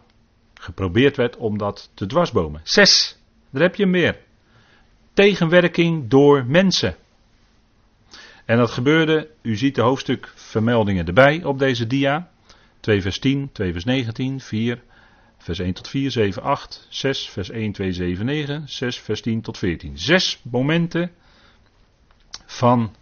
geprobeerd 0.53 1.17
werd 1.17 1.38
om 1.38 1.58
dat 1.58 1.89
te 1.93 2.05
dwarsbomen. 2.05 2.62
Zes, 2.63 3.17
daar 3.49 3.62
heb 3.62 3.75
je 3.75 3.86
meer. 3.86 4.17
Tegenwerking 5.13 6.10
door 6.10 6.45
mensen. 6.45 6.95
En 8.45 8.58
dat 8.58 8.71
gebeurde, 8.71 9.29
u 9.41 9.55
ziet 9.55 9.75
de 9.75 9.81
hoofdstukvermeldingen 9.81 11.05
erbij 11.08 11.43
op 11.43 11.60
deze 11.60 11.88
dia. 11.88 12.29
2 12.79 13.01
vers 13.01 13.19
10, 13.19 13.49
2 13.51 13.71
vers 13.71 13.84
19, 13.84 14.39
4, 14.39 14.81
vers 15.38 15.60
1 15.60 15.73
tot 15.73 15.88
4, 15.88 16.12
7, 16.12 16.41
8, 16.43 16.88
6, 16.89 17.29
vers 17.29 17.49
1, 17.49 17.71
2, 17.71 17.93
7, 17.93 18.25
9, 18.25 18.63
6, 18.67 18.99
vers 18.99 19.21
10 19.21 19.41
tot 19.41 19.58
14. 19.58 19.97
Zes 19.97 20.39
momenten 20.43 21.12
van 22.45 22.95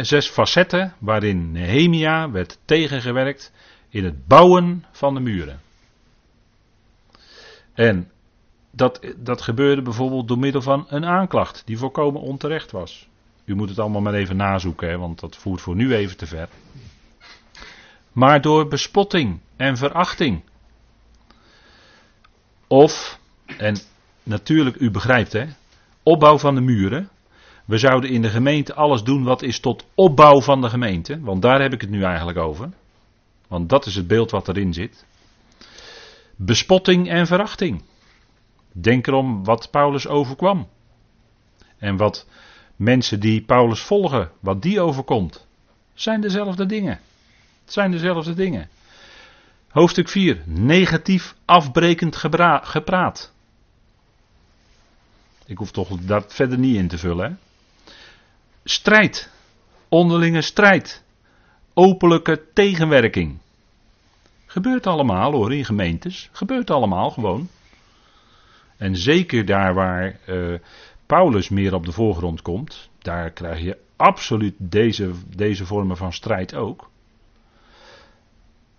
zes 0.00 0.28
facetten 0.28 0.94
waarin 0.98 1.52
Nehemia 1.52 2.30
werd 2.30 2.58
tegengewerkt 2.64 3.52
in 3.88 4.04
het 4.04 4.26
bouwen 4.26 4.84
van 4.92 5.14
de 5.14 5.20
muren. 5.20 5.60
En 7.74 8.10
dat, 8.70 9.14
dat 9.16 9.42
gebeurde 9.42 9.82
bijvoorbeeld 9.82 10.28
door 10.28 10.38
middel 10.38 10.62
van 10.62 10.86
een 10.88 11.04
aanklacht 11.04 11.62
die 11.66 11.78
volkomen 11.78 12.20
onterecht 12.20 12.70
was. 12.70 13.09
U 13.50 13.54
moet 13.54 13.68
het 13.68 13.78
allemaal 13.78 14.00
maar 14.00 14.14
even 14.14 14.36
nazoeken, 14.36 14.88
hè, 14.88 14.98
want 14.98 15.20
dat 15.20 15.36
voert 15.36 15.60
voor 15.60 15.74
nu 15.74 15.94
even 15.94 16.16
te 16.16 16.26
ver. 16.26 16.48
Maar 18.12 18.40
door 18.40 18.68
bespotting 18.68 19.40
en 19.56 19.76
verachting. 19.76 20.42
Of, 22.66 23.18
en 23.56 23.76
natuurlijk, 24.22 24.76
u 24.76 24.90
begrijpt 24.90 25.32
hè, 25.32 25.44
opbouw 26.02 26.38
van 26.38 26.54
de 26.54 26.60
muren. 26.60 27.08
We 27.64 27.78
zouden 27.78 28.10
in 28.10 28.22
de 28.22 28.28
gemeente 28.28 28.74
alles 28.74 29.02
doen 29.02 29.24
wat 29.24 29.42
is 29.42 29.60
tot 29.60 29.86
opbouw 29.94 30.40
van 30.40 30.60
de 30.60 30.68
gemeente. 30.68 31.20
Want 31.20 31.42
daar 31.42 31.60
heb 31.60 31.72
ik 31.72 31.80
het 31.80 31.90
nu 31.90 32.02
eigenlijk 32.02 32.38
over. 32.38 32.70
Want 33.48 33.68
dat 33.68 33.86
is 33.86 33.94
het 33.94 34.06
beeld 34.06 34.30
wat 34.30 34.48
erin 34.48 34.72
zit. 34.72 35.06
Bespotting 36.36 37.08
en 37.08 37.26
verachting. 37.26 37.82
Denk 38.72 39.06
erom 39.06 39.44
wat 39.44 39.70
Paulus 39.70 40.06
overkwam. 40.08 40.68
En 41.78 41.96
wat 41.96 42.26
mensen 42.80 43.20
die 43.20 43.42
Paulus 43.42 43.80
volgen, 43.80 44.30
wat 44.40 44.62
die 44.62 44.80
overkomt. 44.80 45.46
Zijn 45.94 46.20
dezelfde 46.20 46.66
dingen. 46.66 47.00
Het 47.64 47.72
zijn 47.72 47.90
dezelfde 47.90 48.34
dingen. 48.34 48.68
Hoofdstuk 49.68 50.08
4. 50.08 50.42
Negatief 50.46 51.34
afbrekend 51.44 52.16
gepraat. 52.62 53.32
Ik 55.46 55.58
hoef 55.58 55.70
toch 55.70 55.88
dat 55.88 56.34
verder 56.34 56.58
niet 56.58 56.76
in 56.76 56.88
te 56.88 56.98
vullen. 56.98 57.30
Hè? 57.30 57.36
strijd, 58.64 59.30
onderlinge 59.88 60.42
strijd, 60.42 61.02
openlijke 61.74 62.42
tegenwerking. 62.52 63.38
Gebeurt 64.46 64.86
allemaal 64.86 65.32
hoor 65.32 65.54
in 65.54 65.64
gemeentes, 65.64 66.28
gebeurt 66.32 66.70
allemaal 66.70 67.10
gewoon. 67.10 67.48
En 68.76 68.96
zeker 68.96 69.44
daar 69.44 69.74
waar 69.74 70.18
uh, 70.28 70.58
Paulus 71.10 71.48
meer 71.48 71.74
op 71.74 71.86
de 71.86 71.92
voorgrond 71.92 72.42
komt, 72.42 72.90
daar 72.98 73.30
krijg 73.30 73.60
je 73.60 73.78
absoluut 73.96 74.54
deze, 74.58 75.10
deze 75.36 75.66
vormen 75.66 75.96
van 75.96 76.12
strijd 76.12 76.54
ook. 76.54 76.90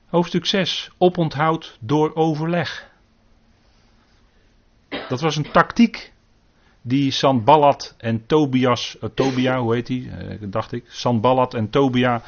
Hoofdstuk 0.06 0.46
6. 0.46 0.92
Oponthoud 0.98 1.78
door 1.80 2.16
overleg. 2.16 2.90
Dat 5.10 5.22
was 5.22 5.36
een 5.36 5.52
tactiek 5.52 6.14
die 6.82 7.12
Sanballat 7.12 7.96
en 7.98 8.26
Tobias, 8.26 8.98
uh, 9.02 9.10
Tobia, 9.14 9.60
hoe 9.60 9.74
heet 9.74 9.88
die, 9.88 10.06
uh, 10.06 10.38
dacht 10.42 10.72
ik, 10.72 10.86
Sanballat 10.88 11.54
en 11.54 11.70
Tobia, 11.70 12.22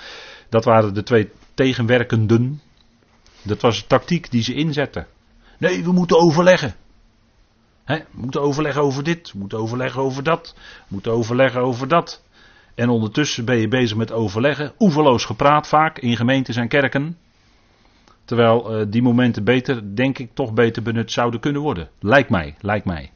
dat 0.50 0.66
waren 0.66 0.94
de 0.94 1.04
twee 1.04 1.30
tegenwerkenden. 1.54 2.62
Dat 3.42 3.62
was 3.62 3.80
de 3.82 3.88
tactiek 3.88 4.32
die 4.32 4.44
ze 4.44 4.54
inzetten. 4.54 5.08
Nee, 5.58 5.84
we 5.84 5.92
moeten 5.92 6.18
overleggen. 6.18 6.76
He, 7.84 7.98
we 7.98 8.22
moeten 8.22 8.41
overleggen 8.41 8.82
over 8.82 9.04
dit, 9.04 9.32
we 9.32 9.38
moeten 9.38 9.58
overleggen 9.58 10.02
over 10.02 10.24
dat, 10.24 10.54
we 10.58 10.86
moeten 10.88 11.12
overleggen 11.12 11.62
over 11.62 11.88
dat. 11.88 12.24
En 12.76 12.89
ondertussen 12.89 13.46
ben 13.46 13.58
je 13.58 13.67
bezig 13.67 13.98
met 13.98 14.12
overleggen, 14.12 14.74
oeverloos 14.80 15.26
gepraat 15.26 15.67
vaak 15.67 16.00
in 16.00 16.15
gemeentes 16.15 16.56
en 16.56 16.67
kerken. 16.67 17.17
Terwijl 18.26 18.80
uh, 18.80 18.86
die 18.89 19.02
momenten 19.02 19.43
beter, 19.43 19.96
denk 19.96 20.17
ik, 20.17 20.30
toch 20.34 20.54
beter 20.54 20.84
benut 20.84 21.12
zouden 21.12 21.39
kunnen 21.39 21.62
worden. 21.62 21.89
Lijkt 22.00 22.30
mij, 22.30 22.56
lijkt 22.60 22.86
mij. 22.86 23.12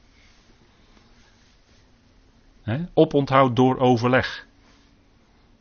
Oponthoud 2.93 3.55
door 3.55 3.77
overleg. 3.77 4.45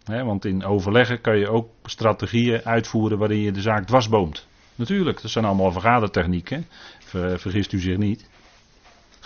want 0.05 0.45
in 0.45 0.64
overleggen 0.64 1.21
kan 1.21 1.38
je 1.38 1.49
ook 1.49 1.69
strategieën 1.85 2.64
uitvoeren 2.64 3.19
waarin 3.19 3.40
je 3.40 3.53
de 3.53 3.61
zaak 3.61 3.87
dwarsboomt. 3.87 4.47
Natuurlijk, 4.75 5.23
dat 5.23 5.31
zijn 5.31 5.45
allemaal 5.45 5.73
vergadertechnieken. 5.73 6.66
Ver, 6.99 7.38
vergist 7.38 7.73
u 7.73 7.81
zich 7.81 7.97
niet. 7.97 8.29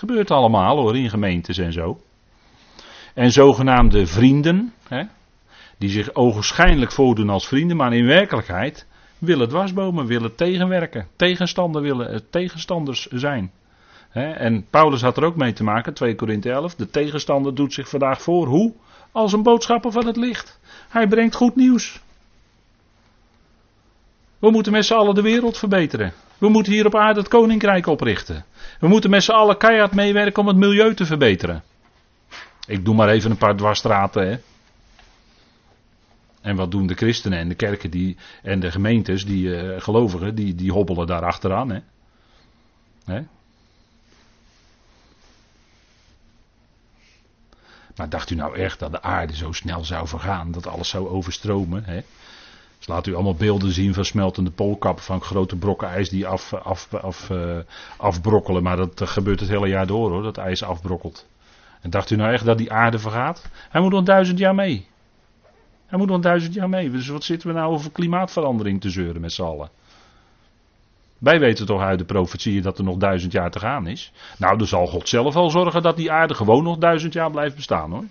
Gebeurt 0.00 0.30
allemaal 0.30 0.76
hoor, 0.76 0.96
in 0.96 1.10
gemeentes 1.10 1.58
en 1.58 1.72
zo. 1.72 2.00
En 3.14 3.32
zogenaamde 3.32 4.06
vrienden, 4.06 4.72
die 5.78 5.90
zich 5.90 6.14
ogenschijnlijk 6.14 6.92
voordoen 6.92 7.28
als 7.28 7.48
vrienden, 7.48 7.76
maar 7.76 7.92
in 7.92 8.06
werkelijkheid 8.06 8.86
willen 9.18 9.48
dwarsbomen, 9.48 10.06
willen 10.06 10.34
tegenwerken, 10.34 11.06
tegenstander 11.16 11.82
willen, 11.82 12.12
eh, 12.12 12.18
tegenstanders 12.30 13.06
zijn 13.06 13.50
en 14.12 14.66
Paulus 14.70 15.02
had 15.02 15.16
er 15.16 15.24
ook 15.24 15.36
mee 15.36 15.52
te 15.52 15.64
maken, 15.64 15.94
2 15.94 16.14
Korinthe 16.14 16.50
11. 16.50 16.74
De 16.74 16.90
tegenstander 16.90 17.54
doet 17.54 17.72
zich 17.72 17.88
vandaag 17.88 18.22
voor. 18.22 18.46
Hoe? 18.46 18.72
Als 19.12 19.32
een 19.32 19.42
boodschapper 19.42 19.92
van 19.92 20.06
het 20.06 20.16
licht. 20.16 20.60
Hij 20.88 21.08
brengt 21.08 21.34
goed 21.34 21.56
nieuws. 21.56 22.00
We 24.40 24.50
moeten 24.50 24.72
met 24.72 24.84
z'n 24.84 24.94
allen 24.94 25.14
de 25.14 25.22
wereld 25.22 25.58
verbeteren. 25.58 26.12
We 26.38 26.48
moeten 26.48 26.72
hier 26.72 26.86
op 26.86 26.96
aarde 26.96 27.20
het 27.20 27.28
koninkrijk 27.28 27.86
oprichten. 27.86 28.44
We 28.78 28.88
moeten 28.88 29.10
met 29.10 29.22
z'n 29.22 29.30
allen 29.32 29.56
keihard 29.56 29.94
meewerken 29.94 30.42
om 30.42 30.48
het 30.48 30.56
milieu 30.56 30.94
te 30.94 31.06
verbeteren. 31.06 31.62
Ik 32.66 32.84
doe 32.84 32.94
maar 32.94 33.08
even 33.08 33.30
een 33.30 33.36
paar 33.36 33.56
dwarsstraten. 33.56 34.28
Hè. 34.28 34.38
En 36.40 36.56
wat 36.56 36.70
doen 36.70 36.86
de 36.86 36.94
christenen 36.94 37.38
en 37.38 37.48
de 37.48 37.54
kerken 37.54 37.90
die, 37.90 38.16
en 38.42 38.60
de 38.60 38.70
gemeentes, 38.70 39.24
die 39.24 39.46
uh, 39.46 39.80
gelovigen, 39.80 40.34
die, 40.34 40.54
die 40.54 40.72
hobbelen 40.72 41.06
daar 41.06 41.24
achteraan. 41.24 41.70
Hè. 41.70 41.80
Hè? 43.04 43.22
Maar 47.96 48.08
dacht 48.08 48.30
u 48.30 48.34
nou 48.34 48.56
echt 48.56 48.78
dat 48.78 48.90
de 48.90 49.02
aarde 49.02 49.36
zo 49.36 49.52
snel 49.52 49.84
zou 49.84 50.08
vergaan, 50.08 50.52
dat 50.52 50.66
alles 50.66 50.88
zou 50.88 51.08
overstromen? 51.08 51.84
Hè? 51.84 52.02
Dus 52.80 52.88
laat 52.88 53.06
u 53.06 53.14
allemaal 53.14 53.34
beelden 53.34 53.72
zien 53.72 53.94
van 53.94 54.04
smeltende 54.04 54.50
poolkappen, 54.50 55.04
van 55.04 55.20
grote 55.20 55.56
brokken 55.56 55.88
ijs 55.88 56.08
die 56.08 56.26
af, 56.26 56.54
af, 56.54 57.30
uh, 57.30 57.58
afbrokkelen. 57.96 58.62
Maar 58.62 58.76
dat 58.76 59.02
gebeurt 59.04 59.40
het 59.40 59.48
hele 59.48 59.68
jaar 59.68 59.86
door 59.86 60.10
hoor, 60.10 60.22
dat 60.22 60.36
ijs 60.36 60.62
afbrokkelt. 60.62 61.26
En 61.80 61.90
dacht 61.90 62.10
u 62.10 62.16
nou 62.16 62.32
echt 62.32 62.44
dat 62.44 62.58
die 62.58 62.72
aarde 62.72 62.98
vergaat? 62.98 63.48
Hij 63.70 63.80
moet 63.80 63.92
nog 63.92 64.02
duizend 64.04 64.38
jaar 64.38 64.54
mee. 64.54 64.86
Hij 65.86 65.98
moet 65.98 66.08
nog 66.08 66.20
duizend 66.20 66.54
jaar 66.54 66.68
mee. 66.68 66.90
Dus 66.90 67.08
wat 67.08 67.24
zitten 67.24 67.48
we 67.48 67.54
nou 67.54 67.72
over 67.72 67.90
klimaatverandering 67.90 68.80
te 68.80 68.90
zeuren 68.90 69.20
met 69.20 69.32
z'n 69.32 69.42
allen? 69.42 69.70
Wij 71.18 71.40
weten 71.40 71.66
toch 71.66 71.80
uit 71.80 71.98
de 71.98 72.04
profetieën 72.04 72.62
dat 72.62 72.78
er 72.78 72.84
nog 72.84 72.96
duizend 72.96 73.32
jaar 73.32 73.50
te 73.50 73.58
gaan 73.58 73.86
is. 73.86 74.12
Nou, 74.38 74.58
dan 74.58 74.66
zal 74.66 74.86
God 74.86 75.08
zelf 75.08 75.36
al 75.36 75.50
zorgen 75.50 75.82
dat 75.82 75.96
die 75.96 76.12
aarde 76.12 76.34
gewoon 76.34 76.62
nog 76.62 76.78
duizend 76.78 77.12
jaar 77.12 77.30
blijft 77.30 77.56
bestaan 77.56 77.90
hoor. 77.90 78.04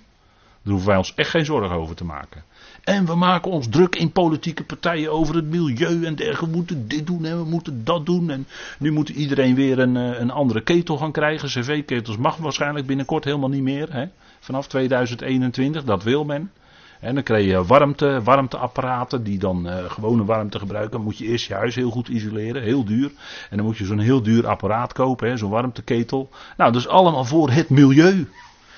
Daar 0.62 0.73
hoeven 0.73 0.88
wij 0.88 0.97
ons 0.97 1.13
echt 1.15 1.29
geen 1.29 1.45
zorgen 1.45 1.77
over 1.77 1.95
te 1.95 2.05
maken. 2.05 2.43
En 2.89 3.06
we 3.06 3.15
maken 3.15 3.52
ons 3.52 3.67
druk 3.69 3.95
in 3.95 4.12
politieke 4.12 4.63
partijen 4.63 5.12
over 5.12 5.36
het 5.36 5.45
milieu 5.45 6.06
en 6.06 6.15
dergelijke. 6.15 6.45
We 6.45 6.56
moeten 6.56 6.88
dit 6.88 7.08
doen 7.08 7.25
en 7.25 7.38
we 7.38 7.49
moeten 7.49 7.84
dat 7.84 8.06
doen. 8.06 8.30
En 8.30 8.47
nu 8.80 8.91
moet 8.91 9.10
iedereen 9.10 9.56
weer 9.56 9.80
een, 9.80 9.97
eh, 9.97 10.19
een 10.19 10.32
andere 10.32 10.62
ketel 10.62 10.97
gaan 10.97 11.12
krijgen. 11.12 11.49
CV-ketels 11.49 12.17
mag 12.17 12.38
waarschijnlijk 12.38 12.86
binnenkort 12.86 13.23
helemaal 13.23 13.49
niet 13.49 13.62
meer. 13.62 13.93
Hè? 13.93 14.06
Vanaf 14.39 14.67
2021, 14.67 15.84
dat 15.84 16.04
wil 16.04 16.25
men. 16.25 16.52
En 16.99 17.13
dan 17.13 17.23
krijg 17.23 17.45
je 17.45 17.65
warmte, 17.65 18.21
warmteapparaten 18.23 19.23
die 19.23 19.39
dan 19.39 19.67
uh, 19.67 19.78
gewone 19.88 20.25
warmte 20.25 20.60
gebruiken. 20.60 20.91
Dan 20.91 21.02
moet 21.02 21.17
je 21.17 21.25
eerst 21.25 21.47
je 21.47 21.54
huis 21.54 21.75
heel 21.75 21.89
goed 21.89 22.08
isoleren, 22.08 22.62
heel 22.62 22.86
duur. 22.86 23.12
En 23.49 23.58
dan 23.58 23.65
moet 23.65 23.78
je 23.78 23.86
zo'n 23.86 23.99
heel 23.99 24.21
duur 24.21 24.47
apparaat 24.47 24.93
kopen, 24.93 25.38
zo'n 25.38 25.49
warmteketel. 25.49 26.30
Nou, 26.58 26.71
dat 26.71 26.82
is 26.82 26.88
allemaal 26.88 27.25
voor 27.25 27.49
het 27.49 27.69
milieu. 27.69 28.30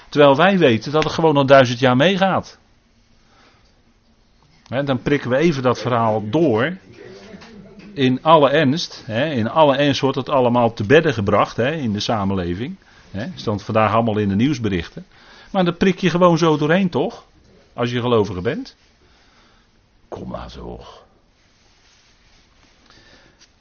Terwijl 0.10 0.36
wij 0.36 0.58
weten 0.58 0.92
dat 0.92 1.04
het 1.04 1.14
gewoon 1.14 1.38
al 1.38 1.46
duizend 1.46 1.80
jaar 1.80 1.96
meegaat. 1.96 2.60
Dan 4.72 5.02
prikken 5.02 5.30
we 5.30 5.38
even 5.38 5.64
dat 5.64 5.80
verhaal 5.80 6.30
door. 6.30 6.78
In 7.94 8.24
alle 8.24 8.50
ernst, 8.50 9.04
in 9.08 9.50
alle 9.50 9.76
ernst 9.76 10.02
wordt 10.02 10.18
het 10.18 10.30
allemaal 10.30 10.74
te 10.74 10.84
bedden 10.84 11.14
gebracht 11.14 11.58
in 11.58 11.94
de 11.94 12.00
samenleving. 12.00 12.76
He, 13.12 13.26
stond 13.36 13.64
vandaag 13.64 13.94
allemaal 13.94 14.18
in 14.18 14.30
de 14.30 14.36
nieuwsberichten. 14.36 15.06
Maar 15.52 15.66
dan 15.66 15.78
prik 15.78 16.00
je 16.00 16.10
gewoon 16.10 16.38
zo 16.38 16.58
doorheen, 16.58 16.90
toch? 16.90 17.26
Als 17.74 17.92
je 17.92 18.00
gelovige 18.00 18.42
bent. 18.42 18.76
Kom 20.08 20.30
maar 20.30 20.52
toch. 20.52 21.04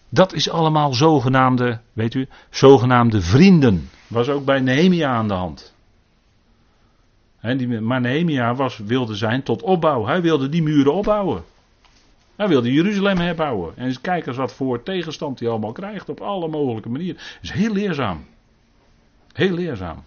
Dat 0.08 0.32
is 0.32 0.50
allemaal 0.50 0.94
zogenaamde, 0.94 1.80
weet 1.92 2.14
u, 2.14 2.28
zogenaamde 2.50 3.20
vrienden. 3.20 3.90
Was 4.06 4.28
ook 4.28 4.44
bij 4.44 4.60
Nehemia 4.60 5.10
aan 5.10 5.28
de 5.28 5.34
hand. 5.34 5.74
Die, 7.40 7.80
maar 7.80 8.00
Nehemia 8.00 8.54
was, 8.54 8.78
wilde 8.78 9.14
zijn 9.14 9.42
tot 9.42 9.62
opbouw. 9.62 10.06
Hij 10.06 10.22
wilde 10.22 10.48
die 10.48 10.62
muren 10.62 10.94
opbouwen. 10.94 11.42
Hij 12.36 12.48
wilde 12.48 12.72
Jeruzalem 12.72 13.18
herbouwen. 13.18 13.76
En 13.76 13.86
eens 13.86 14.00
kijken 14.00 14.34
wat 14.34 14.52
voor 14.52 14.82
tegenstand 14.82 15.40
hij 15.40 15.48
allemaal 15.48 15.72
krijgt 15.72 16.08
op 16.08 16.20
alle 16.20 16.48
mogelijke 16.48 16.88
manieren. 16.88 17.20
Is 17.40 17.50
heel 17.50 17.72
leerzaam. 17.72 18.24
Heel 19.32 19.54
leerzaam. 19.54 20.04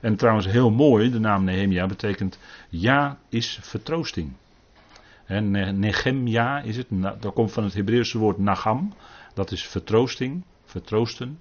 En 0.00 0.16
trouwens 0.16 0.46
heel 0.46 0.70
mooi, 0.70 1.10
de 1.10 1.18
naam 1.18 1.44
Nehemia 1.44 1.86
betekent 1.86 2.38
ja 2.68 3.18
is 3.28 3.58
vertroosting. 3.62 4.32
Nehemia 5.26 6.60
is 6.60 6.76
het, 6.76 6.86
dat 7.20 7.32
komt 7.32 7.52
van 7.52 7.64
het 7.64 7.74
Hebreeuwse 7.74 8.18
woord 8.18 8.38
nagam, 8.38 8.94
dat 9.34 9.50
is 9.50 9.66
vertroosting, 9.66 10.42
vertroosten. 10.64 11.40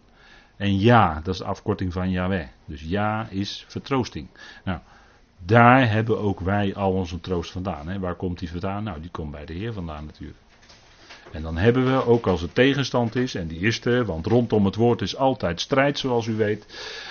En 0.59 0.79
ja, 0.79 1.21
dat 1.23 1.33
is 1.33 1.39
de 1.39 1.45
afkorting 1.45 1.93
van 1.93 2.09
Yahweh. 2.09 2.47
Dus 2.65 2.81
ja 2.81 3.27
is 3.29 3.65
vertroosting. 3.67 4.27
Nou, 4.63 4.79
daar 5.45 5.91
hebben 5.91 6.19
ook 6.19 6.39
wij 6.39 6.75
al 6.75 6.91
onze 6.91 7.19
troost 7.19 7.51
vandaan. 7.51 7.87
Hè. 7.87 7.99
Waar 7.99 8.15
komt 8.15 8.39
die 8.39 8.49
vandaan? 8.49 8.83
Nou, 8.83 9.01
die 9.01 9.11
komt 9.11 9.31
bij 9.31 9.45
de 9.45 9.53
Heer 9.53 9.73
vandaan 9.73 10.05
natuurlijk. 10.05 10.37
En 11.31 11.41
dan 11.41 11.57
hebben 11.57 11.85
we, 11.85 12.05
ook 12.05 12.27
als 12.27 12.41
het 12.41 12.55
tegenstand 12.55 13.15
is, 13.15 13.35
en 13.35 13.47
die 13.47 13.59
is 13.59 13.85
er, 13.85 14.05
want 14.05 14.25
rondom 14.25 14.65
het 14.65 14.75
woord 14.75 15.01
is 15.01 15.15
altijd 15.15 15.61
strijd, 15.61 15.99
zoals 15.99 16.27
u 16.27 16.35
weet. 16.35 16.65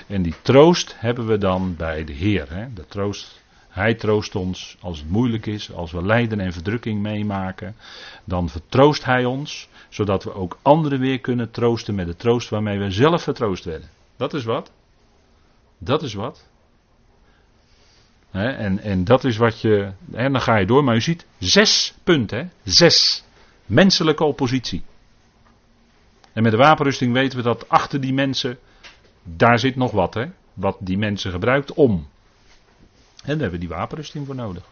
En 0.07 0.23
die 0.23 0.35
troost 0.43 0.95
hebben 0.99 1.27
we 1.27 1.39
dan 1.39 1.77
bij 1.77 2.05
de 2.05 2.13
Heer. 2.13 2.55
Hè? 2.55 2.73
De 2.73 2.87
troost, 2.87 3.43
hij 3.79 3.95
troost 3.95 4.35
ons 4.35 4.77
als 4.81 4.99
het 4.99 5.11
moeilijk 5.11 5.47
is, 5.47 5.73
als 5.73 5.93
we 5.93 6.03
lijden 6.03 6.41
en 6.41 6.53
verdrukking 6.53 7.01
meemaken. 7.01 7.77
Dan 8.25 8.49
vertroost 8.49 9.05
Hij 9.05 9.25
ons, 9.25 9.69
zodat 9.89 10.25
we 10.25 10.35
ook 10.35 10.59
anderen 10.63 11.01
weer 11.01 11.21
kunnen 11.21 11.51
troosten 11.51 11.95
met 11.95 12.07
de 12.07 12.17
troost 12.17 12.49
waarmee 12.49 12.79
we 12.79 12.91
zelf 12.91 13.23
vertroost 13.23 13.65
werden. 13.65 13.89
Dat 14.17 14.35
is 14.35 14.45
wat. 14.45 14.71
Dat 15.79 16.03
is 16.03 16.15
wat. 16.15 16.47
en, 18.31 18.79
en 18.79 19.05
dat 19.05 19.25
is 19.25 19.37
wat 19.37 19.61
je. 19.61 19.93
En 20.13 20.33
dan 20.33 20.41
ga 20.43 20.57
je 20.57 20.67
door, 20.67 20.85
maar 20.85 20.97
u 20.97 21.01
ziet 21.01 21.27
zes 21.39 21.95
punten. 22.05 22.39
Hè? 22.39 22.47
Zes. 22.63 23.25
Menselijke 23.67 24.25
oppositie. 24.25 24.83
En 26.33 26.43
met 26.43 26.53
de 26.53 26.59
wapenrusting 26.59 27.13
weten 27.13 27.39
we 27.39 27.45
dat 27.45 27.69
achter 27.69 28.01
die 28.01 28.13
mensen, 28.13 28.59
daar 29.23 29.59
zit 29.59 29.77
nog 29.77 29.91
wat, 29.91 30.15
hè? 30.15 30.27
Wat 30.55 30.77
die 30.81 30.99
mensen 30.99 31.31
gebruikt 31.31 31.73
om. 31.73 32.09
En 33.29 33.35
daar 33.35 33.43
hebben 33.43 33.61
we 33.61 33.67
die 33.67 33.77
wapenrusting 33.77 34.27
voor 34.27 34.35
nodig. 34.35 34.65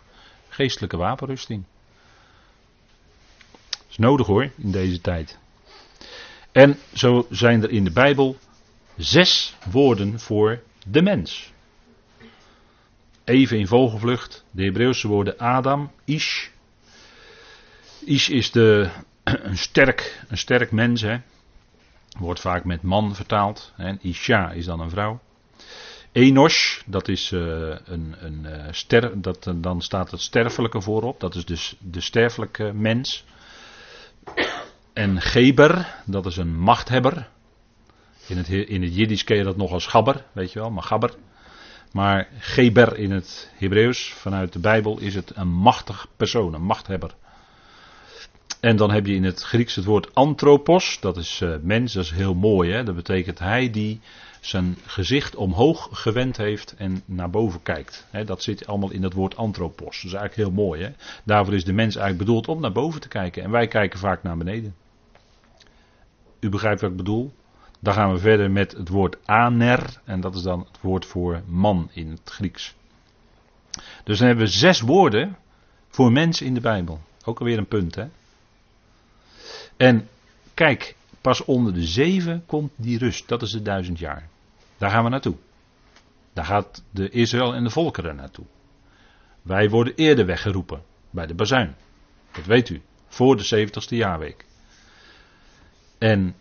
Geestelijke 0.49 0.97
wapenrusting. 0.97 1.64
Dat 3.71 3.85
is 3.88 3.97
nodig 3.97 4.27
hoor, 4.27 4.51
in 4.57 4.71
deze 4.71 5.01
tijd. 5.01 5.38
En 6.53 6.79
zo 6.95 7.27
zijn 7.31 7.62
er 7.62 7.71
in 7.71 7.85
de 7.85 7.90
Bijbel 7.90 8.37
zes 8.97 9.57
woorden 9.71 10.21
voor 10.21 10.62
de 10.87 11.03
mens. 11.03 11.53
Even 13.25 13.59
in 13.59 13.66
vogelvlucht, 13.66 14.45
de 14.51 14.64
Hebreeuwse 14.64 15.09
woorden 15.09 15.38
Adam, 15.38 15.90
Ish, 16.05 16.49
Ish 18.05 18.29
is 18.29 18.51
de, 18.51 18.90
een, 19.25 19.59
sterk, 19.59 20.25
een 20.29 20.38
sterk 20.38 20.73
mens, 20.73 21.01
hè. 21.01 21.16
wordt 22.19 22.40
vaak 22.40 22.64
met 22.64 22.83
man 22.83 23.14
vertaald. 23.14 23.73
Hè. 23.75 23.95
Isha 24.01 24.51
is 24.51 24.64
dan 24.64 24.81
een 24.81 24.90
vrouw. 24.90 25.21
Enos, 26.16 26.83
dat 26.87 27.09
is 27.09 27.31
uh, 27.31 27.40
een, 27.85 28.14
een 28.20 28.46
uh, 28.46 28.64
ster, 28.70 29.20
dat, 29.20 29.46
uh, 29.46 29.55
dan 29.57 29.83
staat 29.83 30.11
het 30.11 30.20
sterfelijke 30.20 30.81
voorop, 30.81 31.20
dat 31.20 31.35
is 31.35 31.44
dus 31.44 31.76
de 31.81 32.00
sterfelijke 32.00 32.72
mens. 32.72 33.24
En 34.92 35.20
Geber, 35.20 35.94
dat 36.07 36.26
is 36.26 36.37
een 36.37 36.59
machthebber. 36.59 37.29
In 38.29 38.37
het, 38.37 38.48
in 38.48 38.83
het 38.83 38.94
Jiddisch 38.94 39.24
ken 39.24 39.37
je 39.37 39.44
dat 39.44 39.57
nog 39.57 39.72
als 39.72 39.87
Gabber, 39.87 40.24
weet 40.33 40.52
je 40.52 40.59
wel, 40.59 40.70
maar 40.70 40.83
Gabber. 40.83 41.14
Maar 41.92 42.29
Geber 42.38 42.98
in 42.98 43.11
het 43.11 43.50
Hebreeuws, 43.55 44.12
vanuit 44.12 44.52
de 44.52 44.59
Bijbel, 44.59 44.98
is 44.98 45.14
het 45.14 45.33
een 45.35 45.52
machtig 45.52 46.07
persoon, 46.16 46.55
een 46.55 46.62
machthebber. 46.62 47.11
En 48.61 48.76
dan 48.76 48.90
heb 48.90 49.07
je 49.07 49.14
in 49.14 49.24
het 49.24 49.42
Grieks 49.42 49.74
het 49.74 49.85
woord 49.85 50.14
anthropos, 50.14 51.00
dat 51.00 51.16
is 51.16 51.42
mens, 51.62 51.92
dat 51.92 52.05
is 52.05 52.11
heel 52.11 52.35
mooi. 52.35 52.72
Hè? 52.72 52.85
Dat 52.85 52.94
betekent 52.94 53.38
hij 53.38 53.70
die 53.70 54.00
zijn 54.46 54.76
gezicht 54.87 55.37
omhoog 55.37 55.88
gewend 55.92 56.37
heeft 56.37 56.74
en 56.76 57.02
naar 57.04 57.30
boven 57.30 57.62
kijkt. 57.62 58.06
Dat 58.24 58.42
zit 58.42 58.66
allemaal 58.66 58.90
in 58.90 59.00
dat 59.00 59.12
woord 59.12 59.37
anthropos. 59.37 60.02
Dat 60.02 60.12
is 60.12 60.18
eigenlijk 60.18 60.35
heel 60.35 60.64
mooi. 60.64 60.94
Daarvoor 61.24 61.54
is 61.54 61.64
de 61.64 61.72
mens 61.72 61.96
eigenlijk 61.96 62.26
bedoeld 62.26 62.48
om 62.48 62.61
naar 62.61 62.72
boven 62.72 63.00
te 63.00 63.09
kijken. 63.09 63.42
En 63.42 63.50
wij 63.50 63.66
kijken 63.66 63.98
vaak 63.98 64.22
naar 64.22 64.37
beneden. 64.37 64.74
U 66.40 66.48
begrijpt 66.48 66.80
wat 66.80 66.90
ik 66.90 66.96
bedoel? 66.96 67.32
Dan 67.80 67.94
gaan 67.94 68.12
we 68.12 68.18
verder 68.18 68.50
met 68.50 68.72
het 68.72 68.88
woord 68.88 69.16
aner. 69.24 70.00
En 70.04 70.20
dat 70.20 70.35
is 70.35 70.42
dan 70.42 70.59
het 70.59 70.80
woord 70.80 71.06
voor 71.06 71.42
man 71.46 71.90
in 71.92 72.11
het 72.11 72.30
Grieks. 72.30 72.74
Dus 74.04 74.18
dan 74.18 74.26
hebben 74.26 74.44
we 74.44 74.50
zes 74.52 74.80
woorden 74.80 75.37
voor 75.88 76.12
mens 76.12 76.40
in 76.40 76.54
de 76.54 76.61
Bijbel. 76.61 77.00
Ook 77.24 77.38
alweer 77.38 77.59
een 77.59 77.68
punt, 77.68 77.94
hè? 77.94 78.06
En 79.76 80.09
kijk, 80.54 80.96
pas 81.20 81.44
onder 81.44 81.74
de 81.74 81.87
zeven 81.87 82.42
komt 82.46 82.72
die 82.76 82.98
rust. 82.98 83.28
Dat 83.28 83.42
is 83.42 83.50
de 83.50 83.62
duizend 83.62 83.98
jaar. 83.98 84.28
Daar 84.79 84.91
gaan 84.91 85.05
we 85.05 85.11
naartoe. 85.11 85.37
Daar 86.33 86.45
gaat 86.45 86.83
de 86.91 87.11
Israël 87.11 87.55
en 87.55 87.65
de 87.65 87.71
volkeren 87.71 88.17
naartoe. 88.17 88.45
Wij 89.43 89.71
worden 89.71 89.95
eerder 89.95 90.27
weggeroepen 90.27 90.83
bij 91.11 91.27
de 91.27 91.35
bazuin. 91.35 91.75
Dat 92.33 92.45
weet 92.45 92.69
u. 92.69 92.83
Voor 93.09 93.37
de 93.37 93.43
zeventigste 93.43 93.97
jaarweek. 93.97 94.45
En 95.99 96.35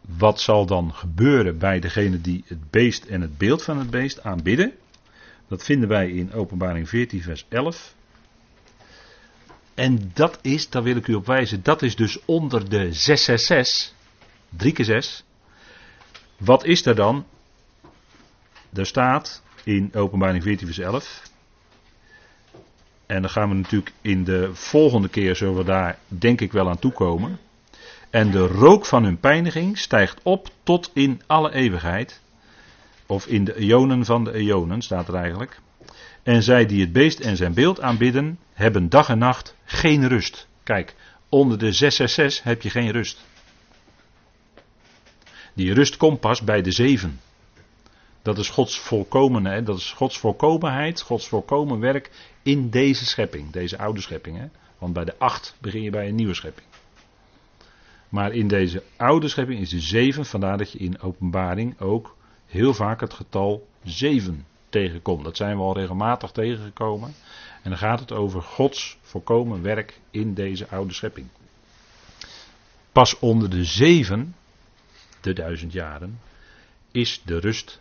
wat 0.00 0.40
zal 0.40 0.66
dan 0.66 0.94
gebeuren 0.94 1.58
bij 1.58 1.80
degene 1.80 2.20
die 2.20 2.44
het 2.46 2.70
beest 2.70 3.04
en 3.04 3.20
het 3.20 3.38
beeld 3.38 3.62
van 3.62 3.78
het 3.78 3.90
beest 3.90 4.22
aanbidden? 4.22 4.72
Dat 5.48 5.64
vinden 5.64 5.88
wij 5.88 6.10
in 6.10 6.32
Openbaring 6.32 6.88
14, 6.88 7.22
vers 7.22 7.46
11. 7.48 7.94
En 9.74 10.10
dat 10.14 10.38
is, 10.42 10.68
daar 10.68 10.82
wil 10.82 10.96
ik 10.96 11.06
u 11.06 11.14
op 11.14 11.26
wijzen, 11.26 11.62
dat 11.62 11.82
is 11.82 11.96
dus 11.96 12.24
onder 12.24 12.68
de 12.68 12.92
666, 12.92 13.94
3 14.48 14.72
keer 14.72 14.84
6. 14.84 15.24
Wat 16.36 16.64
is 16.64 16.86
er 16.86 16.94
dan? 16.94 17.24
Er 18.72 18.86
staat 18.86 19.42
in 19.64 19.90
openbaring 19.94 20.42
14 20.42 20.66
vers 20.66 20.78
11. 20.78 21.22
En 23.06 23.20
dan 23.22 23.30
gaan 23.30 23.48
we 23.48 23.54
natuurlijk 23.54 23.92
in 24.00 24.24
de 24.24 24.54
volgende 24.54 25.08
keer, 25.08 25.36
zullen 25.36 25.56
we 25.56 25.64
daar 25.64 25.98
denk 26.08 26.40
ik 26.40 26.52
wel 26.52 26.68
aan 26.68 26.78
toekomen. 26.78 27.38
En 28.10 28.30
de 28.30 28.46
rook 28.46 28.86
van 28.86 29.04
hun 29.04 29.20
pijniging 29.20 29.78
stijgt 29.78 30.20
op 30.22 30.48
tot 30.62 30.90
in 30.94 31.22
alle 31.26 31.52
eeuwigheid. 31.52 32.20
Of 33.06 33.26
in 33.26 33.44
de 33.44 33.56
eonen 33.56 34.04
van 34.04 34.24
de 34.24 34.32
eonen, 34.32 34.82
staat 34.82 35.08
er 35.08 35.14
eigenlijk. 35.14 35.60
En 36.22 36.42
zij 36.42 36.66
die 36.66 36.80
het 36.80 36.92
beest 36.92 37.20
en 37.20 37.36
zijn 37.36 37.54
beeld 37.54 37.80
aanbidden, 37.80 38.38
hebben 38.52 38.88
dag 38.88 39.08
en 39.08 39.18
nacht 39.18 39.54
geen 39.64 40.08
rust. 40.08 40.48
Kijk, 40.62 40.94
onder 41.28 41.58
de 41.58 41.72
666 41.72 42.44
heb 42.44 42.62
je 42.62 42.70
geen 42.70 42.90
rust. 42.90 43.24
Die 45.56 45.74
rust 45.74 45.96
komt 45.96 46.20
pas 46.20 46.42
bij 46.42 46.62
de 46.62 46.70
zeven. 46.70 47.20
Dat 48.22 48.38
is 48.38 48.48
Gods 48.48 48.78
volkomen, 48.78 49.64
dat 49.64 49.78
is 49.78 49.92
Gods 49.92 50.18
volkomenheid, 50.18 51.00
Gods 51.00 51.28
volkomen 51.28 51.80
werk 51.80 52.10
in 52.42 52.70
deze 52.70 53.06
schepping, 53.06 53.50
deze 53.50 53.78
oude 53.78 54.00
schepping. 54.00 54.38
Hè? 54.38 54.46
Want 54.78 54.92
bij 54.92 55.04
de 55.04 55.18
acht 55.18 55.56
begin 55.60 55.82
je 55.82 55.90
bij 55.90 56.08
een 56.08 56.14
nieuwe 56.14 56.34
schepping. 56.34 56.66
Maar 58.08 58.32
in 58.32 58.48
deze 58.48 58.82
oude 58.96 59.28
schepping 59.28 59.60
is 59.60 59.70
de 59.70 59.80
7, 59.80 60.26
vandaar 60.26 60.58
dat 60.58 60.72
je 60.72 60.78
in 60.78 61.00
openbaring 61.00 61.80
ook 61.80 62.16
heel 62.46 62.74
vaak 62.74 63.00
het 63.00 63.12
getal 63.12 63.66
7 63.84 64.46
tegenkomt. 64.68 65.24
Dat 65.24 65.36
zijn 65.36 65.56
we 65.56 65.62
al 65.62 65.76
regelmatig 65.76 66.30
tegengekomen. 66.30 67.14
En 67.62 67.70
dan 67.70 67.78
gaat 67.78 68.00
het 68.00 68.12
over 68.12 68.42
Gods 68.42 68.98
volkomen 69.02 69.62
werk 69.62 70.00
in 70.10 70.34
deze 70.34 70.68
oude 70.68 70.92
schepping. 70.92 71.26
Pas 72.92 73.18
onder 73.18 73.50
de 73.50 73.64
7, 73.64 74.34
de 75.26 75.32
duizend 75.32 75.72
jaren, 75.72 76.20
is 76.92 77.20
de 77.24 77.38
rust, 77.38 77.80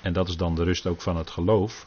en 0.00 0.12
dat 0.12 0.28
is 0.28 0.36
dan 0.36 0.54
de 0.54 0.64
rust 0.64 0.86
ook 0.86 1.00
van 1.00 1.16
het 1.16 1.30
geloof, 1.30 1.86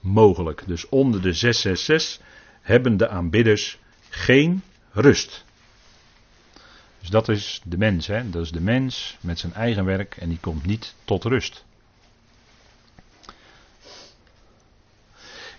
mogelijk. 0.00 0.62
Dus 0.66 0.88
onder 0.88 1.22
de 1.22 1.32
666 1.32 2.26
hebben 2.60 2.96
de 2.96 3.08
aanbidders 3.08 3.78
geen 4.08 4.62
rust. 4.92 5.44
Dus 7.00 7.08
dat 7.08 7.28
is 7.28 7.60
de 7.64 7.78
mens, 7.78 8.06
hè? 8.06 8.30
dat 8.30 8.42
is 8.42 8.50
de 8.52 8.60
mens 8.60 9.16
met 9.20 9.38
zijn 9.38 9.52
eigen 9.54 9.84
werk 9.84 10.16
en 10.16 10.28
die 10.28 10.38
komt 10.40 10.66
niet 10.66 10.94
tot 11.04 11.24
rust. 11.24 11.64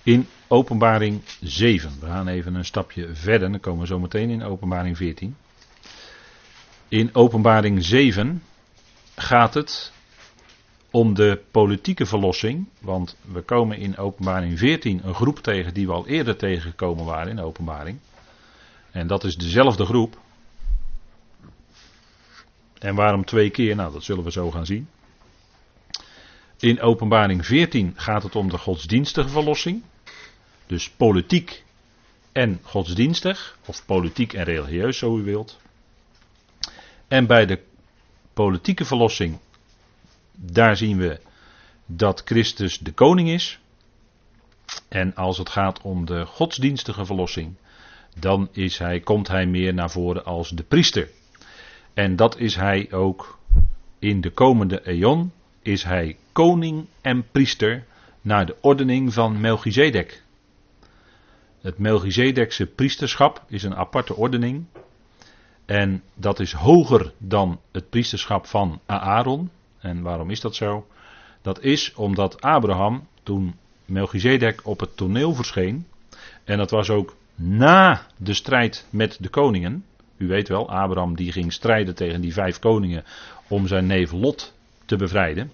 In 0.03 0.27
openbaring 0.47 1.21
7, 1.41 1.91
we 1.99 2.05
gaan 2.05 2.27
even 2.27 2.55
een 2.55 2.65
stapje 2.65 3.15
verder, 3.15 3.51
dan 3.51 3.59
komen 3.59 3.81
we 3.81 3.87
zo 3.87 3.99
meteen 3.99 4.29
in 4.29 4.43
openbaring 4.43 4.97
14. 4.97 5.35
In 6.87 7.15
openbaring 7.15 7.83
7 7.85 8.43
gaat 9.15 9.53
het 9.53 9.91
om 10.91 11.13
de 11.13 11.41
politieke 11.51 12.05
verlossing, 12.05 12.67
want 12.79 13.17
we 13.21 13.41
komen 13.41 13.77
in 13.77 13.97
openbaring 13.97 14.57
14 14.59 15.01
een 15.03 15.15
groep 15.15 15.39
tegen 15.39 15.73
die 15.73 15.87
we 15.87 15.93
al 15.93 16.07
eerder 16.07 16.35
tegengekomen 16.37 17.05
waren 17.05 17.31
in 17.31 17.39
openbaring. 17.39 17.99
En 18.91 19.07
dat 19.07 19.23
is 19.23 19.35
dezelfde 19.35 19.85
groep. 19.85 20.19
En 22.79 22.95
waarom 22.95 23.25
twee 23.25 23.49
keer? 23.49 23.75
Nou, 23.75 23.93
dat 23.93 24.03
zullen 24.03 24.23
we 24.23 24.31
zo 24.31 24.51
gaan 24.51 24.65
zien. 24.65 24.89
In 26.59 26.81
openbaring 26.81 27.45
14 27.45 27.93
gaat 27.95 28.23
het 28.23 28.35
om 28.35 28.49
de 28.49 28.57
godsdienstige 28.57 29.29
verlossing. 29.29 29.83
Dus 30.67 30.89
politiek 30.89 31.63
en 32.31 32.59
godsdienstig, 32.63 33.57
of 33.65 33.85
politiek 33.85 34.33
en 34.33 34.43
religieus, 34.43 34.97
zo 34.97 35.17
u 35.17 35.23
wilt. 35.23 35.59
En 37.07 37.27
bij 37.27 37.45
de 37.45 37.59
politieke 38.33 38.85
verlossing, 38.85 39.39
daar 40.31 40.77
zien 40.77 40.97
we 40.97 41.19
dat 41.85 42.21
Christus 42.25 42.77
de 42.77 42.91
koning 42.91 43.29
is. 43.29 43.59
En 44.87 45.15
als 45.15 45.37
het 45.37 45.49
gaat 45.49 45.81
om 45.81 46.05
de 46.05 46.25
godsdienstige 46.25 47.05
verlossing, 47.05 47.55
dan 48.19 48.49
is 48.51 48.77
hij, 48.77 48.99
komt 48.99 49.27
hij 49.27 49.45
meer 49.45 49.73
naar 49.73 49.91
voren 49.91 50.25
als 50.25 50.49
de 50.49 50.63
priester. 50.63 51.09
En 51.93 52.15
dat 52.15 52.37
is 52.37 52.55
hij 52.55 52.91
ook 52.91 53.39
in 53.99 54.21
de 54.21 54.29
komende 54.29 54.81
eon, 54.81 55.31
is 55.61 55.83
hij 55.83 56.17
koning 56.31 56.85
en 57.01 57.25
priester 57.31 57.85
naar 58.21 58.45
de 58.45 58.55
ordening 58.61 59.13
van 59.13 59.39
Melchizedek. 59.39 60.23
Het 61.61 61.77
Melchizedekse 61.77 62.65
priesterschap 62.65 63.43
is 63.47 63.63
een 63.63 63.75
aparte 63.75 64.15
ordening. 64.15 64.65
En 65.71 66.03
dat 66.15 66.39
is 66.39 66.51
hoger 66.51 67.13
dan 67.17 67.59
het 67.71 67.89
priesterschap 67.89 68.45
van 68.45 68.79
Aaron. 68.85 69.49
En 69.79 70.01
waarom 70.01 70.29
is 70.29 70.41
dat 70.41 70.55
zo? 70.55 70.87
Dat 71.41 71.61
is 71.61 71.93
omdat 71.93 72.41
Abraham, 72.41 73.07
toen 73.23 73.55
Melchizedek 73.85 74.61
op 74.63 74.79
het 74.79 74.97
toneel 74.97 75.33
verscheen, 75.33 75.87
en 76.43 76.57
dat 76.57 76.69
was 76.69 76.89
ook 76.89 77.15
na 77.35 78.05
de 78.17 78.33
strijd 78.33 78.87
met 78.89 79.17
de 79.19 79.29
koningen. 79.29 79.85
U 80.17 80.27
weet 80.27 80.47
wel, 80.47 80.69
Abraham 80.69 81.15
die 81.15 81.31
ging 81.31 81.53
strijden 81.53 81.95
tegen 81.95 82.21
die 82.21 82.33
vijf 82.33 82.59
koningen 82.59 83.03
om 83.47 83.67
zijn 83.67 83.85
neef 83.85 84.11
Lot 84.11 84.53
te 84.85 84.95
bevrijden. 84.95 85.51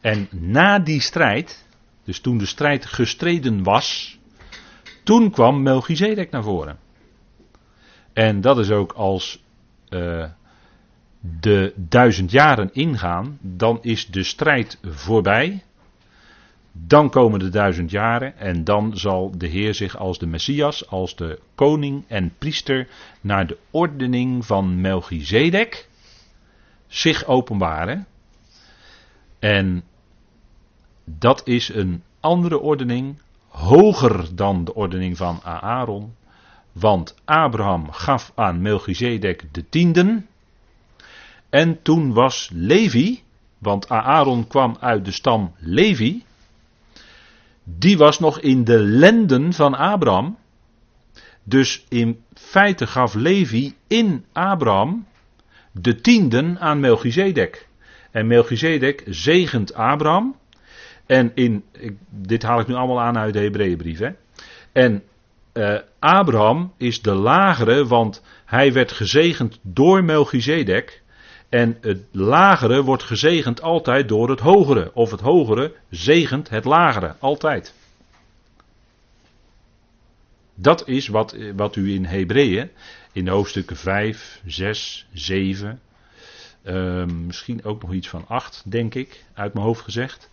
En 0.00 0.28
na 0.30 0.78
die 0.78 1.00
strijd, 1.00 1.66
dus 2.04 2.20
toen 2.20 2.38
de 2.38 2.46
strijd 2.46 2.86
gestreden 2.86 3.62
was, 3.62 4.18
toen 5.02 5.30
kwam 5.30 5.62
Melchizedek 5.62 6.30
naar 6.30 6.42
voren. 6.42 6.81
En 8.12 8.40
dat 8.40 8.58
is 8.58 8.70
ook 8.70 8.92
als 8.92 9.42
uh, 9.88 10.24
de 11.20 11.72
duizend 11.76 12.30
jaren 12.30 12.70
ingaan, 12.72 13.38
dan 13.40 13.78
is 13.82 14.06
de 14.06 14.22
strijd 14.22 14.78
voorbij. 14.82 15.62
Dan 16.72 17.10
komen 17.10 17.38
de 17.38 17.48
duizend 17.48 17.90
jaren 17.90 18.38
en 18.38 18.64
dan 18.64 18.96
zal 18.96 19.38
de 19.38 19.46
Heer 19.46 19.74
zich 19.74 19.96
als 19.96 20.18
de 20.18 20.26
Messias, 20.26 20.88
als 20.88 21.16
de 21.16 21.40
koning 21.54 22.04
en 22.08 22.34
priester 22.38 22.88
naar 23.20 23.46
de 23.46 23.58
ordening 23.70 24.46
van 24.46 24.80
Melchizedek 24.80 25.88
zich 26.86 27.26
openbaren. 27.26 28.06
En 29.38 29.84
dat 31.04 31.46
is 31.46 31.68
een 31.68 32.02
andere 32.20 32.60
ordening, 32.60 33.18
hoger 33.48 34.36
dan 34.36 34.64
de 34.64 34.74
ordening 34.74 35.16
van 35.16 35.40
Aaron. 35.42 36.14
Want 36.72 37.14
Abraham 37.24 37.90
gaf 37.90 38.32
aan 38.34 38.62
Melchizedek 38.62 39.44
de 39.52 39.68
tienden. 39.68 40.26
En 41.50 41.82
toen 41.82 42.12
was 42.12 42.50
Levi, 42.52 43.22
want 43.58 43.88
Aaron 43.88 44.46
kwam 44.46 44.76
uit 44.80 45.04
de 45.04 45.10
stam 45.10 45.54
Levi. 45.58 46.22
Die 47.64 47.98
was 47.98 48.18
nog 48.18 48.40
in 48.40 48.64
de 48.64 48.78
lenden 48.78 49.52
van 49.52 49.74
Abraham. 49.74 50.36
Dus 51.44 51.84
in 51.88 52.22
feite 52.34 52.86
gaf 52.86 53.14
Levi 53.14 53.74
in 53.86 54.24
Abraham 54.32 55.06
de 55.72 56.00
tienden 56.00 56.60
aan 56.60 56.80
Melchizedek. 56.80 57.68
En 58.10 58.26
Melchizedek 58.26 59.02
zegent 59.06 59.74
Abraham. 59.74 60.36
En 61.06 61.30
in, 61.34 61.64
dit 62.10 62.42
haal 62.42 62.60
ik 62.60 62.66
nu 62.66 62.74
allemaal 62.74 63.00
aan 63.00 63.18
uit 63.18 63.32
de 63.32 63.40
Hebreeënbrief. 63.40 64.00
En 64.72 65.02
uh, 65.52 65.78
Abraham 65.98 66.72
is 66.76 67.02
de 67.02 67.14
lagere, 67.14 67.86
want 67.86 68.22
hij 68.44 68.72
werd 68.72 68.92
gezegend 68.92 69.58
door 69.62 70.04
Melchizedek. 70.04 71.02
En 71.48 71.78
het 71.80 72.04
lagere 72.10 72.82
wordt 72.82 73.02
gezegend 73.02 73.62
altijd 73.62 74.08
door 74.08 74.30
het 74.30 74.40
hogere. 74.40 74.90
Of 74.94 75.10
het 75.10 75.20
hogere 75.20 75.74
zegent 75.90 76.48
het 76.48 76.64
lagere, 76.64 77.14
altijd. 77.18 77.74
Dat 80.54 80.88
is 80.88 81.08
wat, 81.08 81.36
wat 81.56 81.76
u 81.76 81.94
in 81.94 82.04
Hebreeën, 82.04 82.70
in 83.12 83.28
hoofdstukken 83.28 83.76
5, 83.76 84.40
6, 84.46 85.06
7, 85.12 85.80
uh, 86.64 87.04
misschien 87.04 87.64
ook 87.64 87.82
nog 87.82 87.92
iets 87.92 88.08
van 88.08 88.24
8, 88.28 88.62
denk 88.70 88.94
ik, 88.94 89.24
uit 89.34 89.54
mijn 89.54 89.66
hoofd 89.66 89.80
gezegd. 89.80 90.30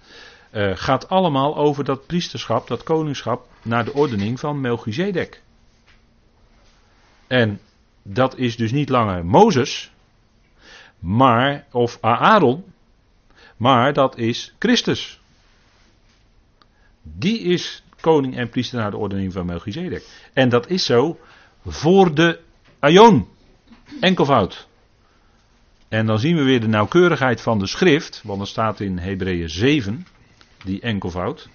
Uh, 0.52 0.72
gaat 0.74 1.10
allemaal 1.10 1.58
over 1.58 1.84
dat 1.84 2.06
priesterschap, 2.06 2.68
dat 2.68 2.84
koningschap, 2.84 3.48
naar 3.62 3.86
de 3.86 3.94
ordening 3.94 4.40
van 4.40 4.62
Melchizedek. 4.62 5.42
En 7.28 7.60
dat 8.04 8.38
is 8.38 8.56
dus 8.56 8.72
niet 8.72 8.90
langer 8.90 9.26
Mozes, 9.26 9.92
maar, 11.00 11.66
of 11.72 11.98
Aaron, 12.02 12.64
maar 13.58 13.94
dat 13.94 14.18
is 14.18 14.54
Christus. 14.60 15.20
Die 17.02 17.40
is 17.40 17.84
koning 18.00 18.38
en 18.38 18.50
priester 18.50 18.80
naar 18.80 18.92
de 18.92 18.98
ordening 18.98 19.34
van 19.34 19.46
Melchizedek. 19.46 20.30
En 20.34 20.50
dat 20.50 20.70
is 20.70 20.86
zo 20.86 21.20
voor 21.66 22.16
de 22.16 22.40
Aion. 22.80 23.28
Enkelvoud. 24.00 24.68
En 25.88 26.06
dan 26.06 26.20
zien 26.20 26.36
we 26.36 26.44
weer 26.44 26.60
de 26.60 26.68
nauwkeurigheid 26.68 27.42
van 27.42 27.60
de 27.60 27.68
schrift, 27.68 28.22
want 28.24 28.42
er 28.42 28.48
staat 28.48 28.80
in 28.80 28.98
Hebreeën 28.98 29.50
7, 29.50 30.08
die 30.66 30.82
enkelvoud. 30.82 31.50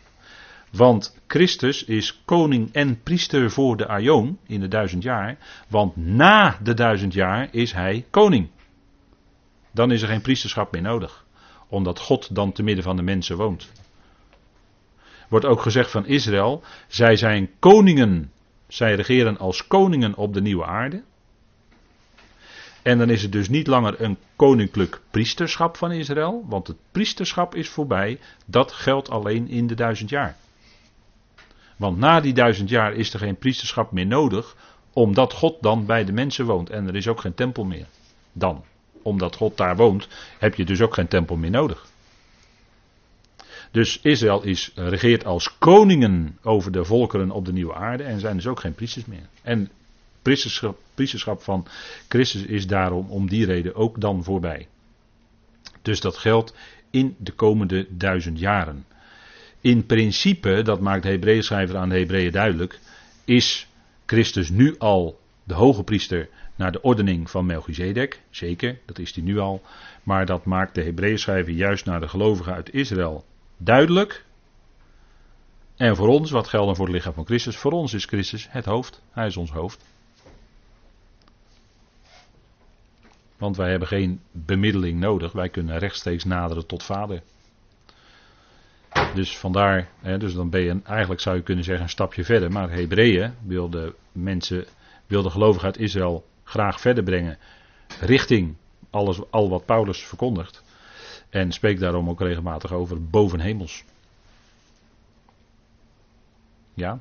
Want 0.71 1.21
Christus 1.27 1.85
is 1.85 2.23
koning 2.25 2.73
en 2.73 3.03
priester 3.03 3.51
voor 3.51 3.77
de 3.77 3.87
Aion 3.87 4.39
in 4.47 4.61
de 4.61 4.69
duizend 4.69 5.03
jaar. 5.03 5.39
Want 5.69 5.97
na 5.97 6.59
de 6.63 6.75
duizend 6.75 7.13
jaar 7.13 7.49
is 7.51 7.73
hij 7.73 8.07
koning. 8.11 8.49
Dan 9.71 9.91
is 9.91 10.03
er 10.03 10.09
geen 10.09 10.21
priesterschap 10.21 10.73
meer 10.73 10.83
nodig. 10.83 11.25
Omdat 11.69 11.99
God 11.99 12.35
dan 12.35 12.53
te 12.53 12.63
midden 12.63 12.85
van 12.85 12.97
de 12.97 13.03
mensen 13.03 13.37
woont. 13.37 13.73
Wordt 15.29 15.47
ook 15.47 15.61
gezegd 15.61 15.91
van 15.91 16.07
Israël, 16.07 16.63
zij 16.89 17.17
zijn 17.17 17.51
koningen. 17.59 18.33
Zij 18.69 18.95
regeren 18.95 19.39
als 19.39 19.67
koningen 19.67 20.15
op 20.15 20.35
de 20.35 20.41
nieuwe 20.41 20.65
aarde. 20.65 21.03
En 22.85 22.99
dan 22.99 23.11
is 23.11 23.23
het 23.23 23.33
dus 23.33 23.49
niet 23.49 23.67
langer 23.67 24.01
een 24.01 24.19
koninklijk 24.37 25.01
priesterschap 25.11 25.77
van 25.77 25.93
Israël, 25.93 26.45
want 26.49 26.67
het 26.67 26.77
priesterschap 26.93 27.55
is 27.55 27.69
voorbij. 27.69 28.19
Dat 28.47 28.73
geldt 28.73 29.11
alleen 29.11 29.49
in 29.49 29.67
de 29.67 29.75
duizend 29.75 30.11
jaar. 30.11 30.37
Want 31.77 31.99
na 31.99 32.21
die 32.21 32.33
duizend 32.33 32.69
jaar 32.69 32.93
is 32.93 33.13
er 33.13 33.19
geen 33.19 33.37
priesterschap 33.37 33.93
meer 33.93 34.07
nodig, 34.07 34.57
omdat 34.93 35.33
God 35.33 35.57
dan 35.61 35.87
bij 35.87 36.05
de 36.05 36.13
mensen 36.13 36.45
woont 36.45 36.71
en 36.71 36.87
er 36.87 36.97
is 36.97 37.09
ook 37.09 37.21
geen 37.21 37.35
tempel 37.35 37.65
meer. 37.65 37.87
Dan, 38.33 38.65
omdat 39.03 39.37
God 39.37 39.57
daar 39.57 39.77
woont, 39.77 40.09
heb 40.39 40.55
je 40.55 40.65
dus 40.65 40.81
ook 40.81 40.95
geen 40.95 41.09
tempel 41.09 41.37
meer 41.37 41.51
nodig. 41.51 41.87
Dus 43.71 44.01
Israël 44.03 44.43
is, 44.43 44.73
regeert 44.75 45.25
als 45.25 45.59
koningen 45.59 46.39
over 46.43 46.73
de 46.73 46.85
volkeren 46.85 47.31
op 47.31 47.45
de 47.45 47.53
nieuwe 47.53 47.75
aarde 47.75 48.03
en 48.03 48.21
zijn 48.21 48.37
dus 48.37 48.47
ook 48.47 48.61
geen 48.61 48.75
priesters 48.75 49.05
meer. 49.05 49.29
En 49.43 49.71
priesterschap, 50.25 50.79
priesterschap 50.95 51.43
van 51.43 51.67
Christus 52.09 52.43
is 52.43 52.67
daarom 52.67 53.11
om 53.11 53.29
die 53.29 53.47
reden 53.47 53.75
ook 53.75 54.01
dan 54.01 54.25
voorbij. 54.25 54.69
Dus 55.83 56.01
dat 56.01 56.17
geldt 56.17 56.55
in 56.91 57.17
de 57.19 57.33
komende 57.33 57.87
duizend 57.91 58.39
jaren. 58.39 58.87
In 59.61 59.87
principe, 59.87 60.63
dat 60.63 60.81
maakt 60.81 61.03
de 61.03 61.09
Hebreeënschrijver 61.09 61.77
aan 61.77 61.89
de 61.89 61.99
Hebreeën 61.99 62.33
duidelijk, 62.33 62.79
is 63.25 63.69
Christus 64.07 64.51
nu 64.51 64.79
al 64.79 65.21
de 65.45 65.55
hoge 65.55 65.83
priester 65.83 66.29
naar 66.57 66.73
de 66.73 66.83
ordening 66.83 67.31
van 67.31 67.47
Melchizedek. 67.47 68.21
Zeker, 68.31 68.79
dat 68.87 68.99
is 68.99 69.15
hij 69.15 69.25
nu 69.25 69.39
al. 69.39 69.63
Maar 70.03 70.27
dat 70.27 70.45
maakt 70.45 70.75
de 70.75 70.83
Hebreeënschrijver 70.83 71.53
juist 71.53 71.85
naar 71.85 72.01
de 72.01 72.09
gelovigen 72.09 72.55
uit 72.55 72.73
Israël 72.73 73.25
duidelijk. 73.57 74.25
En 75.77 75.97
voor 75.97 76.09
ons, 76.09 76.31
wat 76.31 76.49
geldt 76.49 76.67
dan 76.67 76.77
voor 76.77 76.87
het 76.87 76.95
lichaam 76.95 77.13
van 77.13 77.27
Christus? 77.27 77.57
Voor 77.57 77.73
ons 77.73 77.95
is 77.95 78.05
Christus 78.05 78.47
het 78.51 78.65
hoofd. 78.65 79.03
Hij 79.11 79.27
is 79.27 79.37
ons 79.37 79.51
hoofd. 79.51 79.85
Want 83.39 83.57
wij 83.57 83.71
hebben 83.71 83.89
geen 83.89 84.21
bemiddeling 84.33 85.01
nodig. 85.01 85.33
Wij 85.33 85.49
kunnen 85.49 85.79
rechtstreeks 85.79 86.25
naderen 86.25 86.67
tot 86.67 86.83
Vader. 86.83 87.23
Dus 89.15 89.39
vandaar, 89.39 89.89
hè, 90.01 90.19
dus 90.19 90.35
dan 90.35 90.51
ben 90.51 90.61
je 90.61 90.81
eigenlijk 90.85 91.21
zou 91.21 91.37
je 91.37 91.43
kunnen 91.43 91.65
zeggen 91.65 91.85
een 91.85 91.91
stapje 91.91 92.25
verder. 92.25 92.53
Maar 92.53 92.71
Hebreeën 92.71 93.35
wil 93.43 93.71
de 93.71 93.95
mensen, 94.13 94.65
wil 95.07 95.23
de 95.23 95.31
gelovigen 95.31 95.67
uit 95.67 95.79
Israël 95.79 96.25
graag 96.45 96.81
verder 96.81 97.05
brengen. 97.05 97.39
Richting 98.01 98.57
alles, 98.91 99.31
al 99.31 99.49
wat 99.49 99.65
Paulus 99.65 100.05
verkondigt. 100.07 100.63
En 101.31 101.53
spreekt 101.53 101.81
daarom 101.81 102.09
ook 102.09 102.21
regelmatig 102.21 102.73
over 102.73 103.09
bovenhemels. 103.09 103.85
Ja. 106.75 107.01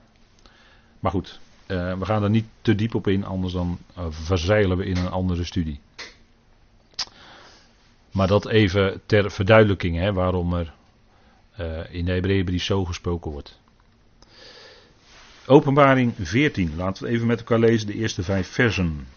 Maar 1.00 1.12
goed, 1.12 1.40
uh, 1.68 1.98
we 1.98 2.06
gaan 2.06 2.24
er 2.24 2.30
niet 2.30 2.46
te 2.62 2.76
diep 2.76 2.96
op 2.96 3.08
in, 3.08 3.26
anders 3.26 3.54
dan 3.54 3.78
uh, 3.98 4.06
verzeilen 4.10 4.78
we 4.78 4.86
in 4.86 4.98
een 4.98 5.10
andere 5.10 5.44
studie. 5.44 5.80
Maar 8.14 8.28
dat 8.28 8.48
even 8.48 9.02
ter 9.06 9.32
verduidelijking, 9.32 9.98
hè, 9.98 10.14
waarom 10.14 10.54
er 10.54 10.74
uh, 11.60 11.80
in 11.90 12.06
de 12.06 12.12
Hebreeënbrief 12.12 12.64
zo 12.64 12.86
gesproken 12.86 13.32
wordt. 13.32 13.60
Openbaring 15.46 16.14
14, 16.20 16.74
laten 16.76 17.04
we 17.04 17.10
even 17.10 17.28
met 17.28 17.40
elkaar 17.40 17.60
lezen 17.60 17.88
de 17.88 17.94
eerste 17.94 18.24
vijf 18.24 18.48
versen. 18.48 19.08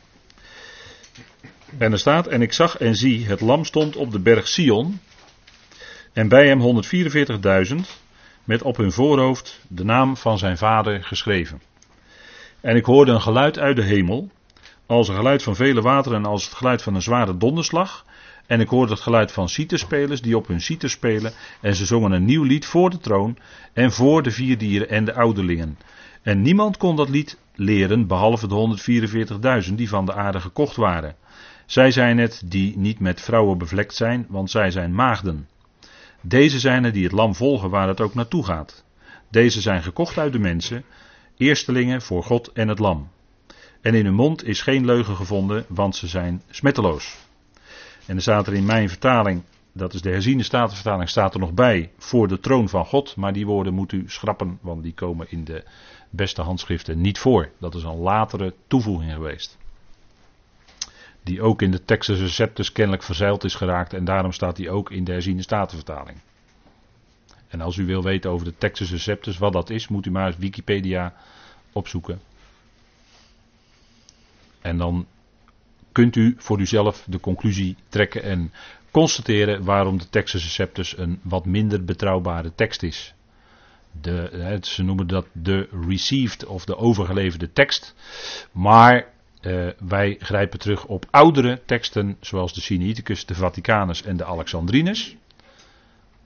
En 1.79 1.93
er 1.93 1.99
staat, 1.99 2.27
en 2.27 2.43
ik 2.43 2.53
zag 2.53 2.77
en 2.77 2.95
zie, 2.95 3.27
het 3.27 3.41
lam 3.41 3.65
stond 3.65 3.97
op 3.97 4.13
de 4.13 4.21
berg 4.21 4.49
Sion, 4.49 5.01
en 6.13 6.29
bij 6.29 6.47
hem 6.47 6.83
144.000, 7.69 7.75
met 8.45 8.63
op 8.63 8.77
hun 8.77 8.93
voorhoofd 8.93 9.61
de 9.69 9.85
naam 9.85 10.17
van 10.17 10.39
zijn 10.39 10.59
vader 10.59 11.05
geschreven. 11.05 11.63
En 12.61 12.77
ik 12.77 12.85
hoorde 12.85 13.13
een 13.13 13.21
geluid 13.21 13.59
uit 13.59 13.77
de 13.77 13.83
hemel, 13.83 14.31
als 14.87 15.09
een 15.09 15.17
geluid 15.17 15.43
van 15.43 15.57
vele 15.57 15.81
wateren 15.81 16.19
en 16.19 16.25
als 16.25 16.45
het 16.45 16.55
geluid 16.55 16.83
van 16.83 16.95
een 16.95 17.03
zware 17.03 17.37
donderslag. 17.37 18.05
En 18.47 18.61
ik 18.61 18.69
hoorde 18.69 18.93
het 18.93 19.03
geluid 19.03 19.33
van 19.33 19.49
citerspelers 19.49 20.23
die 20.23 20.37
op 20.37 20.47
hun 20.47 20.61
citer 20.61 20.91
spelen. 20.91 21.33
En 21.61 21.75
ze 21.75 21.87
zongen 21.87 22.13
een 22.13 22.25
nieuw 22.25 22.43
lied 22.43 22.67
voor 22.67 22.91
de 22.91 22.99
troon 22.99 23.39
en 23.73 23.93
voor 23.93 24.23
de 24.23 24.31
vier 24.31 24.59
dieren 24.59 24.89
en 24.89 25.05
de 25.05 25.15
ouderlingen. 25.15 25.79
En 26.23 26.43
niemand 26.43 26.77
kon 26.77 26.97
dat 26.97 27.09
lied 27.09 27.39
leren 27.55 28.07
behalve 28.07 28.49
de 28.49 29.67
144.000 29.69 29.75
die 29.75 29.89
van 29.89 30.07
de 30.07 30.15
aarde 30.15 30.41
gekocht 30.41 30.77
waren. 30.77 31.17
Zij 31.67 31.91
zijn 31.91 32.19
het 32.19 32.43
die 32.45 32.79
niet 32.79 33.01
met 33.01 33.21
vrouwen 33.21 33.59
bevlekt 33.59 33.95
zijn, 33.95 34.27
want 34.29 34.51
zij 34.51 34.71
zijn 34.71 34.95
maagden. 34.95 35.49
Deze 36.21 36.59
zijn 36.59 36.85
er 36.85 36.93
die 36.93 37.05
het 37.05 37.13
lam 37.13 37.35
volgen 37.35 37.71
waar 37.71 37.89
het 37.89 38.01
ook 38.01 38.15
naartoe 38.15 38.45
gaat. 38.45 38.85
Deze 39.31 39.61
zijn 39.61 39.83
gekocht 39.83 40.19
uit 40.19 40.33
de 40.33 40.39
mensen, 40.39 40.85
eerstelingen 41.37 42.03
voor 42.03 42.23
God 42.23 42.53
en 42.53 42.69
het 42.69 42.79
lam. 42.79 43.09
En 43.81 43.95
in 43.95 44.05
hun 44.05 44.15
mond 44.15 44.45
is 44.45 44.63
geen 44.63 44.85
leugen 44.85 45.17
gevonden, 45.17 45.65
want 45.69 45.97
ze 45.97 46.07
zijn 46.07 46.43
smetteloos. 46.51 47.17
En 48.07 48.17
er 48.17 48.23
staat 48.23 48.47
er 48.47 48.55
in 48.55 48.65
mijn 48.65 48.89
vertaling, 48.89 49.43
dat 49.73 49.95
is 49.95 50.03
de 50.03 50.11
herziene 50.11 50.43
statenvertaling, 50.43 51.09
staat 51.09 51.35
er 51.35 51.41
nog 51.41 51.53
bij 51.53 51.91
voor 51.99 52.29
de 52.29 52.41
troon 52.41 52.69
van 52.69 52.85
God. 52.85 53.17
Maar 53.17 53.33
die 53.33 53.47
woorden 53.47 53.75
moet 53.75 53.93
u 53.93 54.05
schrappen, 54.07 54.59
want 54.61 54.83
die 54.83 54.95
komen 54.95 55.27
in 55.31 55.45
de 55.45 55.65
beste 56.11 56.43
handschriften 56.43 57.01
niet 57.01 57.19
voor. 57.19 57.51
Dat 57.59 57.75
is 57.75 57.83
een 57.83 57.97
latere 57.99 58.55
toevoeging 58.67 59.13
geweest. 59.13 59.57
Die 61.23 61.43
ook 61.43 61.63
in 61.63 61.71
de 61.71 61.85
Texas 61.85 62.19
Receptus 62.19 62.73
kennelijk 62.73 63.03
verzeild 63.03 63.45
is 63.45 63.55
geraakt 63.55 63.93
en 63.93 64.05
daarom 64.05 64.33
staat 64.33 64.57
die 64.57 64.71
ook 64.71 64.91
in 64.91 65.05
de 65.05 65.13
herziene 65.13 65.43
statenvertaling. 65.43 66.19
En 67.49 67.61
als 67.61 67.77
u 67.77 67.87
wil 67.87 68.03
weten 68.03 68.31
over 68.31 68.47
de 68.47 68.59
Texas 68.59 68.91
Receptus, 68.91 69.39
wat 69.39 69.53
dat 69.53 69.71
is, 69.71 69.89
moet 69.89 70.07
u 70.07 70.11
maar 70.11 70.27
eens 70.27 70.37
Wikipedia 70.37 71.15
opzoeken. 71.73 72.21
En 74.61 74.77
dan 74.77 75.07
kunt 75.97 76.17
u 76.17 76.35
voor 76.39 76.61
uzelf 76.61 77.05
de 77.09 77.21
conclusie 77.21 77.77
trekken 77.89 78.23
en 78.23 78.53
constateren 78.91 79.65
waarom 79.65 79.99
de 79.99 80.09
Textus 80.09 80.43
Receptus 80.43 80.99
een 80.99 81.21
wat 81.23 81.47
minder 81.47 81.85
betrouwbare 81.85 82.55
tekst 82.55 82.83
is. 82.83 83.15
De, 84.01 84.59
ze 84.63 84.83
noemen 84.83 85.07
dat 85.07 85.27
de 85.33 85.69
received 85.89 86.47
of 86.47 86.65
de 86.65 86.77
overgeleverde 86.77 87.53
tekst. 87.53 87.95
Maar 88.53 89.07
uh, 89.41 89.69
wij 89.79 90.17
grijpen 90.21 90.59
terug 90.59 90.87
op 90.87 91.07
oudere 91.11 91.61
teksten 91.67 92.17
zoals 92.21 92.55
de 92.55 92.61
Sinaiticus, 92.61 93.27
de 93.27 93.35
Vaticanus 93.35 94.03
en 94.03 94.17
de 94.17 94.25
Alexandrinus. 94.25 95.17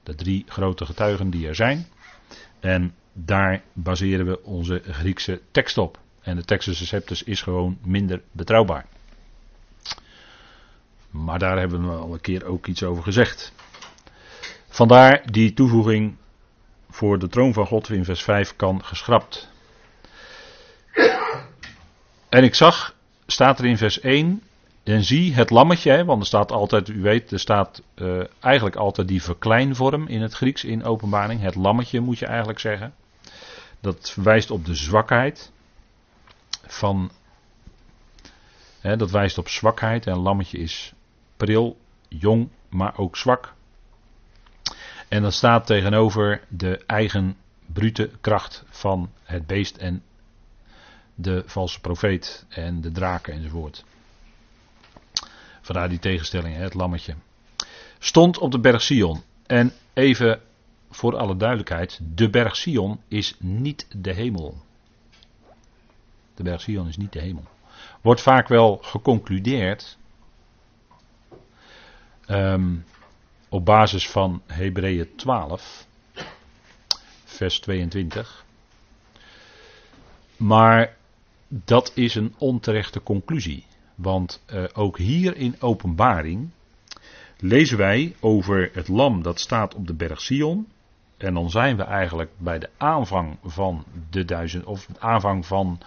De 0.03 0.15
drie 0.15 0.43
grote 0.47 0.85
getuigen 0.85 1.29
die 1.29 1.47
er 1.47 1.55
zijn. 1.55 1.87
En 2.59 2.93
daar 3.13 3.61
baseren 3.73 4.25
we 4.25 4.43
onze 4.43 4.81
Griekse 4.85 5.41
tekst 5.51 5.77
op. 5.77 5.99
En 6.21 6.35
de 6.35 6.43
Textus 6.43 6.79
Receptus 6.79 7.23
is 7.23 7.41
gewoon 7.41 7.77
minder 7.83 8.21
betrouwbaar. 8.31 8.85
Maar 11.11 11.39
daar 11.39 11.57
hebben 11.57 11.89
we 11.89 11.95
al 11.95 12.13
een 12.13 12.21
keer 12.21 12.45
ook 12.45 12.67
iets 12.67 12.83
over 12.83 13.03
gezegd. 13.03 13.53
Vandaar 14.67 15.31
die 15.31 15.53
toevoeging 15.53 16.15
voor 16.89 17.19
de 17.19 17.27
troon 17.27 17.53
van 17.53 17.65
God 17.65 17.89
in 17.89 18.05
vers 18.05 18.23
5 18.23 18.55
kan 18.55 18.83
geschrapt. 18.83 19.49
En 22.29 22.43
ik 22.43 22.55
zag, 22.55 22.95
staat 23.25 23.59
er 23.59 23.65
in 23.65 23.77
vers 23.77 23.99
1, 23.99 24.41
en 24.83 25.03
zie 25.03 25.33
het 25.33 25.49
lammetje, 25.49 26.05
want 26.05 26.21
er 26.21 26.27
staat 26.27 26.51
altijd, 26.51 26.87
u 26.87 27.01
weet, 27.01 27.31
er 27.31 27.39
staat 27.39 27.81
uh, 27.95 28.23
eigenlijk 28.39 28.75
altijd 28.75 29.07
die 29.07 29.23
verkleinvorm 29.23 30.07
in 30.07 30.21
het 30.21 30.33
Grieks 30.33 30.63
in 30.63 30.83
openbaring. 30.83 31.41
Het 31.41 31.55
lammetje 31.55 31.99
moet 31.99 32.19
je 32.19 32.25
eigenlijk 32.25 32.59
zeggen. 32.59 32.93
Dat 33.79 34.15
wijst 34.15 34.51
op 34.51 34.65
de 34.65 34.75
zwakheid 34.75 35.51
van. 36.65 37.11
Hè, 38.79 38.97
dat 38.97 39.11
wijst 39.11 39.37
op 39.37 39.49
zwakheid 39.49 40.07
en 40.07 40.17
lammetje 40.17 40.57
is 40.57 40.93
pril, 41.45 41.77
jong, 42.07 42.49
maar 42.69 42.97
ook 42.97 43.17
zwak. 43.17 43.53
En 45.07 45.21
dat 45.21 45.33
staat 45.33 45.65
tegenover 45.65 46.41
de 46.47 46.83
eigen 46.85 47.37
brute 47.65 48.09
kracht 48.21 48.63
van 48.69 49.11
het 49.23 49.47
beest 49.47 49.77
en 49.77 50.03
de 51.15 51.43
valse 51.45 51.79
profeet 51.79 52.45
en 52.49 52.81
de 52.81 52.91
draken 52.91 53.33
enzovoort. 53.33 53.83
Vandaar 55.61 55.89
die 55.89 55.99
tegenstelling, 55.99 56.55
het 56.55 56.73
lammetje. 56.73 57.15
Stond 57.99 58.37
op 58.37 58.51
de 58.51 58.59
berg 58.59 58.81
Sion. 58.81 59.23
En 59.45 59.73
even 59.93 60.41
voor 60.89 61.17
alle 61.17 61.37
duidelijkheid, 61.37 61.99
de 62.15 62.29
berg 62.29 62.55
Sion 62.55 63.01
is 63.07 63.35
niet 63.39 63.87
de 63.91 64.13
hemel. 64.13 64.57
De 66.35 66.43
berg 66.43 66.61
Sion 66.61 66.87
is 66.87 66.97
niet 66.97 67.13
de 67.13 67.21
hemel. 67.21 67.45
Wordt 68.01 68.21
vaak 68.21 68.47
wel 68.47 68.77
geconcludeerd 68.81 69.97
um, 72.31 72.85
op 73.49 73.65
basis 73.65 74.09
van 74.09 74.41
Hebreeën 74.47 75.15
12, 75.15 75.85
vers 77.23 77.59
22. 77.59 78.45
Maar 80.37 80.95
dat 81.47 81.91
is 81.95 82.15
een 82.15 82.33
onterechte 82.37 83.01
conclusie. 83.01 83.65
Want 83.95 84.43
uh, 84.53 84.63
ook 84.73 84.97
hier 84.97 85.35
in 85.35 85.55
Openbaring 85.59 86.49
lezen 87.37 87.77
wij 87.77 88.15
over 88.19 88.69
het 88.73 88.87
lam 88.87 89.23
dat 89.23 89.39
staat 89.39 89.75
op 89.75 89.87
de 89.87 89.93
berg 89.93 90.21
Sion. 90.21 90.67
En 91.21 91.33
dan 91.33 91.49
zijn 91.49 91.77
we 91.77 91.83
eigenlijk 91.83 92.31
bij 92.37 92.59
de 92.59 92.69
aanvang 92.77 93.37
van 93.43 93.85
de 94.09 94.25
duizend, 94.25 94.65
of 94.65 94.85
de 94.85 94.99
aanvang 94.99 95.45
van 95.45 95.79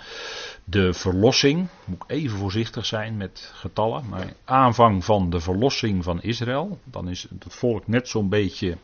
de 0.65 0.93
verlossing. 0.93 1.69
Moet 1.85 2.03
ik 2.03 2.11
even 2.11 2.39
voorzichtig 2.39 2.87
zijn 2.87 3.17
met 3.17 3.53
getallen, 3.55 4.09
maar 4.09 4.33
aanvang 4.45 5.05
van 5.05 5.31
de 5.31 5.41
verlossing 5.41 6.05
van 6.05 6.23
Israël. 6.23 6.79
Dan 6.85 7.09
is 7.09 7.23
het 7.23 7.55
volk 7.55 7.87
net 7.87 8.09
zo'n 8.09 8.29
beetje 8.29 8.77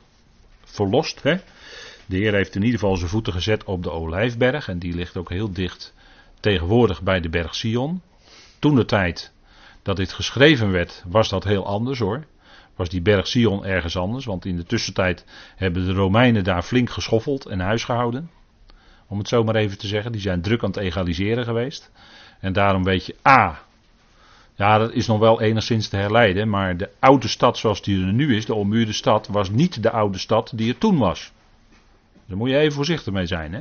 verlost. 0.64 1.22
Hè? 1.22 1.36
De 2.06 2.16
Heer 2.16 2.34
heeft 2.34 2.54
in 2.54 2.62
ieder 2.62 2.78
geval 2.78 2.96
zijn 2.96 3.10
voeten 3.10 3.32
gezet 3.32 3.64
op 3.64 3.82
de 3.82 3.90
Olijfberg 3.90 4.68
en 4.68 4.78
die 4.78 4.94
ligt 4.94 5.16
ook 5.16 5.28
heel 5.28 5.52
dicht 5.52 5.94
tegenwoordig 6.40 7.02
bij 7.02 7.20
de 7.20 7.28
berg 7.28 7.54
Sion. 7.54 8.02
Toen 8.58 8.74
de 8.74 8.84
tijd 8.84 9.32
dat 9.82 9.96
dit 9.96 10.12
geschreven 10.12 10.70
werd, 10.70 11.04
was 11.06 11.28
dat 11.28 11.44
heel 11.44 11.66
anders 11.66 11.98
hoor 11.98 12.24
was 12.80 12.88
die 12.88 13.02
berg 13.02 13.26
Sion 13.26 13.64
ergens 13.64 13.96
anders. 13.96 14.24
Want 14.24 14.44
in 14.44 14.56
de 14.56 14.64
tussentijd 14.64 15.24
hebben 15.56 15.86
de 15.86 15.92
Romeinen 15.92 16.44
daar 16.44 16.62
flink 16.62 16.90
geschoffeld 16.90 17.46
en 17.46 17.60
huisgehouden. 17.60 18.30
Om 19.08 19.18
het 19.18 19.28
zo 19.28 19.44
maar 19.44 19.54
even 19.54 19.78
te 19.78 19.86
zeggen. 19.86 20.12
Die 20.12 20.20
zijn 20.20 20.42
druk 20.42 20.62
aan 20.62 20.70
het 20.70 20.78
egaliseren 20.78 21.44
geweest. 21.44 21.90
En 22.40 22.52
daarom 22.52 22.84
weet 22.84 23.06
je, 23.06 23.16
A, 23.28 23.62
ja, 24.54 24.78
dat 24.78 24.92
is 24.92 25.06
nog 25.06 25.18
wel 25.18 25.40
enigszins 25.40 25.88
te 25.88 25.96
herleiden, 25.96 26.48
maar 26.48 26.76
de 26.76 26.90
oude 26.98 27.28
stad 27.28 27.58
zoals 27.58 27.82
die 27.82 28.06
er 28.06 28.12
nu 28.12 28.36
is, 28.36 28.46
de 28.46 28.54
ommuurde 28.54 28.92
stad, 28.92 29.26
was 29.26 29.50
niet 29.50 29.82
de 29.82 29.90
oude 29.90 30.18
stad 30.18 30.52
die 30.54 30.72
er 30.72 30.78
toen 30.78 30.98
was. 30.98 31.32
Daar 32.26 32.36
moet 32.36 32.50
je 32.50 32.58
even 32.58 32.72
voorzichtig 32.72 33.12
mee 33.12 33.26
zijn. 33.26 33.52
Hè? 33.52 33.60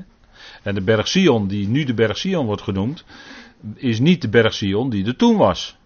En 0.64 0.76
de 0.76 0.82
berg 0.82 1.08
Sion, 1.08 1.48
die 1.48 1.68
nu 1.68 1.84
de 1.84 1.94
berg 1.94 2.18
Sion 2.18 2.46
wordt 2.46 2.62
genoemd, 2.62 3.06
is 3.76 4.00
niet 4.00 4.22
de 4.22 4.30
berg 4.30 4.54
Sion 4.54 4.90
die 4.90 5.06
er 5.06 5.16
toen 5.16 5.38
was. 5.38 5.78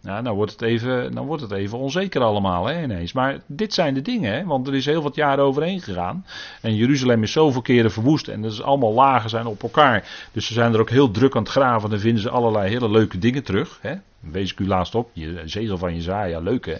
Nou, 0.00 0.30
wordt 0.30 0.52
het 0.52 0.62
even, 0.62 1.14
dan 1.14 1.26
wordt 1.26 1.42
het 1.42 1.50
even 1.50 1.78
onzeker 1.78 2.22
allemaal 2.22 2.66
hè, 2.66 2.82
ineens. 2.82 3.12
Maar 3.12 3.40
dit 3.46 3.74
zijn 3.74 3.94
de 3.94 4.02
dingen, 4.02 4.32
hè, 4.32 4.44
want 4.44 4.66
er 4.66 4.74
is 4.74 4.84
heel 4.84 5.02
wat 5.02 5.14
jaren 5.14 5.44
overheen 5.44 5.80
gegaan. 5.80 6.26
En 6.60 6.74
Jeruzalem 6.74 7.22
is 7.22 7.32
zoveel 7.32 7.62
keren 7.62 7.90
verwoest 7.90 8.28
en 8.28 8.42
dat 8.42 8.52
is 8.52 8.62
allemaal 8.62 8.92
lagen 8.92 9.30
zijn 9.30 9.46
op 9.46 9.62
elkaar. 9.62 10.28
Dus 10.32 10.46
ze 10.46 10.52
zijn 10.52 10.74
er 10.74 10.80
ook 10.80 10.90
heel 10.90 11.10
druk 11.10 11.36
aan 11.36 11.42
het 11.42 11.50
graven 11.50 11.84
en 11.84 11.90
dan 11.90 11.98
vinden 11.98 12.22
ze 12.22 12.30
allerlei 12.30 12.68
hele 12.68 12.90
leuke 12.90 13.18
dingen 13.18 13.44
terug. 13.44 13.78
Hè. 13.82 13.94
Wees 14.20 14.52
ik 14.52 14.58
u 14.58 14.66
laatst 14.66 14.94
op, 14.94 15.10
je 15.12 15.42
zegel 15.44 15.78
van 15.78 15.94
Jezaja, 15.94 16.40
leuk 16.40 16.66
hè. 16.66 16.76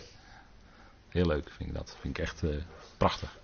Heel 1.08 1.26
leuk 1.26 1.50
vind 1.56 1.68
ik 1.68 1.74
dat, 1.74 1.96
vind 2.00 2.18
ik 2.18 2.22
echt 2.22 2.42
uh, 2.42 2.50
prachtig. 2.96 3.38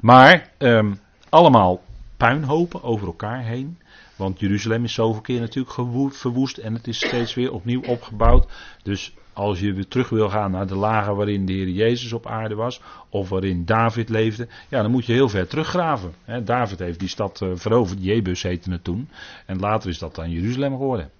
Maar 0.00 0.50
um, 0.58 1.00
allemaal 1.28 1.82
puinhopen 2.16 2.82
over 2.82 3.06
elkaar 3.06 3.42
heen. 3.42 3.78
Want 4.18 4.40
Jeruzalem 4.40 4.84
is 4.84 4.94
zoveel 4.94 5.20
keer 5.20 5.40
natuurlijk 5.40 5.74
verwoest 6.14 6.56
en 6.56 6.74
het 6.74 6.86
is 6.86 6.96
steeds 6.96 7.34
weer 7.34 7.52
opnieuw 7.52 7.82
opgebouwd. 7.82 8.46
Dus 8.82 9.12
als 9.32 9.60
je 9.60 9.72
weer 9.72 9.88
terug 9.88 10.08
wil 10.08 10.28
gaan 10.28 10.50
naar 10.50 10.66
de 10.66 10.74
lagen 10.74 11.16
waarin 11.16 11.46
de 11.46 11.52
Heer 11.52 11.68
Jezus 11.68 12.12
op 12.12 12.26
aarde 12.26 12.54
was, 12.54 12.80
of 13.08 13.28
waarin 13.28 13.64
David 13.64 14.08
leefde, 14.08 14.48
ja, 14.68 14.82
dan 14.82 14.90
moet 14.90 15.06
je 15.06 15.12
heel 15.12 15.28
ver 15.28 15.46
teruggraven. 15.46 16.14
David 16.44 16.78
heeft 16.78 16.98
die 16.98 17.08
stad 17.08 17.40
uh, 17.40 17.50
veroverd, 17.54 18.04
Jebus 18.04 18.42
heette 18.42 18.70
het 18.70 18.84
toen, 18.84 19.08
en 19.46 19.58
later 19.58 19.90
is 19.90 19.98
dat 19.98 20.14
dan 20.14 20.30
Jeruzalem 20.30 20.72
geworden. 20.72 21.10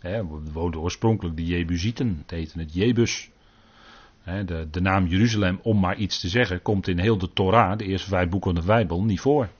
He, 0.00 0.24
woonden 0.52 0.80
oorspronkelijk 0.80 1.36
de 1.36 1.46
Jebusieten, 1.46 2.18
het 2.20 2.30
heette 2.30 2.58
het 2.58 2.74
Jebus. 2.74 3.30
de, 4.24 4.68
de 4.70 4.80
naam 4.80 5.06
Jeruzalem, 5.06 5.58
om 5.62 5.80
maar 5.80 5.96
iets 5.96 6.20
te 6.20 6.28
zeggen, 6.28 6.62
komt 6.62 6.88
in 6.88 6.98
heel 6.98 7.18
de 7.18 7.32
Torah, 7.32 7.78
de 7.78 7.84
eerste 7.84 8.08
vijf 8.08 8.28
boeken 8.28 8.54
van 8.54 8.60
de 8.60 8.66
Bijbel, 8.66 9.02
niet 9.02 9.20
voor. 9.20 9.42
Er 9.42 9.50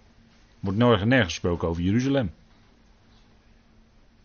wordt 0.61 0.79
nergens 0.79 1.33
gesproken 1.33 1.69
over 1.69 1.83
Jeruzalem. 1.83 2.31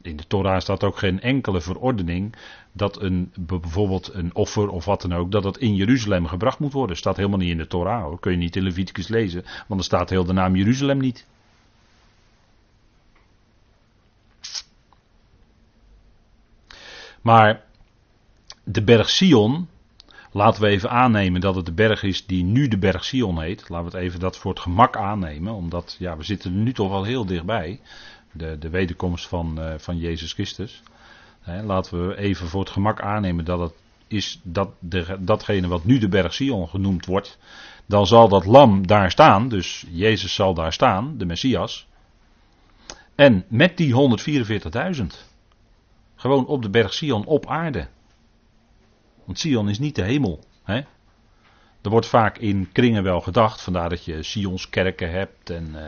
In 0.06 0.16
de 0.16 0.28
Torah 0.28 0.60
staat 0.60 0.84
ook 0.84 0.97
geen 0.97 1.22
enkele 1.22 1.62
verordening 1.62 2.36
dat 2.72 3.01
een, 3.01 3.32
bijvoorbeeld 3.39 4.14
een 4.14 4.36
offer 4.36 4.70
of 4.70 4.86
wat 4.86 5.01
dan 5.01 5.14
ook, 5.14 5.32
dat 5.32 5.43
dat 5.43 5.58
in 5.58 5.76
Jeruzalem 5.76 6.28
gebracht 6.28 6.60
moet 6.60 6.74
worden. 6.74 6.97
Staat 6.97 7.18
helemaal 7.18 7.38
niet 7.38 7.49
in 7.49 7.58
de 7.58 7.68
Torah 7.68 8.03
hoor. 8.03 8.20
Kun 8.20 8.32
je 8.32 8.38
niet 8.38 8.56
in 8.56 8.64
Leviticus 8.64 9.08
lezen, 9.08 9.43
want 9.68 9.80
er 9.80 9.86
staat 9.86 10.10
heel 10.10 10.26
de 10.26 10.34
naam 10.34 10.56
Jeruzalem 10.56 10.97
niet. 10.97 11.28
Maar 17.22 17.64
de 18.64 18.84
berg 18.84 19.10
Sion, 19.10 19.68
laten 20.32 20.62
we 20.62 20.68
even 20.68 20.89
aannemen 20.89 21.41
dat 21.41 21.56
het 21.56 21.66
de 21.66 21.74
berg 21.74 22.03
is 22.03 22.26
die 22.26 22.43
nu 22.43 22.68
de 22.68 22.78
berg 22.78 23.06
Sion 23.06 23.41
heet. 23.41 23.70
Laten 23.70 23.91
we 23.91 23.97
het 23.97 24.06
even 24.06 24.20
dat 24.20 24.38
voor 24.38 24.51
het 24.51 24.62
gemak 24.62 24.97
aannemen, 24.97 25.53
omdat 25.53 25.95
ja, 25.99 26.18
we 26.18 26.24
zitten 26.24 26.51
er 26.51 26.58
nu 26.58 26.74
toch 26.74 26.89
wel 26.89 27.03
heel 27.03 27.26
dichtbij 27.26 27.80
de, 28.36 28.58
de 28.60 28.70
wederkomst 28.70 29.28
van, 29.28 29.60
uh, 29.60 29.74
van 29.78 29.98
Jezus 29.98 30.34
Christus. 30.34 30.82
laten 31.64 32.08
we 32.08 32.18
even 32.18 32.48
voor 32.48 32.60
het 32.60 32.70
gemak 32.70 33.02
aannemen 33.02 33.46
dat 33.46 33.60
het 33.60 33.74
is 34.08 34.40
dat 34.44 34.70
de, 34.80 35.18
datgene 35.20 35.68
wat 35.68 35.84
nu 35.84 35.98
de 35.98 36.08
berg 36.08 36.34
Sion 36.34 36.68
genoemd 36.68 37.06
wordt. 37.06 37.38
Dan 37.86 38.08
zal 38.08 38.28
dat 38.28 38.46
lam 38.46 38.88
daar 38.88 39.12
staan, 39.12 39.50
dus 39.50 39.86
Jezus 39.90 40.34
zal 40.34 40.54
daar 40.54 40.74
staan, 40.74 41.18
de 41.18 41.26
Messias. 41.26 41.88
En 43.16 43.46
met 43.48 43.78
die 43.78 43.94
144.000. 44.98 45.06
Gewoon 46.16 46.46
op 46.46 46.62
de 46.62 46.70
berg 46.70 46.94
Sion 46.94 47.26
op 47.26 47.48
aarde. 47.48 47.88
Want 49.26 49.40
Sion 49.40 49.70
is 49.70 49.80
niet 49.80 49.96
de 49.96 50.04
hemel. 50.04 50.40
Hè? 50.64 50.82
Er 51.82 51.90
wordt 51.92 52.08
vaak 52.08 52.38
in 52.38 52.70
kringen 52.72 53.04
wel 53.04 53.22
gedacht, 53.22 53.62
vandaar 53.62 53.90
dat 53.90 54.06
je 54.06 54.24
Sions 54.24 54.70
kerken 54.70 55.12
hebt 55.12 55.50
en 55.50 55.70
uh, 55.76 55.82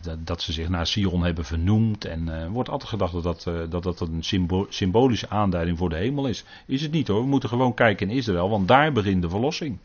dat, 0.00 0.26
dat, 0.26 0.42
ze 0.42 0.52
zich 0.52 0.68
naar 0.68 0.86
Sion 0.86 1.24
hebben 1.24 1.44
vernoemd. 1.44 2.04
En 2.04 2.28
uh, 2.28 2.46
wordt 2.46 2.68
altijd 2.68 2.90
gedacht 2.90 3.12
dat 3.12 3.22
dat, 3.22 3.46
uh, 3.48 3.60
dat, 3.68 3.82
dat 3.82 4.00
een 4.00 4.22
symbo 4.22 4.66
symbolische 4.68 5.28
aanduiding 5.28 5.78
voor 5.78 5.88
de 5.88 5.96
hemel 5.96 6.26
is. 6.26 6.44
Is 6.66 6.82
het 6.82 6.92
niet 6.92 7.08
hoor. 7.08 7.20
We 7.20 7.26
moeten 7.26 7.48
gewoon 7.48 7.74
kijken 7.74 8.10
in 8.10 8.16
Israël, 8.16 8.50
want 8.50 8.68
daar 8.68 8.92
begint 8.92 9.22
de 9.22 9.28
verlossing. 9.28 9.78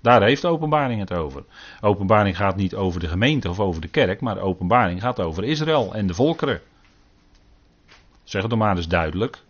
Daar 0.00 0.22
heeft 0.22 0.42
de 0.42 0.48
openbaring 0.48 1.00
het 1.00 1.12
over. 1.12 1.44
Openbaring 1.80 2.36
gaat 2.36 2.56
niet 2.56 2.74
over 2.74 3.00
de 3.00 3.08
gemeente 3.08 3.50
of 3.50 3.60
over 3.60 3.80
de 3.80 3.88
kerk, 3.88 4.20
maar 4.20 4.34
de 4.34 4.40
openbaring 4.40 5.00
gaat 5.00 5.20
over 5.20 5.44
Israël 5.44 5.94
en 5.94 6.06
de 6.06 6.14
volkeren. 6.14 6.60
Zeg 8.24 8.40
het 8.40 8.50
dan 8.50 8.58
maar 8.58 8.76
eens 8.76 8.88
duidelijk. 8.88 9.42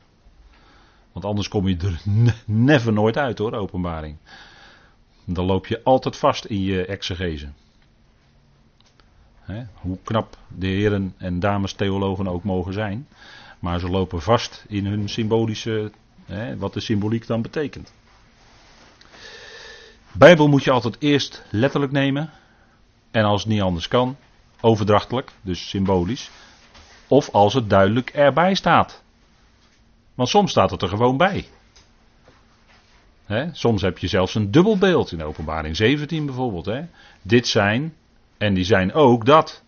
Want 1.13 1.25
anders 1.25 1.49
kom 1.49 1.69
je 1.69 1.77
er 1.77 2.03
never 2.47 2.93
nooit 2.93 3.17
uit 3.17 3.39
hoor, 3.39 3.53
openbaring. 3.53 4.17
Dan 5.25 5.45
loop 5.45 5.67
je 5.67 5.83
altijd 5.83 6.17
vast 6.17 6.45
in 6.45 6.63
je 6.63 6.87
exegese. 6.87 7.49
Hè, 9.45 9.63
hoe 9.75 9.99
knap 10.03 10.37
de 10.49 10.67
heren 10.67 11.15
en 11.17 11.41
dames 11.41 11.73
theologen 11.73 12.29
ook 12.29 12.45
mogen 12.45 12.73
zijn. 12.73 13.09
Maar 13.59 13.79
ze 13.79 13.89
lopen 13.89 14.23
vast 14.23 14.65
in 14.69 14.87
hun 14.87 15.09
symbolische, 15.09 15.91
hè, 16.25 16.57
wat 16.57 16.73
de 16.73 16.81
symboliek 16.81 17.27
dan 17.27 17.43
betekent. 17.43 17.93
Bijbel 20.13 20.49
moet 20.49 20.65
je 20.65 20.71
altijd 20.71 20.97
eerst 20.99 21.43
letterlijk 21.51 21.93
nemen. 21.93 22.31
En 23.11 23.25
als 23.25 23.43
het 23.43 23.53
niet 23.53 23.63
anders 23.63 23.89
kan, 23.89 24.17
overdrachtelijk, 24.61 25.31
dus 25.43 25.69
symbolisch. 25.69 26.31
Of 27.09 27.31
als 27.31 27.55
het 27.55 27.71
duidelijk 27.71 28.11
erbij 28.11 28.55
staat. 28.55 29.03
Want 30.15 30.29
soms 30.29 30.51
staat 30.51 30.71
het 30.71 30.83
er 30.83 30.89
gewoon 30.89 31.17
bij. 31.17 31.47
soms 33.53 33.83
heb 33.83 33.99
je 33.99 34.09
zelfs 34.09 34.35
een 34.35 34.51
dubbelbeeld 34.51 35.13
in 35.13 35.23
openbaring 35.23 35.77
17 35.77 36.27
bijvoorbeeld. 36.27 36.71
Dit 37.23 37.47
zijn 37.47 37.95
en 38.45 38.55
die 38.55 38.65
zijn 38.65 38.93
ook 38.93 39.25
dat. 39.25 39.63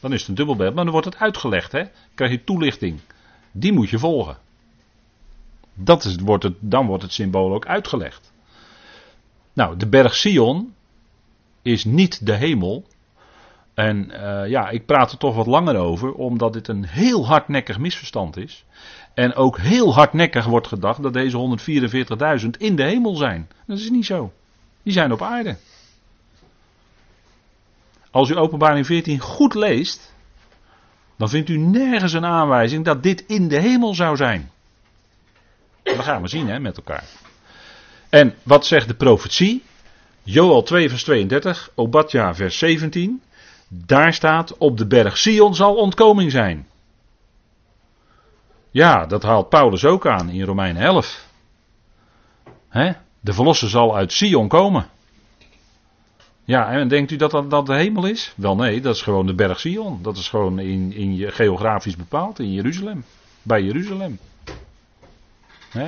Dan 0.00 0.12
is 0.12 0.20
het 0.20 0.28
een 0.28 0.34
dubbelbeeld, 0.34 0.74
maar 0.74 0.84
dan 0.84 0.92
wordt 0.92 1.06
het 1.06 1.18
uitgelegd. 1.18 1.72
Hè? 1.72 1.82
krijg 2.14 2.30
je 2.30 2.44
toelichting. 2.44 3.00
Die 3.52 3.72
moet 3.72 3.90
je 3.90 3.98
volgen. 3.98 4.36
Dat 5.74 6.04
is, 6.04 6.16
wordt 6.16 6.42
het, 6.42 6.54
dan 6.60 6.86
wordt 6.86 7.02
het 7.02 7.12
symbool 7.12 7.54
ook 7.54 7.66
uitgelegd. 7.66 8.32
Nou, 9.52 9.76
de 9.76 9.88
berg 9.88 10.14
Sion 10.14 10.74
is 11.62 11.84
niet 11.84 12.26
de 12.26 12.34
hemel. 12.34 12.84
En 13.74 14.10
uh, 14.10 14.48
ja, 14.48 14.68
ik 14.68 14.86
praat 14.86 15.12
er 15.12 15.18
toch 15.18 15.34
wat 15.34 15.46
langer 15.46 15.76
over, 15.76 16.12
omdat 16.12 16.52
dit 16.52 16.68
een 16.68 16.84
heel 16.84 17.26
hardnekkig 17.26 17.78
misverstand 17.78 18.36
is. 18.36 18.64
En 19.14 19.34
ook 19.34 19.58
heel 19.58 19.94
hardnekkig 19.94 20.44
wordt 20.44 20.66
gedacht 20.66 21.02
dat 21.02 21.12
deze 21.12 21.58
144.000 22.42 22.48
in 22.58 22.76
de 22.76 22.82
hemel 22.82 23.16
zijn. 23.16 23.48
Dat 23.66 23.78
is 23.78 23.90
niet 23.90 24.06
zo. 24.06 24.32
Die 24.82 24.92
zijn 24.92 25.12
op 25.12 25.22
aarde. 25.22 25.56
Als 28.10 28.30
u 28.30 28.36
openbaring 28.36 28.86
14 28.86 29.18
goed 29.18 29.54
leest, 29.54 30.12
dan 31.16 31.28
vindt 31.28 31.48
u 31.48 31.56
nergens 31.56 32.12
een 32.12 32.24
aanwijzing 32.24 32.84
dat 32.84 33.02
dit 33.02 33.24
in 33.26 33.48
de 33.48 33.58
hemel 33.58 33.94
zou 33.94 34.16
zijn. 34.16 34.50
Dat 35.82 35.98
gaan 35.98 36.22
we 36.22 36.28
zien 36.28 36.48
hè, 36.48 36.60
met 36.60 36.76
elkaar. 36.76 37.04
En 38.08 38.34
wat 38.42 38.66
zegt 38.66 38.88
de 38.88 38.94
profetie? 38.94 39.62
Joel 40.22 40.62
2 40.62 40.88
vers 40.88 41.04
32, 41.04 41.70
Obadja 41.74 42.34
vers 42.34 42.58
17. 42.58 43.22
Daar 43.68 44.14
staat, 44.14 44.58
op 44.58 44.78
de 44.78 44.86
berg 44.86 45.18
Sion 45.18 45.54
zal 45.54 45.74
ontkoming 45.74 46.30
zijn. 46.30 46.68
Ja, 48.70 49.06
dat 49.06 49.22
haalt 49.22 49.48
Paulus 49.48 49.84
ook 49.84 50.06
aan 50.06 50.28
in 50.28 50.44
Romeinen 50.44 50.82
11. 50.82 51.26
He? 52.68 52.92
De 53.20 53.32
verlosser 53.32 53.68
zal 53.68 53.96
uit 53.96 54.12
Sion 54.12 54.48
komen. 54.48 54.88
Ja, 56.50 56.70
en 56.70 56.88
denkt 56.88 57.10
u 57.10 57.16
dat, 57.16 57.50
dat 57.50 57.66
de 57.66 57.74
hemel 57.74 58.06
is? 58.06 58.32
Wel 58.36 58.56
nee, 58.56 58.80
dat 58.80 58.94
is 58.94 59.02
gewoon 59.02 59.26
de 59.26 59.34
berg 59.34 59.60
Sion. 59.60 59.98
Dat 60.02 60.16
is 60.16 60.28
gewoon 60.28 60.58
in, 60.58 60.92
in 60.92 61.16
je 61.16 61.30
geografisch 61.30 61.96
bepaald, 61.96 62.38
in 62.38 62.52
Jeruzalem. 62.52 63.04
Bij 63.42 63.62
Jeruzalem. 63.62 64.18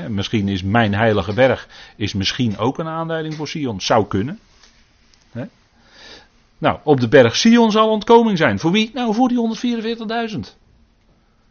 misschien 0.09 0.49
is 0.49 0.63
mijn 0.63 0.95
heilige 0.95 1.33
berg 1.33 1.69
is 1.97 2.15
misschien 2.15 2.59
ook 2.59 2.79
een 2.79 2.87
aanleiding 2.87 3.35
voor 3.35 3.49
Sion. 3.49 3.81
Zou 3.81 4.07
kunnen. 4.07 4.39
Nou, 6.59 6.79
op 6.83 7.01
de 7.01 7.09
berg 7.09 7.37
Sion 7.37 7.71
zal 7.71 7.91
ontkoming 7.91 8.39
zijn. 8.39 8.59
Voor 8.59 8.71
wie? 8.71 8.91
Nou, 8.95 9.15
voor 9.15 9.29
die 9.29 9.39
144.000. 10.35 10.39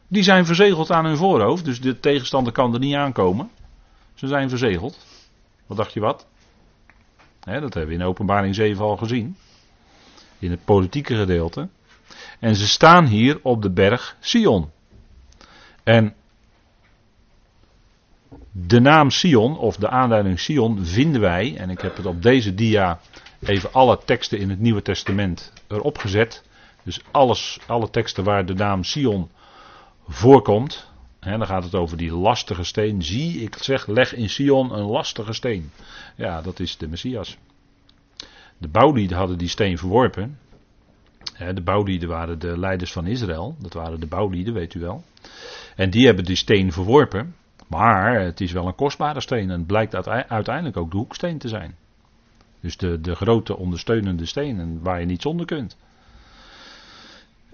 Die 0.08 0.24
zijn 0.24 0.46
verzegeld 0.46 0.92
aan 0.92 1.06
hun 1.06 1.18
voorhoofd, 1.18 1.66
dus 1.66 1.82
de 1.82 2.00
tegenstander 2.00 2.54
kan 2.54 2.74
er 2.74 2.80
niet 2.80 2.96
aankomen. 2.96 3.50
Ze 4.14 4.28
zijn 4.28 4.50
verzegeld. 4.50 4.98
Wat 5.66 5.78
dacht 5.78 5.94
je 5.94 6.00
wat? 6.00 6.26
Dat 7.46 7.74
hebben 7.74 7.88
we 7.88 7.94
in 7.94 8.04
openbaring 8.04 8.56
7 8.56 8.84
al 8.84 8.98
gezien. 8.98 9.38
In 10.40 10.52
het 10.52 10.66
politieke 10.66 11.16
gedeelte. 11.16 11.68
En 12.40 12.56
ze 12.56 12.68
staan 12.68 13.06
hier 13.06 13.40
op 13.42 13.62
de 13.62 13.72
berg 13.72 14.16
Sion. 14.20 14.70
En 15.84 16.14
de 18.52 18.80
naam 18.80 19.10
Sion, 19.10 19.58
of 19.58 19.76
de 19.76 19.90
aanduiding 19.90 20.40
Sion, 20.40 20.86
vinden 20.86 21.22
wij, 21.22 21.56
en 21.58 21.70
ik 21.70 21.82
heb 21.82 21.98
het 21.98 22.06
op 22.06 22.22
deze 22.22 22.54
dia 22.54 23.00
even 23.40 23.74
alle 23.74 24.00
teksten 24.06 24.40
in 24.40 24.50
het 24.50 24.60
Nieuwe 24.60 24.82
Testament 24.82 25.54
erop 25.68 25.98
gezet. 25.98 26.44
Dus 26.84 27.02
alles, 27.12 27.60
alle 27.68 27.90
teksten 27.90 28.24
waar 28.24 28.46
de 28.46 28.54
naam 28.54 28.84
Sion 28.84 29.30
voorkomt, 30.08 30.91
dan 31.22 31.46
gaat 31.46 31.64
het 31.64 31.76
over 31.76 31.98
die 31.98 32.14
lastige 32.14 32.64
steen. 32.64 33.04
Zie, 33.04 33.42
ik 33.42 33.56
zeg, 33.60 33.88
leg 33.88 34.16
in 34.16 34.30
Sion 34.30 34.74
een 34.74 34.86
lastige 34.86 35.34
steen. 35.34 35.72
Ja, 36.16 36.42
dat 36.42 36.60
is 36.60 36.78
de 36.78 36.88
Messias. 36.88 37.38
De 38.58 38.68
bouwlieden 38.68 39.18
hadden 39.18 39.38
die 39.38 39.48
steen 39.48 39.78
verworpen. 39.78 40.38
De 41.54 41.62
bouwlieden 41.64 42.10
waren 42.10 42.40
de 42.40 42.60
leiders 42.60 42.92
van 42.92 43.08
Israël. 43.08 43.56
Dat 43.60 43.74
waren 43.74 44.00
de 44.00 44.08
bouwlieden, 44.08 44.54
weet 44.54 44.74
u 44.74 44.80
wel. 44.80 45.04
En 45.76 45.90
die 45.90 46.06
hebben 46.06 46.26
die 46.26 46.36
steen 46.36 46.72
verworpen. 46.72 47.36
Maar 47.68 48.22
het 48.22 48.42
is 48.42 48.52
wel 48.52 48.68
een 48.68 48.76
kostbare 48.76 49.22
steen. 49.22 49.50
En 49.50 49.58
het 49.58 49.68
blijkt 49.68 50.10
uiteindelijk 50.30 50.78
ook 50.78 50.92
de 50.92 50.98
hoeksteen 50.98 51.38
te 51.38 51.48
zijn. 51.48 51.76
Dus 52.60 52.78
de, 52.78 53.02
de 53.02 53.16
grote 53.16 53.58
ondersteunende 53.58 54.26
steen 54.26 54.80
waar 54.82 55.00
je 55.00 55.06
niet 55.06 55.22
zonder 55.22 55.46
kunt. 55.46 55.78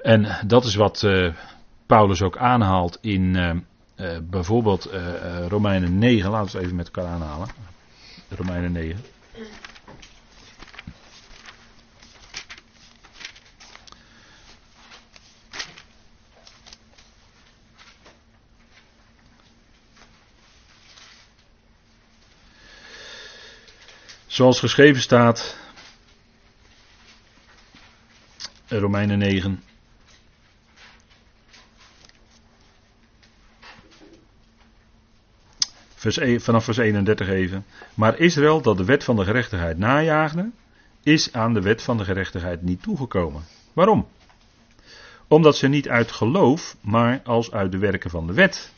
En 0.01 0.38
dat 0.47 0.65
is 0.65 0.76
wat 0.76 1.03
uh, 1.03 1.34
Paulus 1.88 2.21
ook 2.21 2.38
aanhaalt 2.38 2.97
in 3.01 3.35
uh, 3.35 3.49
uh, 3.95 4.17
bijvoorbeeld 4.23 4.89
Romeinen 5.47 5.97
9. 5.97 6.29
Laten 6.29 6.45
we 6.51 6.51
het 6.51 6.63
even 6.63 6.75
met 6.75 6.85
elkaar 6.85 7.11
aanhalen. 7.11 7.47
Romeinen 8.29 8.71
9. 8.71 9.03
Zoals 24.38 24.59
geschreven 24.59 25.01
staat, 25.01 25.57
Romeinen 28.67 29.17
9. 29.17 29.63
Vers, 35.98 36.43
vanaf 36.43 36.64
vers 36.64 36.78
31 36.78 37.28
even. 37.28 37.66
Maar 37.93 38.20
Israël, 38.20 38.62
dat 38.62 38.78
de 38.78 38.86
wet 38.86 39.04
van 39.04 39.16
de 39.16 39.24
gerechtigheid 39.24 39.78
najaagde, 39.78 40.50
is 41.04 41.34
aan 41.34 41.54
de 41.54 41.62
wet 41.62 41.82
van 41.82 41.98
de 41.98 42.04
gerechtigheid 42.04 42.62
niet 42.62 42.82
toegekomen. 42.82 43.43
Waarom? 43.74 44.08
Omdat 45.28 45.58
ze 45.58 45.68
niet 45.68 45.89
uit 45.89 46.12
geloof, 46.12 46.78
maar 46.82 47.22
als 47.24 47.52
uit 47.52 47.72
de 47.72 47.78
werken 47.78 48.10
van 48.10 48.28
de 48.28 48.34
wet 48.34 48.72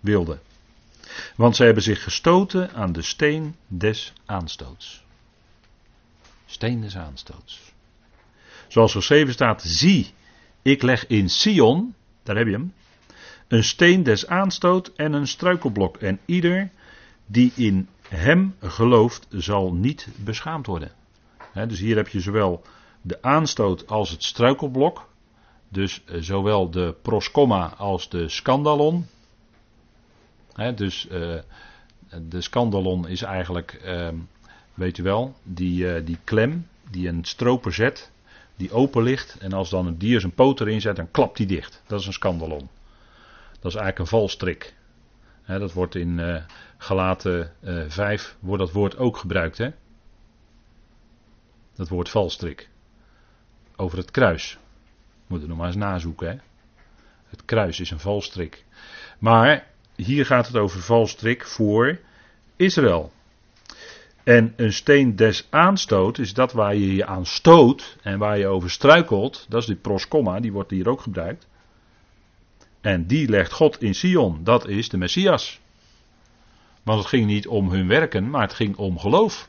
wilden. 0.00 0.40
Want 1.36 1.56
zij 1.56 1.66
hebben 1.66 1.84
zich 1.84 2.02
gestoten 2.02 2.72
aan 2.74 2.92
de 2.92 3.02
steen 3.02 3.56
des 3.66 4.12
aanstoots. 4.26 5.04
Steen 6.46 6.80
des 6.80 6.96
aanstoots. 6.96 7.72
Zoals 8.68 8.92
geschreven 8.92 9.32
staat, 9.32 9.62
zie, 9.62 10.12
ik 10.62 10.82
leg 10.82 11.06
in 11.06 11.30
Sion, 11.30 11.94
daar 12.22 12.36
heb 12.36 12.46
je 12.46 12.52
hem, 12.52 12.72
een 13.48 13.64
steen 13.64 14.02
des 14.02 14.26
aanstoot 14.26 14.92
en 14.96 15.12
een 15.12 15.26
struikelblok. 15.26 15.96
En 15.96 16.18
ieder 16.24 16.70
die 17.26 17.52
in 17.54 17.88
hem 18.08 18.54
gelooft, 18.60 19.26
zal 19.30 19.72
niet 19.72 20.08
beschaamd 20.16 20.66
worden. 20.66 20.90
dus 21.52 21.78
hier 21.78 21.96
heb 21.96 22.08
je 22.08 22.20
zowel 22.20 22.62
de 23.02 23.22
aanstoot 23.22 23.86
als 23.86 24.10
het 24.10 24.24
struikelblok. 24.24 25.08
Dus 25.68 26.02
eh, 26.04 26.16
zowel 26.20 26.70
de 26.70 26.94
proskomma 27.02 27.74
als 27.76 28.08
de 28.08 28.28
scandalon 28.28 29.06
dus 30.74 31.06
uh, 31.10 31.38
de 32.28 32.40
scandalon 32.40 33.08
is 33.08 33.22
eigenlijk, 33.22 33.80
uh, 33.84 34.08
weet 34.74 34.98
u 34.98 35.02
wel, 35.02 35.34
die, 35.42 35.84
uh, 35.84 36.06
die 36.06 36.18
klem 36.24 36.66
die 36.90 37.08
een 37.08 37.24
stroper 37.24 37.72
zet, 37.72 38.10
die 38.56 38.72
open 38.72 39.02
ligt. 39.02 39.36
En 39.38 39.52
als 39.52 39.70
dan 39.70 39.86
een 39.86 39.98
dier 39.98 40.20
zijn 40.20 40.32
poot 40.32 40.60
erin 40.60 40.80
zet, 40.80 40.96
dan 40.96 41.10
klapt 41.10 41.36
die 41.36 41.46
dicht. 41.46 41.82
Dat 41.86 42.00
is 42.00 42.06
een 42.06 42.12
scandalon. 42.12 42.68
Dat 43.60 43.72
is 43.72 43.78
eigenlijk 43.78 43.98
een 43.98 44.18
valstrik. 44.18 44.74
He, 45.42 45.58
dat 45.58 45.72
wordt 45.72 45.94
in 45.94 46.18
uh, 46.18 46.42
Galaten 46.78 47.52
5 47.88 48.36
wordt 48.40 48.62
dat 48.62 48.72
woord 48.72 48.96
ook 48.96 49.16
gebruikt. 49.16 49.58
Hè? 49.58 49.70
Dat 51.74 51.88
woord 51.88 52.08
valstrik. 52.08 52.68
Over 53.76 53.98
het 53.98 54.10
kruis. 54.10 54.58
Moet 55.26 55.42
er 55.42 55.48
nog 55.48 55.56
maar 55.56 55.66
eens 55.66 55.76
nazoeken. 55.76 56.28
Hè? 56.28 56.36
Het 57.28 57.44
kruis 57.44 57.80
is 57.80 57.90
een 57.90 58.00
valstrik. 58.00 58.64
Maar 59.18 59.66
hier 59.96 60.26
gaat 60.26 60.46
het 60.46 60.56
over 60.56 60.80
valstrik 60.80 61.46
voor 61.46 61.98
Israël. 62.56 63.12
En 64.24 64.52
een 64.56 64.72
steen 64.72 65.16
des 65.16 65.46
aanstoot 65.50 66.18
is 66.18 66.34
dat 66.34 66.52
waar 66.52 66.74
je 66.74 66.94
je 66.94 67.06
aan 67.06 67.26
stoot 67.26 67.96
en 68.02 68.18
waar 68.18 68.38
je 68.38 68.46
over 68.46 68.70
struikelt. 68.70 69.46
Dat 69.48 69.60
is 69.60 69.66
die 69.66 69.76
proskomma, 69.76 70.40
die 70.40 70.52
wordt 70.52 70.70
hier 70.70 70.88
ook 70.88 71.00
gebruikt. 71.00 71.46
En 72.80 73.06
die 73.06 73.28
legt 73.28 73.52
God 73.52 73.82
in 73.82 73.94
Sion, 73.94 74.44
dat 74.44 74.68
is 74.68 74.88
de 74.88 74.96
Messias. 74.96 75.60
Want 76.82 76.98
het 76.98 77.08
ging 77.08 77.26
niet 77.26 77.46
om 77.46 77.70
hun 77.70 77.88
werken, 77.88 78.30
maar 78.30 78.42
het 78.42 78.54
ging 78.54 78.76
om 78.76 78.98
geloof. 78.98 79.48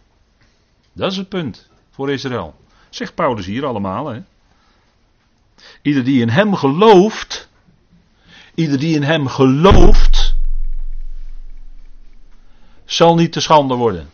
Dat 0.94 1.12
is 1.12 1.18
het 1.18 1.30
punt 1.30 1.70
voor 1.90 2.12
Israël. 2.12 2.56
Zegt 2.90 3.16
Paulus 3.16 3.46
hier 3.46 3.66
allemaal. 3.66 4.08
Hè? 4.08 4.22
Ieder 5.82 6.04
die 6.04 6.22
in 6.22 6.30
hem 6.30 6.56
gelooft, 6.56 7.50
ieder 8.56 8.80
die 8.80 8.96
in 8.96 9.04
hem 9.04 9.28
gelooft, 9.28 10.36
zal 12.86 13.16
niet 13.16 13.32
te 13.32 13.40
schande 13.40 13.76
worden. 13.76 14.10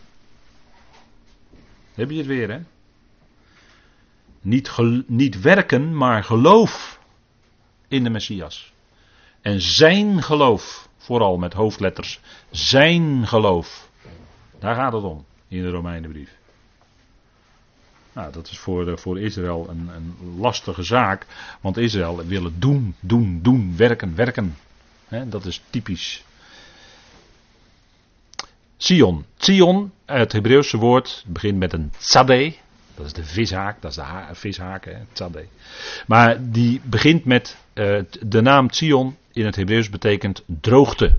Heb 1.93 2.09
je 2.09 2.17
het 2.17 2.25
weer, 2.25 2.49
hè? 2.49 2.59
Niet, 4.41 4.71
niet 5.07 5.41
werken, 5.41 5.97
maar 5.97 6.23
geloof 6.23 6.99
in 7.87 8.03
de 8.03 8.09
Messias. 8.09 8.73
En 9.45 9.61
zijn 9.61 10.23
geloof, 10.23 10.89
vooral 10.97 11.37
met 11.37 11.53
hoofdletters, 11.53 12.19
zijn 12.51 13.27
geloof. 13.27 13.89
Daar 14.59 14.75
gaat 14.75 14.93
het 14.93 15.03
om 15.03 15.25
in 15.47 15.61
de 15.61 15.69
Romeinenbrief. 15.69 16.29
Nou, 18.13 18.31
dat 18.31 18.49
is 18.49 18.59
voor, 18.59 18.99
voor 18.99 19.19
Israël 19.19 19.69
een, 19.69 19.89
een 19.95 20.37
lastige 20.39 20.83
zaak, 20.83 21.25
want 21.61 21.77
Israël 21.77 22.25
wil 22.25 22.43
het 22.43 22.61
doen, 22.61 22.95
doen, 22.99 23.39
doen, 23.41 23.73
werken, 23.77 24.15
werken. 24.15 24.57
dat 25.25 25.45
is 25.45 25.61
typisch 25.69 26.23
Sion. 28.77 29.25
Sion, 29.37 29.91
het 30.05 30.31
Hebreeuwse 30.31 30.77
woord, 30.77 31.23
begint 31.27 31.57
met 31.57 31.73
een 31.73 31.91
tzadé. 31.97 32.55
Dat 32.95 33.05
is 33.05 33.13
de 33.13 33.23
vishaak, 33.23 33.81
dat 33.81 33.91
is 33.91 33.97
de 33.97 34.29
vishaak, 34.31 34.85
hè. 34.85 34.97
Maar 36.07 36.51
die 36.51 36.81
begint 36.83 37.25
met, 37.25 37.57
uh, 37.73 38.03
de 38.19 38.41
naam 38.41 38.71
Sion 38.71 39.17
in 39.35 39.45
het 39.45 39.55
Hebreeuws 39.55 39.89
betekent 39.89 40.43
droogte. 40.61 41.17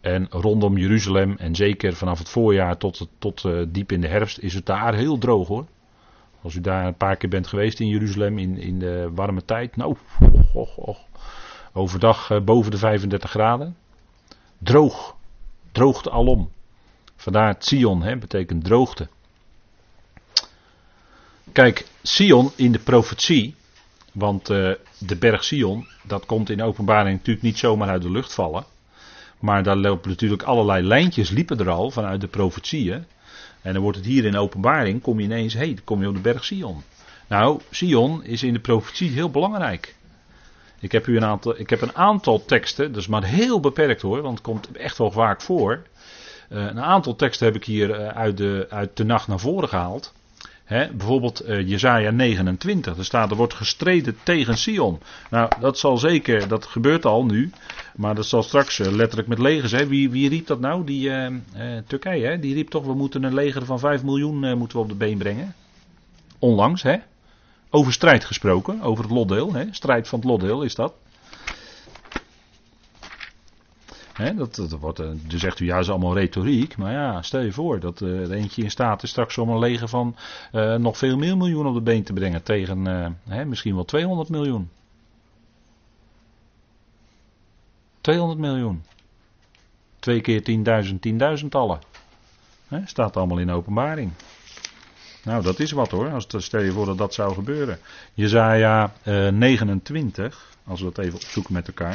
En 0.00 0.26
rondom 0.30 0.76
Jeruzalem, 0.76 1.36
en 1.38 1.54
zeker 1.54 1.94
vanaf 1.94 2.18
het 2.18 2.28
voorjaar 2.28 2.76
tot, 2.76 3.08
tot 3.18 3.44
uh, 3.44 3.62
diep 3.68 3.92
in 3.92 4.00
de 4.00 4.08
herfst, 4.08 4.38
is 4.38 4.54
het 4.54 4.66
daar 4.66 4.94
heel 4.94 5.18
droog 5.18 5.48
hoor. 5.48 5.66
Als 6.42 6.54
u 6.54 6.60
daar 6.60 6.86
een 6.86 6.96
paar 6.96 7.16
keer 7.16 7.28
bent 7.28 7.46
geweest 7.46 7.80
in 7.80 7.88
Jeruzalem 7.88 8.38
in, 8.38 8.58
in 8.58 8.78
de 8.78 9.10
warme 9.14 9.44
tijd, 9.44 9.76
nou, 9.76 9.96
overdag 11.72 12.30
uh, 12.30 12.40
boven 12.40 12.70
de 12.70 12.78
35 12.78 13.30
graden. 13.30 13.76
Droog 14.58 15.16
droogte 15.74 16.10
alom. 16.10 16.50
Vandaar 17.16 17.54
Sion, 17.58 18.02
hè, 18.02 18.16
betekent 18.16 18.64
droogte. 18.64 19.08
Kijk, 21.52 21.86
Sion 22.02 22.50
in 22.56 22.72
de 22.72 22.78
profetie, 22.78 23.54
want 24.14 24.50
uh, 24.50 24.72
de 24.98 25.16
berg 25.16 25.44
Sion, 25.44 25.86
dat 26.02 26.26
komt 26.26 26.50
in 26.50 26.62
openbaring 26.62 27.16
natuurlijk 27.18 27.44
niet 27.44 27.58
zomaar 27.58 27.88
uit 27.88 28.02
de 28.02 28.10
lucht 28.10 28.34
vallen. 28.34 28.64
Maar 29.38 29.62
daar 29.62 29.76
lopen 29.76 30.10
natuurlijk 30.10 30.42
allerlei 30.42 30.86
lijntjes, 30.86 31.30
liepen 31.30 31.58
er 31.58 31.70
al 31.70 31.90
vanuit 31.90 32.20
de 32.20 32.26
profetieën. 32.26 33.04
En 33.62 33.72
dan 33.72 33.82
wordt 33.82 33.96
het 33.96 34.06
hier 34.06 34.24
in 34.24 34.36
openbaring, 34.36 35.02
kom 35.02 35.18
je 35.18 35.24
ineens, 35.24 35.54
hé, 35.54 35.58
hey, 35.58 35.78
kom 35.84 36.00
je 36.00 36.08
op 36.08 36.14
de 36.14 36.20
berg 36.20 36.44
Sion. 36.44 36.82
Nou, 37.28 37.60
Sion 37.70 38.24
is 38.24 38.42
in 38.42 38.52
de 38.52 38.60
profetie 38.60 39.10
heel 39.10 39.30
belangrijk. 39.30 39.94
Ik 40.80 40.92
heb 40.92 41.06
u 41.06 41.16
een 41.16 41.24
aantal, 41.24 41.58
ik 41.58 41.70
heb 41.70 41.80
een 41.80 41.96
aantal 41.96 42.44
teksten, 42.44 42.92
dat 42.92 43.00
is 43.00 43.08
maar 43.08 43.24
heel 43.24 43.60
beperkt 43.60 44.02
hoor, 44.02 44.22
want 44.22 44.38
het 44.38 44.46
komt 44.46 44.72
echt 44.72 44.98
wel 44.98 45.10
vaak 45.10 45.42
voor. 45.42 45.82
Uh, 46.50 46.64
een 46.64 46.80
aantal 46.80 47.16
teksten 47.16 47.46
heb 47.46 47.56
ik 47.56 47.64
hier 47.64 48.00
uh, 48.00 48.08
uit, 48.08 48.36
de, 48.36 48.66
uit 48.70 48.96
de 48.96 49.04
nacht 49.04 49.28
naar 49.28 49.40
voren 49.40 49.68
gehaald. 49.68 50.12
Bijvoorbeeld 50.68 51.48
uh, 51.48 51.68
Jezaja 51.68 52.10
29, 52.10 52.98
er 52.98 53.04
staat 53.04 53.30
er 53.30 53.36
wordt 53.36 53.54
gestreden 53.54 54.16
tegen 54.22 54.56
Sion. 54.56 55.00
Nou, 55.30 55.50
dat 55.60 55.78
zal 55.78 55.98
zeker, 55.98 56.48
dat 56.48 56.66
gebeurt 56.66 57.04
al 57.04 57.24
nu, 57.24 57.50
maar 57.96 58.14
dat 58.14 58.26
zal 58.26 58.42
straks 58.42 58.78
letterlijk 58.78 59.28
met 59.28 59.38
legers. 59.38 59.72
Wie, 59.72 60.10
wie 60.10 60.28
riep 60.28 60.46
dat 60.46 60.60
nou? 60.60 60.84
Die 60.84 61.10
Turkije, 61.86 62.26
hè? 62.26 62.38
die 62.38 62.54
riep 62.54 62.68
toch, 62.68 62.84
we 62.84 62.94
moeten 62.94 63.22
een 63.22 63.34
leger 63.34 63.64
van 63.64 63.78
5 63.78 64.02
miljoen 64.02 64.58
moeten 64.58 64.76
we 64.76 64.82
op 64.82 64.88
de 64.88 64.94
been 64.94 65.18
brengen. 65.18 65.54
Onlangs, 66.38 66.82
hè? 66.82 66.96
Over 67.70 67.92
strijd 67.92 68.24
gesproken, 68.24 68.80
over 68.80 69.04
het 69.04 69.12
lotdeel. 69.12 69.52
Hè? 69.52 69.64
Strijd 69.70 70.08
van 70.08 70.18
het 70.18 70.28
lotdeel 70.28 70.62
is 70.62 70.74
dat. 70.74 70.94
Dat, 74.14 74.54
dat 74.54 74.70
wordt, 74.70 74.98
eh, 74.98 75.08
dus 75.26 75.40
zegt 75.40 75.60
u 75.60 75.72
is 75.74 75.90
allemaal 75.90 76.14
retoriek. 76.14 76.76
Maar 76.76 76.92
ja, 76.92 77.22
stel 77.22 77.40
je 77.40 77.52
voor 77.52 77.80
dat 77.80 78.00
uh, 78.00 78.20
er 78.20 78.32
eentje 78.32 78.62
in 78.62 78.70
staat 78.70 79.02
is 79.02 79.10
straks 79.10 79.38
om 79.38 79.48
een 79.48 79.58
leger 79.58 79.88
van 79.88 80.16
uh, 80.52 80.74
nog 80.74 80.98
veel 80.98 81.16
meer 81.16 81.36
miljoen 81.36 81.66
op 81.66 81.74
de 81.74 81.80
been 81.80 82.02
te 82.02 82.12
brengen. 82.12 82.42
Tegen 82.42 82.82
misschien 83.46 83.74
wel 83.74 83.84
200 83.84 84.28
miljoen. 84.28 84.70
200 88.00 88.40
miljoen. 88.40 88.84
Twee 89.98 90.20
keer 90.20 90.84
10.000, 90.86 90.98
tienduizendtallen. 91.00 91.78
Hè, 92.68 92.80
staat 92.84 93.16
allemaal 93.16 93.38
in 93.38 93.50
openbaring. 93.50 94.12
Nou, 95.24 95.42
dat 95.42 95.60
is 95.60 95.72
wat 95.72 95.90
hoor. 95.90 96.10
Als, 96.10 96.26
stel 96.36 96.60
je 96.60 96.72
voor 96.72 96.86
dat 96.86 96.98
dat 96.98 97.14
zou 97.14 97.34
gebeuren. 97.34 97.78
Jezaja 98.14 98.92
uh, 99.04 99.28
29, 99.28 100.48
als 100.66 100.80
we 100.80 100.84
dat 100.92 101.04
even 101.04 101.14
opzoeken 101.14 101.52
met 101.52 101.66
elkaar. 101.66 101.94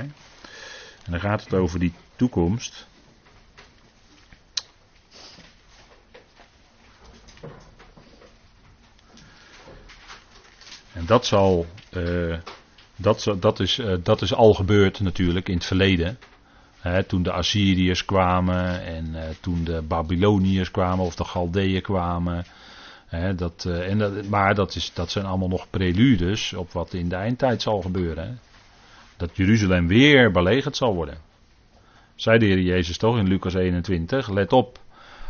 En 1.05 1.11
dan 1.11 1.19
gaat 1.19 1.43
het 1.43 1.53
over 1.53 1.79
die 1.79 1.93
toekomst. 2.19 2.87
En 10.93 11.05
dat 11.05 11.25
zal, 11.25 11.65
uh, 11.93 12.37
dat, 12.95 13.35
dat, 13.39 13.59
is, 13.59 13.77
uh, 13.77 13.95
dat 14.03 14.21
is 14.21 14.33
al 14.33 14.53
gebeurd 14.53 14.99
natuurlijk 14.99 15.47
in 15.47 15.55
het 15.55 15.65
verleden. 15.65 16.19
Toen 17.07 17.23
de 17.23 17.31
Assyriërs 17.31 18.05
kwamen 18.05 18.85
en 18.85 19.05
uh, 19.05 19.21
toen 19.41 19.63
de 19.63 19.81
Babyloniërs 19.81 20.71
kwamen 20.71 21.05
of 21.05 21.15
de 21.15 21.23
Galdeeën 21.23 21.81
kwamen. 21.81 22.45
Dat, 23.35 23.65
en 23.65 23.97
dat, 23.97 24.27
maar 24.27 24.55
dat, 24.55 24.75
is, 24.75 24.93
dat 24.93 25.11
zijn 25.11 25.25
allemaal 25.25 25.47
nog 25.47 25.69
preludes 25.69 26.53
op 26.53 26.71
wat 26.71 26.93
in 26.93 27.09
de 27.09 27.15
eindtijd 27.15 27.61
zal 27.61 27.81
gebeuren. 27.81 28.39
Dat 29.17 29.35
Jeruzalem 29.37 29.87
weer 29.87 30.31
belegerd 30.31 30.75
zal 30.75 30.95
worden. 30.95 31.28
Zei 32.19 32.37
de 32.37 32.45
Heer 32.45 32.59
Jezus 32.59 32.97
toch 32.97 33.17
in 33.17 33.27
Lucas 33.27 33.53
21, 33.53 34.29
let 34.29 34.53
op 34.53 34.79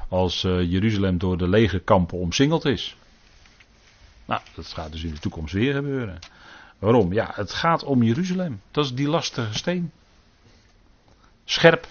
als 0.08 0.44
uh, 0.44 0.72
Jeruzalem 0.72 1.18
door 1.18 1.38
de 1.38 1.48
legerkampen 1.48 2.18
omsingeld 2.18 2.66
is. 2.66 2.96
Nou, 4.26 4.42
dat 4.56 4.68
gaat 4.68 4.92
dus 4.92 5.04
in 5.04 5.14
de 5.14 5.20
toekomst 5.20 5.54
weer 5.54 5.74
gebeuren. 5.74 6.20
Waarom? 6.80 7.14
Ja, 7.14 7.32
het 7.34 7.54
gaat 7.54 7.84
om 7.84 8.04
Jeruzalem. 8.04 8.62
Dat 8.72 8.86
is 8.86 8.94
die 8.94 9.08
lastige 9.08 9.54
steen. 9.54 9.92
Scherp. 11.46 11.88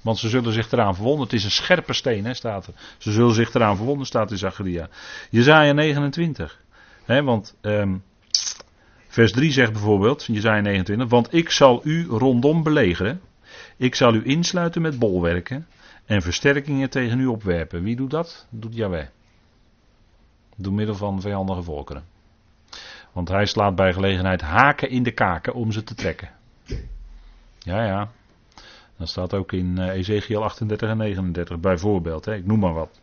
Want 0.00 0.18
ze 0.18 0.28
zullen 0.28 0.52
zich 0.52 0.72
eraan 0.72 0.94
verwonden. 0.94 1.24
Het 1.24 1.32
is 1.32 1.44
een 1.44 1.50
scherpe 1.50 1.92
steen, 1.92 2.24
hè, 2.24 2.34
staat 2.34 2.66
er. 2.66 2.72
Ze 2.98 3.12
zullen 3.12 3.34
zich 3.34 3.54
eraan 3.54 3.76
verwonden, 3.76 4.06
staat 4.06 4.30
in 4.30 4.38
Zacharia. 4.38 4.88
Jezaja 5.30 5.72
29. 5.72 6.60
Hè, 7.04 7.22
want 7.22 7.56
um, 7.60 8.02
vers 9.08 9.32
3 9.32 9.52
zegt 9.52 9.72
bijvoorbeeld, 9.72 10.24
Jezaja 10.24 10.60
29. 10.60 11.08
Want 11.08 11.34
ik 11.34 11.50
zal 11.50 11.80
u 11.84 12.06
rondom 12.08 12.62
belegeren. 12.62 13.20
Ik 13.76 13.94
zal 13.94 14.14
u 14.14 14.24
insluiten 14.24 14.82
met 14.82 14.98
bolwerken 14.98 15.66
en 16.04 16.22
versterkingen 16.22 16.90
tegen 16.90 17.20
u 17.20 17.26
opwerpen. 17.26 17.82
Wie 17.82 17.96
doet 17.96 18.10
dat? 18.10 18.46
Doet 18.50 18.74
Yahweh. 18.74 19.06
Door 20.56 20.72
middel 20.72 20.94
van 20.94 21.20
vijandige 21.20 21.62
volkeren. 21.62 22.04
Want 23.12 23.28
hij 23.28 23.46
slaat 23.46 23.74
bij 23.74 23.92
gelegenheid 23.92 24.40
haken 24.40 24.90
in 24.90 25.02
de 25.02 25.12
kaken 25.12 25.54
om 25.54 25.72
ze 25.72 25.84
te 25.84 25.94
trekken. 25.94 26.30
Ja, 27.58 27.84
ja. 27.84 28.10
Dat 28.96 29.08
staat 29.08 29.34
ook 29.34 29.52
in 29.52 29.76
uh, 29.78 29.88
Ezekiel 29.88 30.42
38 30.42 30.88
en 30.88 30.96
39 30.96 31.60
bijvoorbeeld. 31.60 32.24
Hè. 32.24 32.34
Ik 32.34 32.46
noem 32.46 32.58
maar 32.58 32.72
wat. 32.74 33.00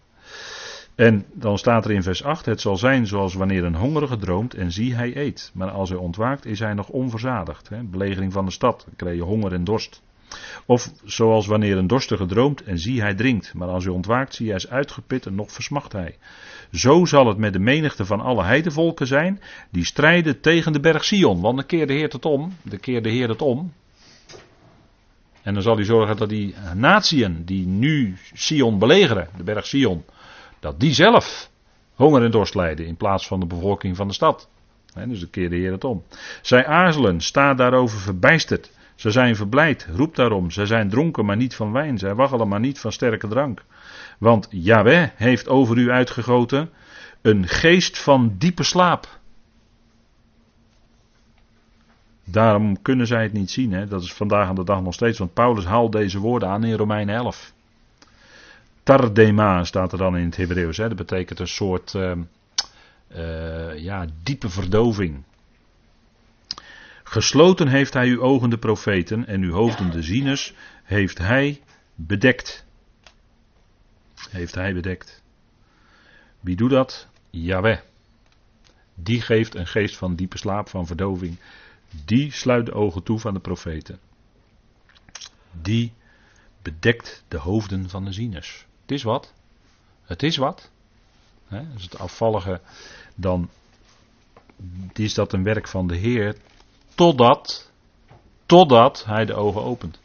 En 0.96 1.26
dan 1.34 1.58
staat 1.58 1.86
er 1.86 1.92
in 1.92 2.04
vers 2.04 2.24
8: 2.24 2.46
Het 2.46 2.62
zal 2.62 2.78
zijn 2.78 3.08
zoals 3.08 3.34
wanneer 3.34 3.64
een 3.64 3.76
hongerige 3.76 4.18
droomt 4.18 4.54
en 4.54 4.72
zie 4.72 4.96
hij 4.96 5.18
eet. 5.18 5.52
Maar 5.54 5.72
als 5.72 5.90
hij 5.90 5.98
ontwaakt 5.98 6.46
is 6.46 6.60
hij 6.60 6.74
nog 6.74 6.90
onverzadigd. 6.90 7.70
Hè. 7.70 7.84
Belegering 7.84 8.34
van 8.34 8.46
de 8.46 8.52
stad. 8.52 8.88
Krijg 8.96 9.16
je 9.16 9.24
honger 9.24 9.54
en 9.54 9.64
dorst. 9.64 10.02
Of 10.66 10.92
zoals 11.06 11.48
wanneer 11.48 11.78
een 11.78 11.88
dorstige 11.88 12.26
droomt 12.26 12.64
en 12.64 12.80
zie 12.80 13.02
hij 13.02 13.14
drinkt, 13.14 13.54
maar 13.54 13.68
als 13.68 13.84
hij 13.84 13.94
ontwaakt 13.94 14.36
zie 14.36 14.48
hij 14.48 14.56
is 14.56 14.70
uitgeput 14.70 15.26
en 15.26 15.36
nog 15.36 15.52
versmacht 15.52 15.92
hij. 15.92 16.18
Zo 16.72 17.06
zal 17.06 17.28
het 17.28 17.38
met 17.38 17.54
de 17.54 17.60
menigte 17.60 18.06
van 18.06 18.22
alle 18.22 18.44
heidevolken 18.44 19.08
zijn, 19.08 19.42
die 19.70 19.86
strijden 19.86 20.42
tegen 20.42 20.74
de 20.74 20.80
berg 20.80 21.04
Sion. 21.04 21.42
Want 21.42 21.56
dan 21.56 21.66
keert 21.66 21.88
de 21.88 21.94
Heer 21.94 22.10
het 22.10 22.26
om, 22.26 22.54
dan 22.62 22.80
keert 22.80 23.04
de 23.04 23.10
Heer 23.10 23.30
het 23.30 23.42
om. 23.42 23.74
En 25.42 25.54
dan 25.54 25.64
zal 25.64 25.76
hij 25.76 25.86
zorgen 25.86 26.18
dat 26.18 26.30
die 26.30 26.56
natieën 26.74 27.46
die 27.46 27.68
nu 27.68 28.18
Sion 28.34 28.80
belegeren, 28.80 29.30
de 29.38 29.44
berg 29.44 29.66
Sion, 29.66 30.04
dat 30.60 30.80
die 30.80 30.94
zelf 30.94 31.50
honger 31.94 32.24
en 32.24 32.32
dorst 32.32 32.56
lijden 32.56 32.86
in 32.86 32.98
plaats 32.98 33.28
van 33.28 33.40
de 33.40 33.46
bevolking 33.46 33.96
van 33.96 34.08
de 34.08 34.14
stad. 34.14 34.50
dus 35.08 35.20
dan 35.20 35.30
keert 35.30 35.52
de 35.52 35.58
Heer 35.58 35.72
het 35.72 35.84
om. 35.84 36.04
Zij 36.42 36.66
aarzelen, 36.66 37.22
sta 37.22 37.54
daarover 37.54 38.00
verbijsterd. 38.00 38.72
Ze 39.02 39.12
zijn 39.12 39.36
verblijd, 39.36 39.88
roep 39.96 40.16
daarom. 40.16 40.52
Ze 40.52 40.66
zijn 40.66 40.90
dronken, 40.90 41.26
maar 41.26 41.36
niet 41.36 41.56
van 41.56 41.72
wijn. 41.72 41.98
Zij 41.98 42.16
waggelen, 42.16 42.48
maar 42.48 42.60
niet 42.60 42.80
van 42.80 42.92
sterke 42.92 43.28
drank. 43.28 43.64
Want 44.18 44.48
Yahweh 44.50 45.10
heeft 45.16 45.48
over 45.48 45.78
u 45.78 45.92
uitgegoten 45.92 46.70
een 47.22 47.48
geest 47.48 48.00
van 48.00 48.36
diepe 48.38 48.64
slaap. 48.64 49.20
Daarom 52.24 52.82
kunnen 52.82 53.08
zij 53.08 53.24
het 53.24 53.34
niet 53.34 53.52
zien. 53.52 53.72
Hè? 53.74 53.88
Dat 53.88 54.02
is 54.02 54.14
vandaag 54.14 54.48
aan 54.48 54.56
de 54.56 54.64
dag 54.64 54.82
nog 54.82 54.94
steeds. 54.94 55.20
Want 55.20 55.34
Paulus 55.34 55.66
haalt 55.66 55.92
deze 55.92 56.20
woorden 56.20 56.50
aan 56.50 56.64
in 56.64 56.76
Romeinen 56.76 57.16
11. 57.16 57.54
Tardema 58.84 59.64
staat 59.64 59.92
er 59.92 59.98
dan 59.98 60.18
in 60.18 60.26
het 60.26 60.38
Hebreeuws. 60.38 60.78
Dat 60.78 60.96
betekent 60.96 61.40
een 61.40 61.48
soort 61.48 61.94
uh, 61.94 62.12
uh, 63.16 63.78
ja, 63.78 64.06
diepe 64.24 64.50
verdoving. 64.50 65.24
Gesloten 67.12 67.68
heeft 67.68 67.94
hij 67.94 68.08
uw 68.08 68.22
ogen 68.22 68.50
de 68.50 68.58
profeten 68.58 69.28
en 69.28 69.42
uw 69.42 69.54
hoofden 69.54 69.92
de 69.92 70.02
zieners 70.02 70.54
heeft 70.84 71.18
hij 71.18 71.62
bedekt. 71.96 72.66
Heeft 74.30 74.56
hij 74.56 74.74
bedekt. 74.74 75.24
Wie 76.40 76.56
doet 76.56 76.70
dat? 76.70 77.08
Yahweh. 77.30 77.80
Die 78.96 79.22
geeft 79.22 79.56
een 79.56 79.68
geest 79.68 79.98
van 79.98 80.16
diepe 80.16 80.38
slaap, 80.38 80.70
van 80.70 80.88
verdoving. 80.88 81.38
Die 82.06 82.32
sluit 82.32 82.66
de 82.66 82.74
ogen 82.74 83.04
toe 83.04 83.20
van 83.20 83.34
de 83.34 83.40
profeten. 83.40 84.00
Die 85.62 85.94
bedekt 86.62 87.24
de 87.28 87.38
hoofden 87.38 87.90
van 87.90 88.06
de 88.06 88.12
zieners. 88.12 88.66
Het 88.82 88.92
is 88.92 89.04
wat. 89.04 89.34
Het 90.04 90.24
is 90.24 90.38
wat. 90.38 90.72
Als 91.74 91.84
het 91.84 91.98
afvallige, 91.98 92.62
dan 93.16 93.50
is 94.94 95.14
dat 95.14 95.34
een 95.34 95.44
werk 95.44 95.68
van 95.68 95.88
de 95.88 95.96
Heer 95.96 96.36
Totdat, 96.96 97.72
totdat 98.46 99.04
hij 99.06 99.26
de 99.26 99.34
ogen 99.34 99.64
opent. 99.64 100.00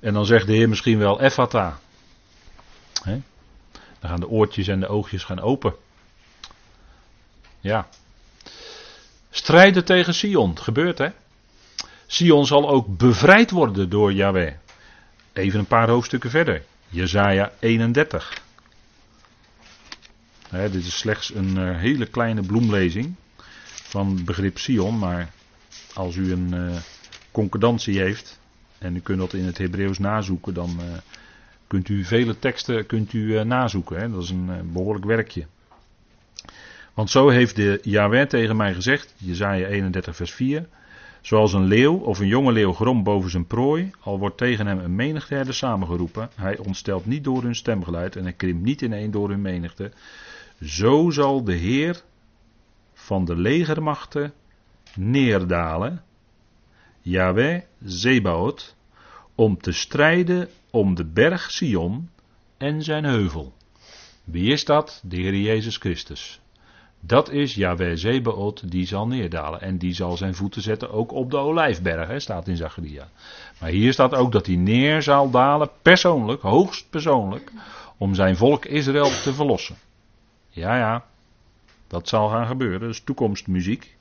En 0.00 0.12
dan 0.12 0.26
zegt 0.26 0.46
de 0.46 0.52
Heer 0.52 0.68
misschien 0.68 0.98
wel 0.98 1.20
Ephata. 1.20 1.78
Dan 4.00 4.10
gaan 4.10 4.20
de 4.20 4.28
oortjes 4.28 4.68
en 4.68 4.80
de 4.80 4.88
oogjes 4.88 5.24
gaan 5.24 5.40
open. 5.40 5.74
Ja. 7.60 7.88
Strijden 9.30 9.84
tegen 9.84 10.14
Sion. 10.14 10.58
Gebeurt 10.58 10.98
hè. 10.98 11.08
Sion 12.06 12.46
zal 12.46 12.68
ook 12.68 12.96
bevrijd 12.96 13.50
worden 13.50 13.90
door 13.90 14.12
Yahweh. 14.12 14.54
Even 15.32 15.58
een 15.58 15.66
paar 15.66 15.88
hoofdstukken 15.88 16.30
verder. 16.30 16.64
Jezaja 16.88 17.52
31. 17.58 18.42
dit 20.50 20.74
is 20.74 20.98
slechts 20.98 21.34
een 21.34 21.58
uh, 21.58 21.76
hele 21.76 22.06
kleine 22.06 22.42
bloemlezing 22.42 23.14
van 23.88 24.24
begrip 24.24 24.58
Sion, 24.58 24.98
maar 24.98 25.30
als 25.94 26.16
u 26.16 26.32
een 26.32 26.54
uh, 26.54 26.76
concordantie 27.30 27.98
heeft 27.98 28.40
en 28.78 28.96
u 28.96 29.00
kunt 29.00 29.18
dat 29.18 29.32
in 29.32 29.44
het 29.44 29.58
Hebreeuws 29.58 29.98
nazoeken, 29.98 30.54
dan 30.54 30.76
uh, 30.80 30.84
kunt 31.66 31.88
u 31.88 32.04
vele 32.04 32.38
teksten 32.38 32.86
kunt 32.86 33.12
u, 33.12 33.18
uh, 33.18 33.42
nazoeken. 33.42 34.00
Hè? 34.00 34.10
Dat 34.10 34.22
is 34.22 34.30
een 34.30 34.72
behoorlijk 34.72 35.04
werkje. 35.04 35.46
Want 36.94 37.10
zo 37.10 37.28
heeft 37.28 37.56
de 37.56 37.80
Yahweh 37.82 38.26
tegen 38.26 38.56
mij 38.56 38.74
gezegd, 38.74 39.14
Jezaja 39.16 39.66
31 39.66 40.16
vers 40.16 40.32
4, 40.32 40.66
zoals 41.20 41.52
een 41.52 41.64
leeuw 41.64 41.94
of 41.94 42.18
een 42.18 42.26
jonge 42.26 42.52
leeuw 42.52 42.72
grom 42.72 43.02
boven 43.02 43.30
zijn 43.30 43.46
prooi, 43.46 43.90
al 44.00 44.18
wordt 44.18 44.36
tegen 44.36 44.66
hem 44.66 44.78
een 44.78 44.94
menigte 44.94 45.34
herder 45.34 45.54
samengeroepen, 45.54 46.30
hij 46.34 46.58
ontstelt 46.58 47.06
niet 47.06 47.24
door 47.24 47.42
hun 47.42 47.54
stemgeluid 47.54 48.16
en 48.16 48.22
hij 48.22 48.32
krimpt 48.32 48.62
niet 48.62 48.82
ineen 48.82 49.10
door 49.10 49.28
hun 49.28 49.42
menigte, 49.42 49.92
zo 50.62 51.10
zal 51.10 51.44
de 51.44 51.54
Heer 51.54 52.02
van 53.08 53.24
de 53.24 53.36
legermachten 53.36 54.32
neerdalen, 54.94 56.02
Yahweh 57.00 57.62
Zebaot, 57.84 58.76
om 59.34 59.60
te 59.60 59.72
strijden 59.72 60.48
om 60.70 60.94
de 60.94 61.04
berg 61.04 61.50
Sion 61.50 62.10
en 62.56 62.82
zijn 62.82 63.04
heuvel. 63.04 63.52
Wie 64.24 64.52
is 64.52 64.64
dat? 64.64 65.02
De 65.04 65.16
Heer 65.16 65.36
Jezus 65.36 65.76
Christus. 65.76 66.40
Dat 67.00 67.30
is 67.30 67.54
Yahweh 67.54 67.96
Zebaot 67.96 68.70
die 68.70 68.86
zal 68.86 69.06
neerdalen. 69.06 69.60
En 69.60 69.78
die 69.78 69.94
zal 69.94 70.16
zijn 70.16 70.34
voeten 70.34 70.62
zetten 70.62 70.90
ook 70.90 71.12
op 71.12 71.30
de 71.30 71.36
olijfberg, 71.36 72.08
hè, 72.08 72.20
staat 72.20 72.48
in 72.48 72.56
Zacharia. 72.56 73.08
Maar 73.60 73.70
hier 73.70 73.92
staat 73.92 74.14
ook 74.14 74.32
dat 74.32 74.46
hij 74.46 74.56
neer 74.56 75.02
zal 75.02 75.30
dalen, 75.30 75.70
persoonlijk, 75.82 76.42
hoogst 76.42 76.90
persoonlijk, 76.90 77.52
om 77.98 78.14
zijn 78.14 78.36
volk 78.36 78.64
Israël 78.64 79.10
te 79.22 79.34
verlossen. 79.34 79.76
Ja, 80.48 80.76
ja, 80.76 81.04
dat 81.88 82.08
zal 82.08 82.28
gaan 82.28 82.46
gebeuren, 82.46 82.80
dat 82.80 82.90
is 82.90 83.00
toekomstmuziek. 83.00 83.96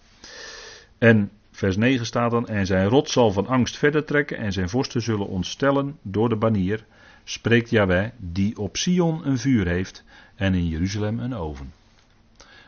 En 0.98 1.32
Vers 1.58 1.78
9 1.78 2.06
staat 2.06 2.32
dan: 2.32 2.48
En 2.48 2.66
zijn 2.66 2.88
rot 2.88 3.10
zal 3.10 3.32
van 3.32 3.48
angst 3.48 3.78
verder 3.78 4.06
trekken 4.06 4.38
en 4.38 4.52
zijn 4.52 4.70
vorsten 4.70 5.02
zullen 5.02 5.28
ontstellen 5.28 5.98
door 6.02 6.30
de 6.30 6.36
banier, 6.36 6.86
spreekt 7.24 7.70
Yahweh, 7.70 8.10
die 8.18 8.58
op 8.58 8.78
Sion 8.78 9.28
een 9.28 9.38
vuur 9.38 9.68
heeft 9.68 10.04
en 10.36 10.54
in 10.54 10.68
Jeruzalem 10.68 11.20
een 11.20 11.36
oven. 11.36 11.74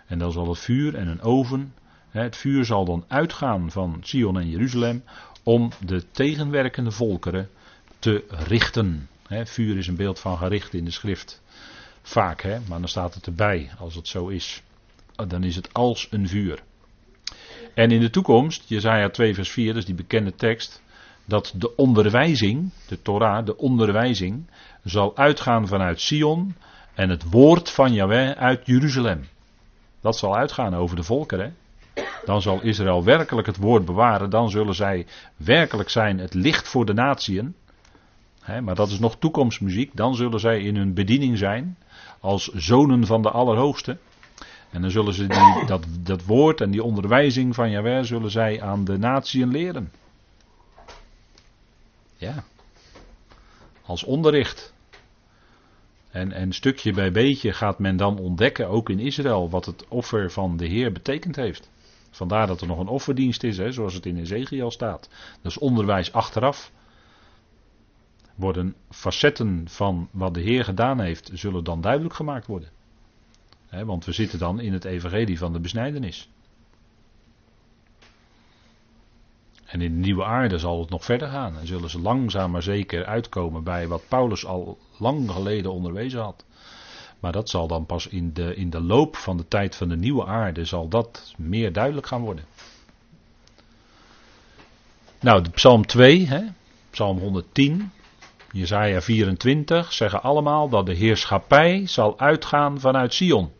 En 0.05 0.20
dan 0.20 0.32
zal 0.32 0.49
het 0.49 0.59
vuur 0.59 0.95
en 0.95 1.07
een 1.07 1.22
oven, 1.22 1.74
het 2.09 2.38
vuur 2.38 2.65
zal 2.65 2.86
dan 2.86 3.05
uitgaan 3.07 3.72
van 3.72 3.97
Sion 4.01 4.39
en 4.39 4.49
Jeruzalem 4.49 5.03
om 5.43 5.72
de 5.86 6.11
tegenwerkende 6.11 6.91
volkeren 6.91 7.49
te 7.99 8.24
richten. 8.30 9.09
vuur 9.28 9.78
is 9.78 9.88
een 9.88 9.95
beeld 9.95 10.20
van 10.20 10.38
gericht 10.38 10.74
in 10.74 10.86
de 10.86 10.91
schrift. 10.91 11.41
Vaak, 12.01 12.41
hè, 12.41 12.59
maar 12.67 12.80
dan 12.80 12.89
staat 12.89 13.13
het 13.13 13.26
erbij 13.26 13.70
als 13.80 13.95
het 13.95 14.07
zo 14.07 14.28
is. 14.28 14.63
Dan 15.28 15.43
is 15.43 15.55
het 15.55 15.74
als 15.74 16.07
een 16.11 16.28
vuur. 16.28 16.59
En 17.74 17.91
in 17.91 17.99
de 17.99 18.09
toekomst, 18.09 18.63
Jezaja 18.70 19.09
2 19.09 19.34
vers 19.34 19.49
4, 19.49 19.74
dus 19.74 19.86
die 19.86 19.95
bekende 19.95 20.36
tekst, 20.36 20.82
dat 21.26 21.53
de 21.55 21.76
onderwijzing, 21.76 22.72
de 22.88 23.01
Torah, 23.01 23.45
de 23.45 23.57
onderwijzing, 23.57 24.49
zal 24.84 25.17
uitgaan 25.17 25.67
vanuit 25.67 26.01
Sion 26.01 26.55
en 26.93 27.09
het 27.09 27.30
woord 27.30 27.72
van 27.72 27.93
Yahweh 27.93 28.32
uit 28.32 28.65
Jeruzalem. 28.65 29.28
Dat 30.01 30.17
zal 30.17 30.36
uitgaan 30.36 30.76
over 30.76 30.95
de 30.95 31.03
volkeren. 31.03 31.55
Dan 32.26 32.41
zal 32.41 32.61
Israël 32.61 33.03
werkelijk 33.03 33.47
het 33.47 33.57
woord 33.57 33.86
bewaren. 33.86 34.30
Dan 34.30 34.49
zullen 34.49 34.76
zij 34.76 35.05
werkelijk 35.36 35.89
zijn 35.89 36.20
het 36.20 36.34
licht 36.34 36.67
voor 36.67 36.86
de 36.86 36.93
natieën. 36.93 37.55
maar 38.61 38.76
dat 38.76 38.89
is 38.89 38.99
nog 38.99 39.17
toekomstmuziek. 39.17 39.95
Dan 39.95 40.15
zullen 40.15 40.39
zij 40.39 40.61
in 40.61 40.76
hun 40.76 40.93
bediening 40.93 41.38
zijn 41.38 41.78
als 42.20 42.47
zonen 42.47 43.05
van 43.05 43.22
de 43.22 43.30
Allerhoogste. 43.30 43.97
En 44.70 44.82
dan 44.82 44.91
zullen 44.91 45.13
ze 45.13 45.28
die, 45.28 45.65
dat, 45.65 45.86
dat 45.99 46.26
woord 46.26 46.61
en 46.61 46.72
die 46.72 46.84
onderwijzing 46.84 47.55
van 47.55 47.70
Jahweh 47.70 48.03
zullen 48.03 48.32
zij 48.32 48.61
aan 48.61 48.86
de 48.86 48.97
natieën 48.97 49.51
leren. 49.51 49.91
Ja. 52.15 52.43
Als 53.86 54.03
onderricht. 54.03 54.74
En, 56.11 56.32
en 56.32 56.53
stukje 56.53 56.93
bij 56.93 57.11
beetje 57.11 57.53
gaat 57.53 57.80
men 57.80 57.97
dan 57.97 58.20
ontdekken, 58.20 58.67
ook 58.67 58.89
in 58.89 58.99
Israël, 58.99 59.49
wat 59.49 59.65
het 59.65 59.88
offer 59.88 60.32
van 60.32 60.57
de 60.57 60.65
Heer 60.65 60.91
betekend 60.91 61.36
heeft. 61.36 61.70
Vandaar 62.11 62.47
dat 62.47 62.61
er 62.61 62.67
nog 62.67 62.80
een 62.80 62.88
offerdienst 62.88 63.43
is, 63.43 63.57
hè, 63.57 63.72
zoals 63.72 63.93
het 63.93 64.05
in 64.05 64.17
Ezekiel 64.17 64.72
staat. 64.72 65.09
Dat 65.41 65.51
is 65.51 65.57
onderwijs 65.57 66.13
achteraf. 66.13 66.72
Worden 68.36 68.76
facetten 68.89 69.63
van 69.70 70.09
wat 70.11 70.34
de 70.34 70.41
Heer 70.41 70.63
gedaan 70.63 70.99
heeft, 70.99 71.30
zullen 71.34 71.63
dan 71.63 71.82
duidelijk 71.82 72.15
gemaakt 72.15 72.47
worden. 72.47 72.70
Want 73.70 74.05
we 74.05 74.11
zitten 74.11 74.39
dan 74.39 74.59
in 74.59 74.74
het 74.74 74.86
evangelie 74.86 75.38
van 75.38 75.53
de 75.53 75.59
besnijdenis. 75.59 76.30
En 79.65 79.82
in 79.82 79.91
de 79.93 79.99
nieuwe 79.99 80.24
aarde 80.24 80.57
zal 80.57 80.80
het 80.80 80.89
nog 80.89 81.05
verder 81.05 81.28
gaan. 81.28 81.57
En 81.57 81.67
zullen 81.67 81.89
ze 81.89 81.99
langzaam 81.99 82.51
maar 82.51 82.63
zeker 82.63 83.05
uitkomen 83.05 83.63
bij 83.63 83.88
wat 83.88 84.07
Paulus 84.07 84.45
al 84.45 84.78
lang 84.97 85.32
geleden 85.32 85.72
onderwezen 85.72 86.22
had. 86.22 86.45
Maar 87.20 87.32
dat 87.32 87.49
zal 87.49 87.67
dan 87.67 87.86
pas 87.86 88.07
in 88.07 88.34
de, 88.34 88.55
in 88.55 88.70
de 88.70 88.82
loop 88.82 89.15
van 89.15 89.38
de 89.38 89.47
tijd 89.47 89.76
van 89.76 89.89
de 89.89 89.97
nieuwe 89.97 90.26
aarde 90.26 90.65
zal 90.65 90.88
dat 90.88 91.34
meer 91.38 91.74
duidelijk 91.74 92.07
gaan 92.07 92.22
worden. 92.22 92.45
Nou, 95.20 95.41
de 95.41 95.49
Psalm 95.49 95.86
2, 95.86 96.28
hè, 96.28 96.41
Psalm 96.89 97.20
110, 97.20 97.91
Jesaja 98.51 99.01
24 99.01 99.93
zeggen 99.93 100.24
allemaal 100.24 100.70
dat 100.70 100.86
de 100.86 100.93
heerschappij 100.93 101.88
zal 101.88 102.20
uitgaan 102.20 102.80
vanuit 102.80 103.13
Sion. 103.13 103.51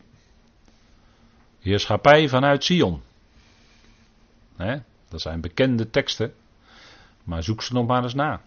Heerschappij 1.60 2.28
vanuit 2.28 2.64
Sion. 2.64 3.02
Hè, 4.56 4.76
dat 5.08 5.20
zijn 5.20 5.40
bekende 5.40 5.90
teksten, 5.90 6.32
maar 7.24 7.42
zoek 7.42 7.62
ze 7.62 7.72
nog 7.72 7.86
maar 7.86 8.02
eens 8.02 8.14
na. 8.14 8.40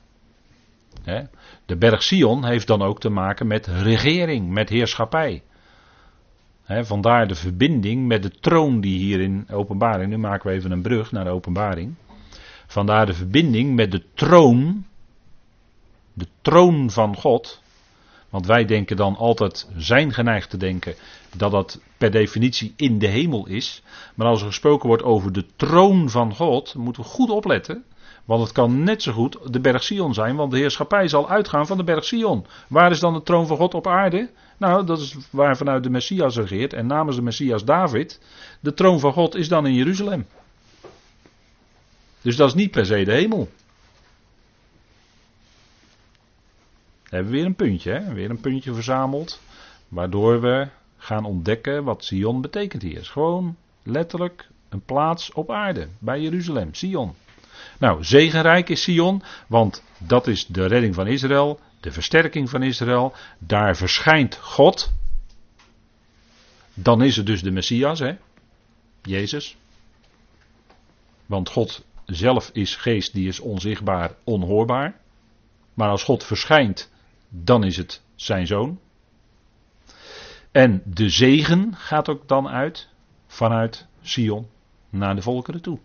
De 1.66 1.78
berg 1.78 2.04
Sion 2.04 2.46
heeft 2.46 2.68
dan 2.68 2.82
ook 2.82 3.00
te 3.00 3.10
maken 3.10 3.48
met 3.48 3.68
regering, 3.68 4.50
met 4.50 4.70
heerschappij. 4.70 5.44
vandaar 6.66 7.28
de 7.28 7.36
verbinding 7.36 8.08
met 8.08 8.24
de 8.24 8.32
troon 8.32 8.82
die 8.82 8.98
hier 8.98 9.22
in 9.22 9.48
openbaring, 9.50 10.10
nu 10.10 10.18
maken 10.18 10.50
we 10.50 10.56
even 10.56 10.72
een 10.72 10.82
brug 10.82 11.12
naar 11.12 11.24
de 11.24 11.30
openbaring. 11.30 11.96
Vandaar 12.68 13.06
de 13.06 13.14
verbinding 13.14 13.76
met 13.76 13.92
de 13.92 14.04
troon, 14.14 14.86
de 16.14 16.28
troon 16.42 16.92
van 16.92 17.16
God. 17.16 17.63
Want 18.34 18.46
wij 18.46 18.66
denken 18.66 18.96
dan 18.96 19.16
altijd, 19.16 19.70
zijn 19.78 20.14
geneigd 20.14 20.50
te 20.50 20.58
denken, 20.58 20.96
dat 21.38 21.52
dat 21.52 21.82
per 21.98 22.12
definitie 22.12 22.74
in 22.76 23.00
de 23.00 23.08
hemel 23.08 23.48
is. 23.48 23.84
Maar 24.16 24.28
als 24.28 24.42
er 24.42 24.48
gesproken 24.48 24.88
wordt 24.88 25.04
over 25.04 25.32
de 25.32 25.46
troon 25.56 26.10
van 26.10 26.36
God, 26.36 26.76
moeten 26.76 27.02
we 27.02 27.08
goed 27.08 27.30
opletten. 27.30 27.84
Want 28.26 28.42
het 28.44 28.52
kan 28.52 28.84
net 28.84 29.02
zo 29.02 29.12
goed 29.12 29.38
de 29.54 29.60
berg 29.60 29.84
Sion 29.84 30.14
zijn, 30.14 30.36
want 30.36 30.52
de 30.52 30.58
heerschappij 30.58 31.08
zal 31.08 31.30
uitgaan 31.30 31.68
van 31.68 31.78
de 31.78 31.84
berg 31.84 32.04
Sion. 32.04 32.46
Waar 32.68 32.92
is 32.92 33.00
dan 33.00 33.14
de 33.14 33.24
troon 33.24 33.48
van 33.48 33.58
God 33.58 33.74
op 33.74 33.88
aarde? 33.88 34.30
Nou, 34.58 34.86
dat 34.86 35.00
is 35.00 35.16
waar 35.30 35.58
vanuit 35.58 35.84
de 35.84 35.90
Messias 35.90 36.36
regeert 36.36 36.74
en 36.74 36.88
namens 36.88 37.16
de 37.16 37.22
Messias 37.22 37.66
David. 37.66 38.22
De 38.60 38.74
troon 38.74 39.00
van 39.00 39.14
God 39.14 39.36
is 39.36 39.48
dan 39.48 39.68
in 39.68 39.74
Jeruzalem. 39.74 40.26
Dus 42.22 42.36
dat 42.36 42.48
is 42.48 42.54
niet 42.54 42.72
per 42.72 42.86
se 42.86 43.04
de 43.04 43.12
hemel. 43.12 43.50
Hebben 47.14 47.32
we 47.32 47.38
weer 47.38 47.46
een 47.46 47.56
puntje, 47.56 47.92
hè? 47.92 48.14
weer 48.14 48.30
een 48.30 48.42
puntje 48.42 48.74
verzameld. 48.74 49.42
Waardoor 49.88 50.42
we 50.42 50.68
gaan 50.98 51.26
ontdekken 51.26 51.84
wat 51.84 52.06
Sion 52.06 52.42
betekent 52.42 52.82
hier. 52.82 53.06
gewoon 53.06 53.56
letterlijk 53.84 54.48
een 54.70 54.82
plaats 54.82 55.32
op 55.32 55.52
aarde, 55.52 55.88
bij 56.00 56.22
Jeruzalem, 56.22 56.74
Sion. 56.74 57.14
Nou, 57.80 58.04
zegenrijk 58.04 58.70
is 58.70 58.82
Sion, 58.82 59.24
want 59.48 59.84
dat 59.98 60.28
is 60.28 60.46
de 60.46 60.66
redding 60.66 60.96
van 60.96 61.08
Israël, 61.08 61.60
de 61.80 61.92
versterking 61.92 62.50
van 62.50 62.64
Israël. 62.64 63.14
Daar 63.40 63.76
verschijnt 63.76 64.36
God. 64.36 64.92
Dan 66.74 67.04
is 67.04 67.16
het 67.16 67.26
dus 67.26 67.42
de 67.42 67.52
Messias, 67.52 68.00
hè? 68.00 68.16
Jezus. 69.02 69.58
Want 71.26 71.50
God 71.50 71.86
zelf 72.06 72.50
is 72.54 72.76
geest, 72.76 73.14
die 73.14 73.28
is 73.28 73.40
onzichtbaar, 73.40 74.16
onhoorbaar. 74.24 75.02
Maar 75.74 75.90
als 75.90 76.04
God 76.04 76.24
verschijnt, 76.24 76.92
dan 77.36 77.64
is 77.64 77.78
het 77.78 78.02
zijn 78.16 78.48
zoon. 78.48 78.80
En 80.52 80.82
de 80.86 81.10
zegen 81.10 81.76
gaat 81.76 82.10
ook 82.10 82.28
dan 82.28 82.48
uit 82.48 82.90
vanuit 83.28 83.88
Sion 84.02 84.48
naar 84.90 85.16
de 85.16 85.22
volkeren 85.22 85.62
toe. 85.62 85.80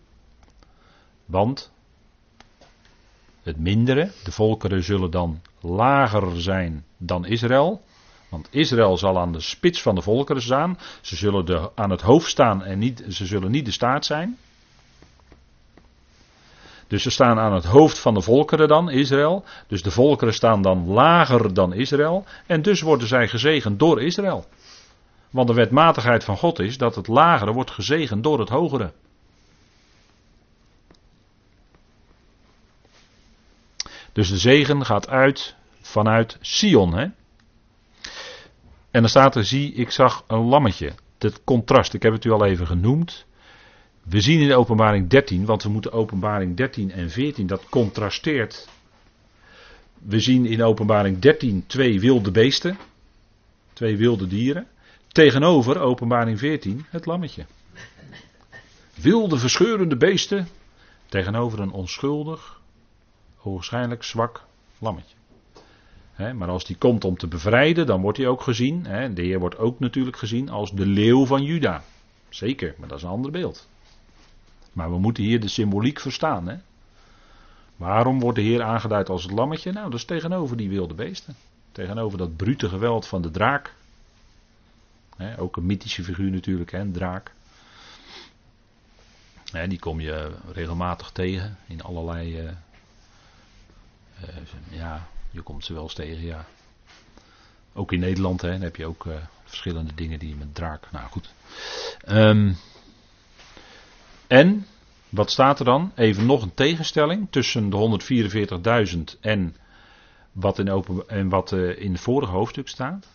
Want 1.25 1.73
het 3.43 3.59
mindere, 3.59 4.11
de 4.25 4.33
volkeren 4.33 4.83
zullen 4.83 5.11
dan 5.11 5.41
lager 5.61 6.41
zijn 6.41 6.85
dan 6.97 7.27
Israël. 7.27 7.83
Want 8.29 8.49
Israël 8.51 8.97
zal 8.97 9.19
aan 9.19 9.33
de 9.33 9.41
spits 9.41 9.83
van 9.83 9.95
de 9.95 10.03
volkeren 10.03 10.43
staan. 10.43 10.79
Ze 11.01 11.17
zullen 11.17 11.47
de, 11.47 11.71
aan 11.75 11.91
het 11.91 12.01
hoofd 12.01 12.31
staan 12.31 12.65
en 12.65 12.79
niet, 12.79 13.05
ze 13.09 13.27
zullen 13.27 13.51
niet 13.51 13.65
de 13.65 13.71
staat 13.71 14.05
zijn. 14.05 14.39
Dus 16.89 17.03
ze 17.03 17.11
staan 17.11 17.39
aan 17.39 17.55
het 17.55 17.65
hoofd 17.65 17.99
van 17.99 18.15
de 18.15 18.21
volkeren 18.21 18.69
dan, 18.69 18.91
Israël. 18.91 19.45
Dus 19.67 19.83
de 19.83 19.91
volkeren 19.91 20.35
staan 20.35 20.63
dan 20.63 20.87
lager 20.87 21.55
dan 21.55 21.73
Israël. 21.73 22.25
En 22.47 22.63
dus 22.63 22.81
worden 22.81 23.09
zij 23.09 23.29
gezegend 23.29 23.79
door 23.79 24.03
Israël. 24.03 24.45
Want 25.31 25.49
de 25.49 25.55
wetmatigheid 25.55 26.25
van 26.25 26.37
God 26.37 26.59
is 26.59 26.79
dat 26.79 26.95
het 26.95 27.07
lagere 27.07 27.53
wordt 27.53 27.71
gezegend 27.71 28.23
door 28.23 28.39
het 28.39 28.49
hogere. 28.49 28.93
Dus 34.13 34.29
de 34.29 34.39
zegen 34.39 34.85
gaat 34.85 35.09
uit 35.09 35.57
vanuit 35.81 36.39
Sion. 36.41 36.95
Hè? 36.95 37.07
En 38.91 39.01
dan 39.01 39.09
staat 39.09 39.35
er, 39.35 39.45
zie, 39.45 39.73
ik 39.73 39.91
zag 39.91 40.25
een 40.27 40.45
lammetje. 40.45 40.93
Het 41.19 41.45
contrast, 41.45 41.95
ik 41.95 42.03
heb 42.03 42.13
het 42.13 42.25
u 42.25 42.31
al 42.31 42.45
even 42.45 42.67
genoemd. 42.67 43.27
We 44.09 44.21
zien 44.21 44.41
in 44.41 44.55
openbaring 44.55 45.09
13, 45.09 45.45
want 45.45 45.63
we 45.63 45.69
moeten 45.69 45.93
openbaring 45.93 46.57
13 46.57 46.91
en 46.91 47.11
14, 47.11 47.47
dat 47.47 47.69
contrasteert. 47.69 48.69
We 49.99 50.21
zien 50.21 50.47
in 50.47 50.63
openbaring 50.63 51.19
13 51.19 51.65
twee 51.67 52.01
wilde 52.01 52.31
beesten, 52.31 52.79
twee 53.73 53.97
wilde 53.97 54.27
dieren. 54.27 54.67
Tegenover 55.09 55.81
openbaring 55.81 56.39
14 56.39 56.87
het 56.89 57.07
lammetje. 57.07 57.47
Wilde 58.95 59.39
verscheurende 59.39 59.97
beesten 59.97 60.49
tegenover 61.09 61.61
een 61.61 61.73
onschuldig, 61.73 62.61
waarschijnlijk 63.43 64.03
zwak 64.03 64.45
lammetje. 64.79 65.17
maar 66.17 66.49
als 66.49 66.65
die 66.65 66.77
komt 66.77 67.05
om 67.05 67.17
te 67.17 67.27
bevrijden, 67.27 67.87
dan 67.87 68.01
wordt 68.01 68.19
hij 68.19 68.27
ook 68.27 68.43
gezien. 68.43 68.83
de 69.15 69.23
Heer 69.23 69.39
wordt 69.39 69.59
ook 69.59 69.81
natuurlijk 69.81 70.17
gezien 70.17 70.49
als 70.49 70.73
de 70.73 70.87
leeuw 70.87 71.27
van 71.27 71.43
Juda. 71.43 71.85
Zeker, 72.29 72.75
maar 72.79 72.89
dat 72.89 72.99
is 72.99 73.05
een 73.05 73.11
ander 73.11 73.31
beeld. 73.31 73.69
Maar 74.73 74.91
we 74.91 74.99
moeten 74.99 75.25
hier 75.25 75.41
de 75.41 75.49
symboliek 75.49 76.01
verstaan. 76.01 76.63
Waarom 77.77 78.21
wordt 78.21 78.39
de 78.39 78.45
Heer 78.45 78.63
aangeduid 78.63 79.09
als 79.09 79.23
het 79.23 79.33
lammetje? 79.33 79.73
Nou, 79.73 79.91
dat 79.91 79.99
is 79.99 80.05
tegenover 80.05 80.57
die 80.57 80.69
wilde 80.69 80.95
beesten. 80.95 81.37
Tegenover 81.73 82.19
dat 82.19 82.37
brute 82.37 82.69
geweld 82.69 83.07
van 83.07 83.23
de 83.23 83.31
draak. 83.31 83.75
ook 85.39 85.57
een 85.57 85.67
mythische 85.67 86.05
figuur 86.05 86.31
natuurlijk, 86.31 86.71
hè, 86.71 86.79
een 86.79 86.93
draak. 86.93 87.33
die 89.69 89.79
kom 89.79 90.01
je 90.01 90.33
regelmatig 90.53 91.11
tegen 91.11 91.59
in 91.67 91.83
allerlei. 91.83 92.43
Uh, 92.43 92.51
ja, 94.71 95.09
je 95.31 95.41
komt 95.41 95.65
ze 95.65 95.73
wel 95.73 95.83
eens 95.83 95.95
tegen, 95.95 96.25
ja. 96.25 96.47
Ook 97.73 97.93
in 97.93 98.01
Nederland 98.01 98.41
hè, 98.41 98.51
heb 98.51 98.77
je 98.77 98.87
ook 98.87 99.05
uh, 99.05 99.15
verschillende 99.45 99.95
dingen 99.95 100.19
die 100.19 100.37
met 100.37 100.55
draak. 100.55 100.91
Nou 100.91 101.09
goed. 101.11 101.31
Um, 102.09 102.57
en, 104.29 104.67
wat 105.09 105.31
staat 105.31 105.59
er 105.59 105.65
dan? 105.65 105.93
Even 105.95 106.27
nog 106.27 106.43
een 106.43 106.55
tegenstelling 106.55 107.27
tussen 107.31 107.71
de 107.71 108.01
144.000 109.15 109.21
en 109.21 109.57
wat 110.33 110.59
in, 110.59 110.85
en 111.07 111.29
wat 111.29 111.53
uh, 111.53 111.81
in 111.81 111.93
het 111.93 112.01
vorige 112.01 112.33
hoofdstuk 112.33 112.69
staat. 112.69 113.09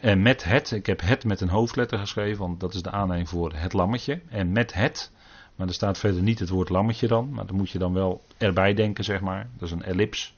En 0.00 0.22
met 0.22 0.44
het, 0.44 0.70
ik 0.70 0.86
heb 0.86 1.00
het 1.00 1.24
met 1.24 1.40
een 1.40 1.48
hoofdletter 1.48 1.98
geschreven, 1.98 2.38
want 2.38 2.60
dat 2.60 2.74
is 2.74 2.82
de 2.82 2.90
aanleiding 2.90 3.28
voor 3.28 3.52
het 3.54 3.72
lammetje. 3.72 4.20
En 4.28 4.52
met 4.52 4.74
het, 4.74 5.12
maar 5.54 5.66
er 5.66 5.74
staat 5.74 5.98
verder 5.98 6.22
niet 6.22 6.38
het 6.38 6.48
woord 6.48 6.68
lammetje 6.68 7.06
dan, 7.06 7.30
maar 7.30 7.46
dan 7.46 7.56
moet 7.56 7.70
je 7.70 7.78
dan 7.78 7.92
wel 7.92 8.22
erbij 8.38 8.74
denken, 8.74 9.04
zeg 9.04 9.20
maar. 9.20 9.48
Dat 9.58 9.68
is 9.68 9.74
een 9.74 9.82
ellips. 9.82 10.34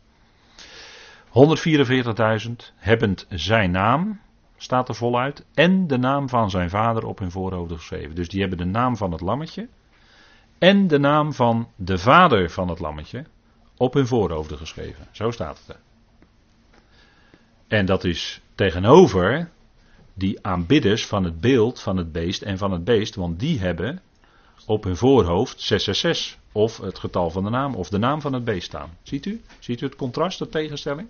144.000 2.47 2.53
hebbend 2.77 3.27
zijn 3.29 3.71
naam, 3.71 4.21
staat 4.63 4.89
er 4.89 4.95
voluit, 4.95 5.45
en 5.55 5.87
de 5.87 5.99
naam 5.99 6.29
van 6.29 6.51
zijn 6.51 6.71
vader 6.71 7.07
op 7.07 7.19
hun 7.19 7.31
voorhoofd 7.31 7.73
geschreven. 7.73 8.15
Dus 8.15 8.29
die 8.29 8.41
hebben 8.41 8.59
de 8.59 8.65
naam 8.65 8.97
van 8.97 9.13
het 9.13 9.21
lammetje 9.21 9.69
en 10.59 10.87
de 10.87 10.99
naam 10.99 11.33
van 11.33 11.69
de 11.77 11.99
vader 11.99 12.51
van 12.51 12.69
het 12.69 12.79
lammetje 12.79 13.25
op 13.77 13.95
hun 13.95 14.07
voorhoofden 14.07 14.59
geschreven. 14.59 15.07
Zo 15.11 15.31
staat 15.31 15.59
het 15.59 15.69
er. 15.69 15.81
En 17.69 17.87
dat 17.87 18.05
is 18.05 18.41
tegenover 18.55 19.51
die 20.15 20.47
aanbidders 20.47 21.07
van 21.07 21.25
het 21.25 21.41
beeld 21.41 21.81
van 21.81 21.97
het 21.97 22.13
beest 22.13 22.43
en 22.43 22.59
van 22.59 22.73
het 22.73 22.85
beest, 22.85 23.15
want 23.15 23.41
die 23.41 23.61
hebben 23.61 24.01
op 24.67 24.85
hun 24.85 24.97
voorhoofd 24.97 25.61
666 25.61 26.41
of 26.53 26.77
het 26.77 26.99
getal 26.99 27.31
van 27.31 27.45
de 27.45 27.51
naam 27.51 27.75
of 27.75 27.89
de 27.89 27.99
naam 27.99 28.21
van 28.21 28.33
het 28.33 28.45
beest 28.45 28.67
staan. 28.67 28.91
Ziet 29.03 29.27
u? 29.27 29.43
Ziet 29.59 29.81
u 29.81 29.87
het 29.87 29.97
contrast, 29.97 30.39
de 30.39 30.49
tegenstelling? 30.49 31.09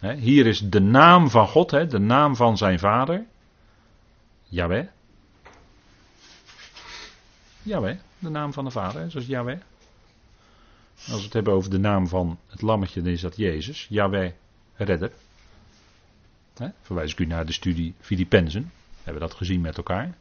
Hier 0.00 0.46
is 0.46 0.60
de 0.60 0.80
naam 0.80 1.30
van 1.30 1.48
God, 1.48 1.70
de 1.70 1.98
naam 1.98 2.36
van 2.36 2.56
zijn 2.56 2.78
vader. 2.78 3.24
Yahweh. 4.48 4.86
Yahweh, 7.62 7.96
de 8.18 8.28
naam 8.28 8.52
van 8.52 8.64
de 8.64 8.70
vader, 8.70 9.10
zoals 9.10 9.26
Yahweh. 9.26 9.58
Als 10.94 11.16
we 11.16 11.24
het 11.24 11.32
hebben 11.32 11.52
over 11.52 11.70
de 11.70 11.78
naam 11.78 12.08
van 12.08 12.38
het 12.46 12.62
lammetje, 12.62 13.02
dan 13.02 13.12
is 13.12 13.20
dat 13.20 13.36
Jezus. 13.36 13.86
Yahweh, 13.88 14.32
redder. 14.76 15.12
verwijs 16.82 17.12
ik 17.12 17.18
u 17.18 17.26
naar 17.26 17.46
de 17.46 17.52
studie 17.52 17.94
Filippenzen. 18.00 18.72
Hebben 19.02 19.22
we 19.22 19.28
dat 19.28 19.38
gezien 19.38 19.60
met 19.60 19.76
elkaar. 19.76 20.16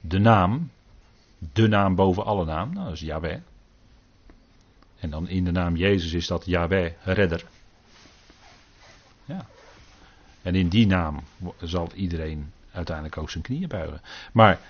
De 0.00 0.18
naam, 0.18 0.70
de 1.52 1.68
naam 1.68 1.94
boven 1.94 2.24
alle 2.24 2.44
naam, 2.44 2.72
nou, 2.72 2.84
dat 2.84 2.94
is 2.94 3.00
Yahweh. 3.00 3.40
En 4.98 5.10
dan 5.10 5.28
in 5.28 5.44
de 5.44 5.52
naam 5.52 5.76
Jezus 5.76 6.12
is 6.12 6.26
dat 6.26 6.46
Yahweh, 6.46 6.92
redder. 7.02 7.44
Ja. 9.28 9.46
En 10.42 10.54
in 10.54 10.68
die 10.68 10.86
naam 10.86 11.20
zal 11.60 11.88
iedereen 11.94 12.52
uiteindelijk 12.72 13.18
ook 13.18 13.30
zijn 13.30 13.44
knieën 13.44 13.68
buigen. 13.68 14.00
Maar 14.32 14.60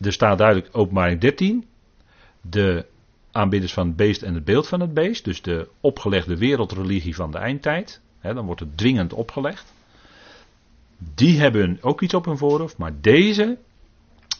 er 0.00 0.12
staat 0.12 0.38
duidelijk 0.38 0.68
openbaring 0.72 1.20
13. 1.20 1.66
De 2.40 2.86
aanbidders 3.32 3.72
van 3.72 3.86
het 3.86 3.96
beest 3.96 4.22
en 4.22 4.34
het 4.34 4.44
beeld 4.44 4.68
van 4.68 4.80
het 4.80 4.94
beest. 4.94 5.24
Dus 5.24 5.42
de 5.42 5.68
opgelegde 5.80 6.36
wereldreligie 6.36 7.14
van 7.14 7.30
de 7.30 7.38
eindtijd. 7.38 8.00
Hè, 8.18 8.34
dan 8.34 8.46
wordt 8.46 8.60
het 8.60 8.76
dringend 8.76 9.12
opgelegd. 9.12 9.72
Die 11.14 11.40
hebben 11.40 11.78
ook 11.80 12.00
iets 12.00 12.14
op 12.14 12.24
hun 12.24 12.38
voorhoofd. 12.38 12.78
Maar 12.78 12.92
deze, 13.00 13.58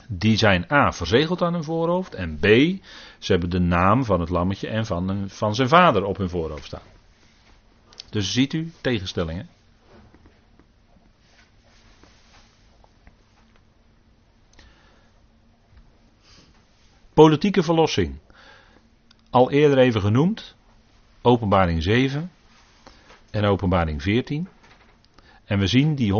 die 0.09 0.37
zijn 0.37 0.73
A, 0.73 0.93
verzegeld 0.93 1.43
aan 1.43 1.53
hun 1.53 1.65
voorhoofd. 1.65 2.15
En 2.15 2.39
B, 2.39 2.45
ze 3.19 3.33
hebben 3.33 3.51
de 3.51 3.61
naam 3.61 4.05
van 4.05 4.21
het 4.21 4.29
lammetje 4.29 4.69
en 4.69 4.87
van, 4.87 5.25
van 5.29 5.55
zijn 5.55 5.69
vader 5.69 6.05
op 6.05 6.17
hun 6.17 6.31
voorhoofd 6.31 6.65
staan. 6.65 6.94
Dus 8.15 8.33
ziet 8.33 8.53
u 8.53 8.73
tegenstellingen. 8.81 9.49
Politieke 17.15 17.63
verlossing. 17.63 18.19
Al 19.31 19.51
eerder 19.51 19.79
even 19.79 20.01
genoemd. 20.01 20.55
Openbaring 21.23 21.83
7 21.83 22.31
en 23.31 23.45
openbaring 23.45 24.03
14. 24.03 24.49
En 25.45 25.59
we 25.59 25.67
zien 25.67 25.95
die 25.95 26.13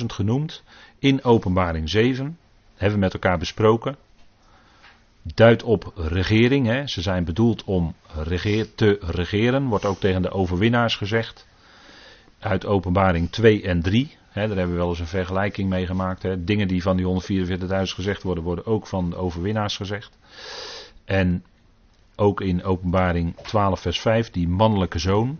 144.000 0.00 0.06
genoemd 0.06 0.62
in 0.98 1.24
openbaring 1.24 1.88
7. 1.88 2.38
Hebben 2.74 2.98
we 2.98 3.04
met 3.04 3.14
elkaar 3.14 3.38
besproken 3.38 3.96
duidt 5.22 5.62
op 5.62 5.92
regering. 5.94 6.66
Hè. 6.66 6.86
Ze 6.86 7.02
zijn 7.02 7.24
bedoeld 7.24 7.64
om 7.64 7.94
te 8.74 8.98
regeren, 9.00 9.66
wordt 9.66 9.84
ook 9.84 10.00
tegen 10.00 10.22
de 10.22 10.30
overwinnaars 10.30 10.96
gezegd. 10.96 11.46
Uit 12.38 12.66
openbaring 12.66 13.30
2 13.30 13.62
en 13.62 13.82
3. 13.82 14.16
Hè, 14.28 14.48
daar 14.48 14.56
hebben 14.56 14.74
we 14.74 14.80
wel 14.80 14.88
eens 14.88 14.98
een 14.98 15.06
vergelijking 15.06 15.68
mee 15.68 15.86
gemaakt. 15.86 16.22
Hè. 16.22 16.44
Dingen 16.44 16.68
die 16.68 16.82
van 16.82 16.96
die 16.96 17.06
144.000 17.06 17.66
gezegd 17.94 18.22
worden, 18.22 18.44
worden 18.44 18.66
ook 18.66 18.86
van 18.86 19.10
de 19.10 19.16
overwinnaars 19.16 19.76
gezegd. 19.76 20.18
En 21.04 21.44
ook 22.16 22.40
in 22.40 22.64
openbaring 22.64 23.36
12 23.36 23.80
vers 23.80 24.00
5, 24.00 24.30
die 24.30 24.48
mannelijke 24.48 24.98
zoon. 24.98 25.38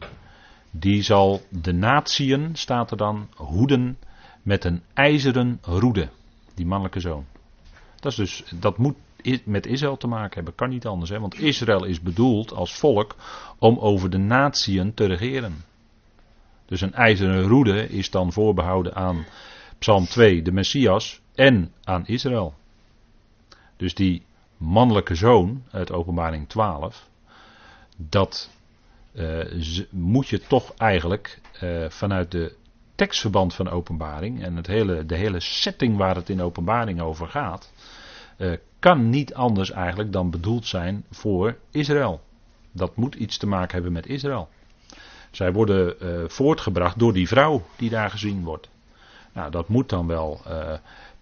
Die 0.71 1.03
zal 1.03 1.43
de 1.49 1.73
natieën, 1.73 2.51
staat 2.57 2.91
er 2.91 2.97
dan, 2.97 3.29
hoeden 3.35 3.99
met 4.43 4.65
een 4.65 4.83
ijzeren 4.95 5.59
roede. 5.63 6.09
Die 6.55 6.67
mannelijke 6.67 7.01
zoon. 7.01 7.25
Dat, 8.01 8.13
is 8.13 8.19
dus, 8.19 8.45
dat 8.55 8.79
moet 8.79 8.97
met 9.45 9.67
Israël 9.67 9.97
te 9.97 10.07
maken 10.07 10.35
hebben. 10.35 10.55
Kan 10.55 10.69
niet 10.69 10.87
anders. 10.87 11.11
Hè? 11.11 11.21
Want 11.21 11.41
Israël 11.41 11.85
is 11.85 12.01
bedoeld 12.01 12.53
als 12.53 12.75
volk 12.75 13.17
om 13.59 13.79
over 13.79 14.11
de 14.11 14.19
natieën 14.19 14.95
te 14.95 15.05
regeren. 15.05 15.65
Dus 16.67 16.81
een 16.81 16.95
ijzeren 16.95 17.43
roede 17.43 17.89
is 17.89 18.11
dan 18.11 18.33
voorbehouden 18.33 18.95
aan 18.95 19.25
Psalm 19.79 20.05
2, 20.05 20.43
de 20.43 20.53
Messias, 20.53 21.21
en 21.35 21.73
aan 21.85 22.07
Israël. 22.07 22.55
Dus 23.77 23.95
die 23.95 24.23
mannelijke 24.57 25.15
zoon 25.15 25.63
uit 25.71 25.93
Openbaring 25.93 26.49
12, 26.49 27.09
dat 27.97 28.51
uh, 29.13 29.85
moet 29.91 30.29
je 30.29 30.41
toch 30.41 30.75
eigenlijk 30.77 31.41
uh, 31.63 31.89
vanuit 31.89 32.31
de 32.31 32.55
tekstverband 32.95 33.55
van 33.55 33.71
Openbaring 33.71 34.43
en 34.43 34.57
het 34.57 34.67
hele, 34.67 35.07
de 35.07 35.17
hele 35.17 35.41
setting 35.41 35.97
waar 35.97 36.15
het 36.15 36.29
in 36.29 36.43
Openbaring 36.43 37.01
over 37.01 37.29
gaat, 37.29 37.73
uh, 38.43 38.53
kan 38.79 39.09
niet 39.09 39.35
anders 39.35 39.71
eigenlijk 39.71 40.13
dan 40.13 40.31
bedoeld 40.31 40.67
zijn 40.67 41.05
voor 41.11 41.57
Israël. 41.71 42.21
Dat 42.73 42.97
moet 42.97 43.15
iets 43.15 43.39
te 43.39 43.47
maken 43.47 43.75
hebben 43.75 43.93
met 43.93 44.07
Israël. 44.07 44.49
Zij 45.31 45.53
worden 45.53 45.95
uh, 46.03 46.29
voortgebracht 46.29 46.99
door 46.99 47.13
die 47.13 47.29
vrouw 47.29 47.63
die 47.77 47.91
daar 47.91 48.11
gezien 48.11 48.45
wordt. 48.45 48.71
Nou, 49.33 49.51
dat 49.51 49.69
moet 49.69 49.89
dan 49.89 50.07
wel 50.07 50.41
uh, 50.49 50.73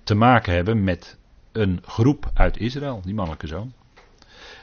te 0.03 0.15
maken 0.15 0.55
hebben 0.55 0.85
met 0.85 1.19
een 1.53 1.83
groep 1.85 2.31
uit 2.35 2.59
Israël, 2.59 3.01
die 3.05 3.15
mannelijke 3.15 3.47
zoon. 3.47 3.73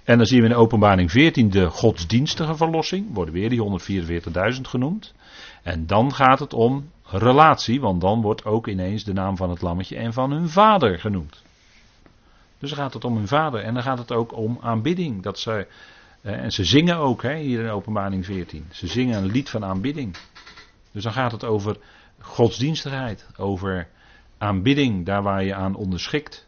En 0.04 0.18
dan 0.18 0.26
zien 0.26 0.42
we 0.42 0.48
in 0.48 0.56
openbaring 0.56 1.12
14 1.12 1.50
de 1.50 1.70
godsdienstige 1.70 2.56
verlossing, 2.56 3.14
worden 3.14 3.34
weer 3.34 3.50
die 3.50 3.80
144.000 4.56 4.62
genoemd. 4.62 5.14
En 5.64 5.88
dan 5.88 6.14
gaat 6.14 6.40
het 6.40 6.54
om 6.54 6.90
relatie, 7.04 7.82
want 7.82 8.02
dan 8.02 8.22
wordt 8.22 8.46
ook 8.46 8.68
ineens 8.68 9.04
de 9.04 9.14
naam 9.14 9.38
van 9.38 9.50
het 9.50 9.62
lammetje 9.62 9.96
en 9.96 10.14
van 10.14 10.32
hun 10.32 10.50
vader 10.50 11.00
genoemd. 11.00 11.46
Dus 12.60 12.70
dan 12.70 12.80
gaat 12.80 12.94
het 12.94 13.06
om 13.06 13.16
hun 13.16 13.28
vader. 13.28 13.64
En 13.64 13.74
dan 13.74 13.84
gaat 13.84 13.98
het 13.98 14.12
ook 14.12 14.34
om 14.34 14.58
aanbidding. 14.62 15.24
Dat 15.24 15.40
ze, 15.40 15.68
eh, 16.22 16.44
en 16.44 16.52
ze 16.52 16.64
zingen 16.64 16.98
ook 16.98 17.22
hè, 17.22 17.36
hier 17.36 17.64
in 17.64 17.70
openbaring 17.70 18.26
14. 18.26 18.66
Ze 18.72 18.88
zingen 18.88 19.18
een 19.18 19.32
lied 19.32 19.50
van 19.50 19.66
aanbidding. 19.66 20.18
Dus 20.92 21.04
dan 21.04 21.14
gaat 21.14 21.32
het 21.32 21.44
over 21.44 21.78
godsdienstigheid. 22.20 23.28
Over 23.38 23.88
aanbidding, 24.38 25.06
daar 25.06 25.24
waar 25.24 25.44
je 25.44 25.54
aan 25.54 25.76
onderschikt. 25.76 26.48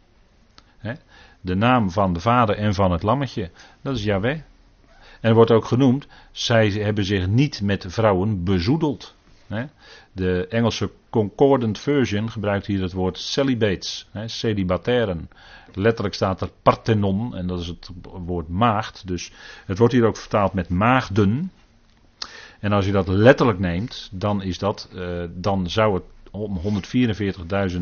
De 1.42 1.56
naam 1.56 1.92
van 1.92 2.14
de 2.14 2.20
vader 2.20 2.56
en 2.56 2.74
van 2.74 2.92
het 2.92 3.04
lammetje. 3.04 3.52
Dat 3.82 3.96
is 3.96 4.04
Yahweh. 4.04 4.42
En 5.22 5.30
er 5.30 5.34
wordt 5.34 5.52
ook 5.52 5.66
genoemd, 5.66 6.08
zij 6.32 6.70
hebben 6.70 7.06
zich 7.06 7.28
niet 7.28 7.62
met 7.62 7.86
vrouwen 7.88 8.44
bezoedeld. 8.44 9.16
De 10.12 10.48
Engelse 10.48 10.92
Concordant 11.10 11.80
Version 11.80 12.32
gebruikt 12.32 12.66
hier 12.66 12.82
het 12.82 12.94
woord 12.94 13.18
celibates, 13.18 14.10
celibatairen. 14.26 15.30
Letterlijk 15.74 16.16
staat 16.16 16.42
er 16.42 16.50
parthenon, 16.62 17.36
en 17.36 17.48
dat 17.48 17.60
is 17.60 17.68
het 17.68 17.90
woord 18.02 18.48
maagd. 18.48 19.08
Dus 19.08 19.32
het 19.66 19.78
wordt 19.78 19.94
hier 19.94 20.06
ook 20.06 20.18
vertaald 20.18 20.54
met 20.54 20.70
maagden. 20.70 21.52
En 22.60 22.72
als 22.72 22.86
je 22.86 22.92
dat 22.92 23.08
letterlijk 23.08 23.60
neemt, 23.60 24.10
dan, 24.12 24.42
is 24.42 24.58
dat, 24.58 24.90
uh, 24.94 25.24
dan 25.30 25.70
zou 25.70 25.94
het 25.94 26.04
om 26.32 26.62
144.000 27.72 27.82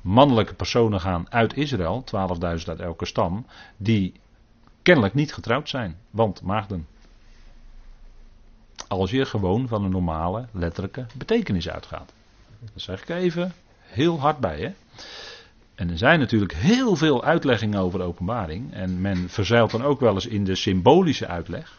mannelijke 0.00 0.54
personen 0.54 1.00
gaan 1.00 1.32
uit 1.32 1.56
Israël, 1.56 2.04
12.000 2.04 2.66
uit 2.66 2.80
elke 2.80 3.06
stam, 3.06 3.46
die 3.76 4.12
kennelijk 4.82 5.14
niet 5.14 5.34
getrouwd 5.34 5.68
zijn, 5.68 5.96
want 6.10 6.42
maagden. 6.42 6.86
Als 8.88 9.10
je 9.10 9.24
gewoon 9.24 9.68
van 9.68 9.84
een 9.84 9.90
normale, 9.90 10.46
letterlijke 10.52 11.06
betekenis 11.16 11.68
uitgaat. 11.68 12.12
Dat 12.60 12.82
zeg 12.82 13.02
ik 13.02 13.08
even 13.08 13.52
heel 13.80 14.20
hard 14.20 14.38
bij. 14.38 14.58
Hè? 14.58 14.72
En 15.74 15.90
er 15.90 15.98
zijn 15.98 16.18
natuurlijk 16.18 16.54
heel 16.54 16.96
veel 16.96 17.24
uitleggingen 17.24 17.80
over 17.80 17.98
de 17.98 18.04
openbaring. 18.04 18.74
En 18.74 19.00
men 19.00 19.28
verzeilt 19.28 19.70
dan 19.70 19.84
ook 19.84 20.00
wel 20.00 20.14
eens 20.14 20.26
in 20.26 20.44
de 20.44 20.54
symbolische 20.54 21.26
uitleg. 21.26 21.78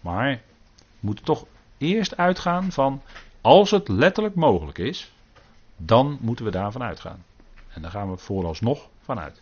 Maar 0.00 0.30
we 0.30 0.40
moeten 1.00 1.24
toch 1.24 1.46
eerst 1.78 2.16
uitgaan 2.16 2.72
van, 2.72 3.02
als 3.40 3.70
het 3.70 3.88
letterlijk 3.88 4.34
mogelijk 4.34 4.78
is, 4.78 5.12
dan 5.76 6.18
moeten 6.20 6.44
we 6.44 6.50
daarvan 6.50 6.82
uitgaan. 6.82 7.24
En 7.68 7.82
daar 7.82 7.90
gaan 7.90 8.10
we 8.10 8.16
vooralsnog 8.16 8.88
vanuit. 9.02 9.40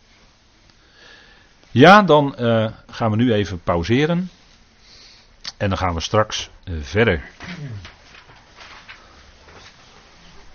Ja, 1.71 2.01
dan 2.01 2.35
uh, 2.39 2.71
gaan 2.87 3.11
we 3.11 3.15
nu 3.15 3.33
even 3.33 3.61
pauzeren. 3.61 4.29
En 5.57 5.69
dan 5.69 5.77
gaan 5.77 5.93
we 5.93 5.99
straks 5.99 6.49
uh, 6.63 6.81
verder. 6.81 7.23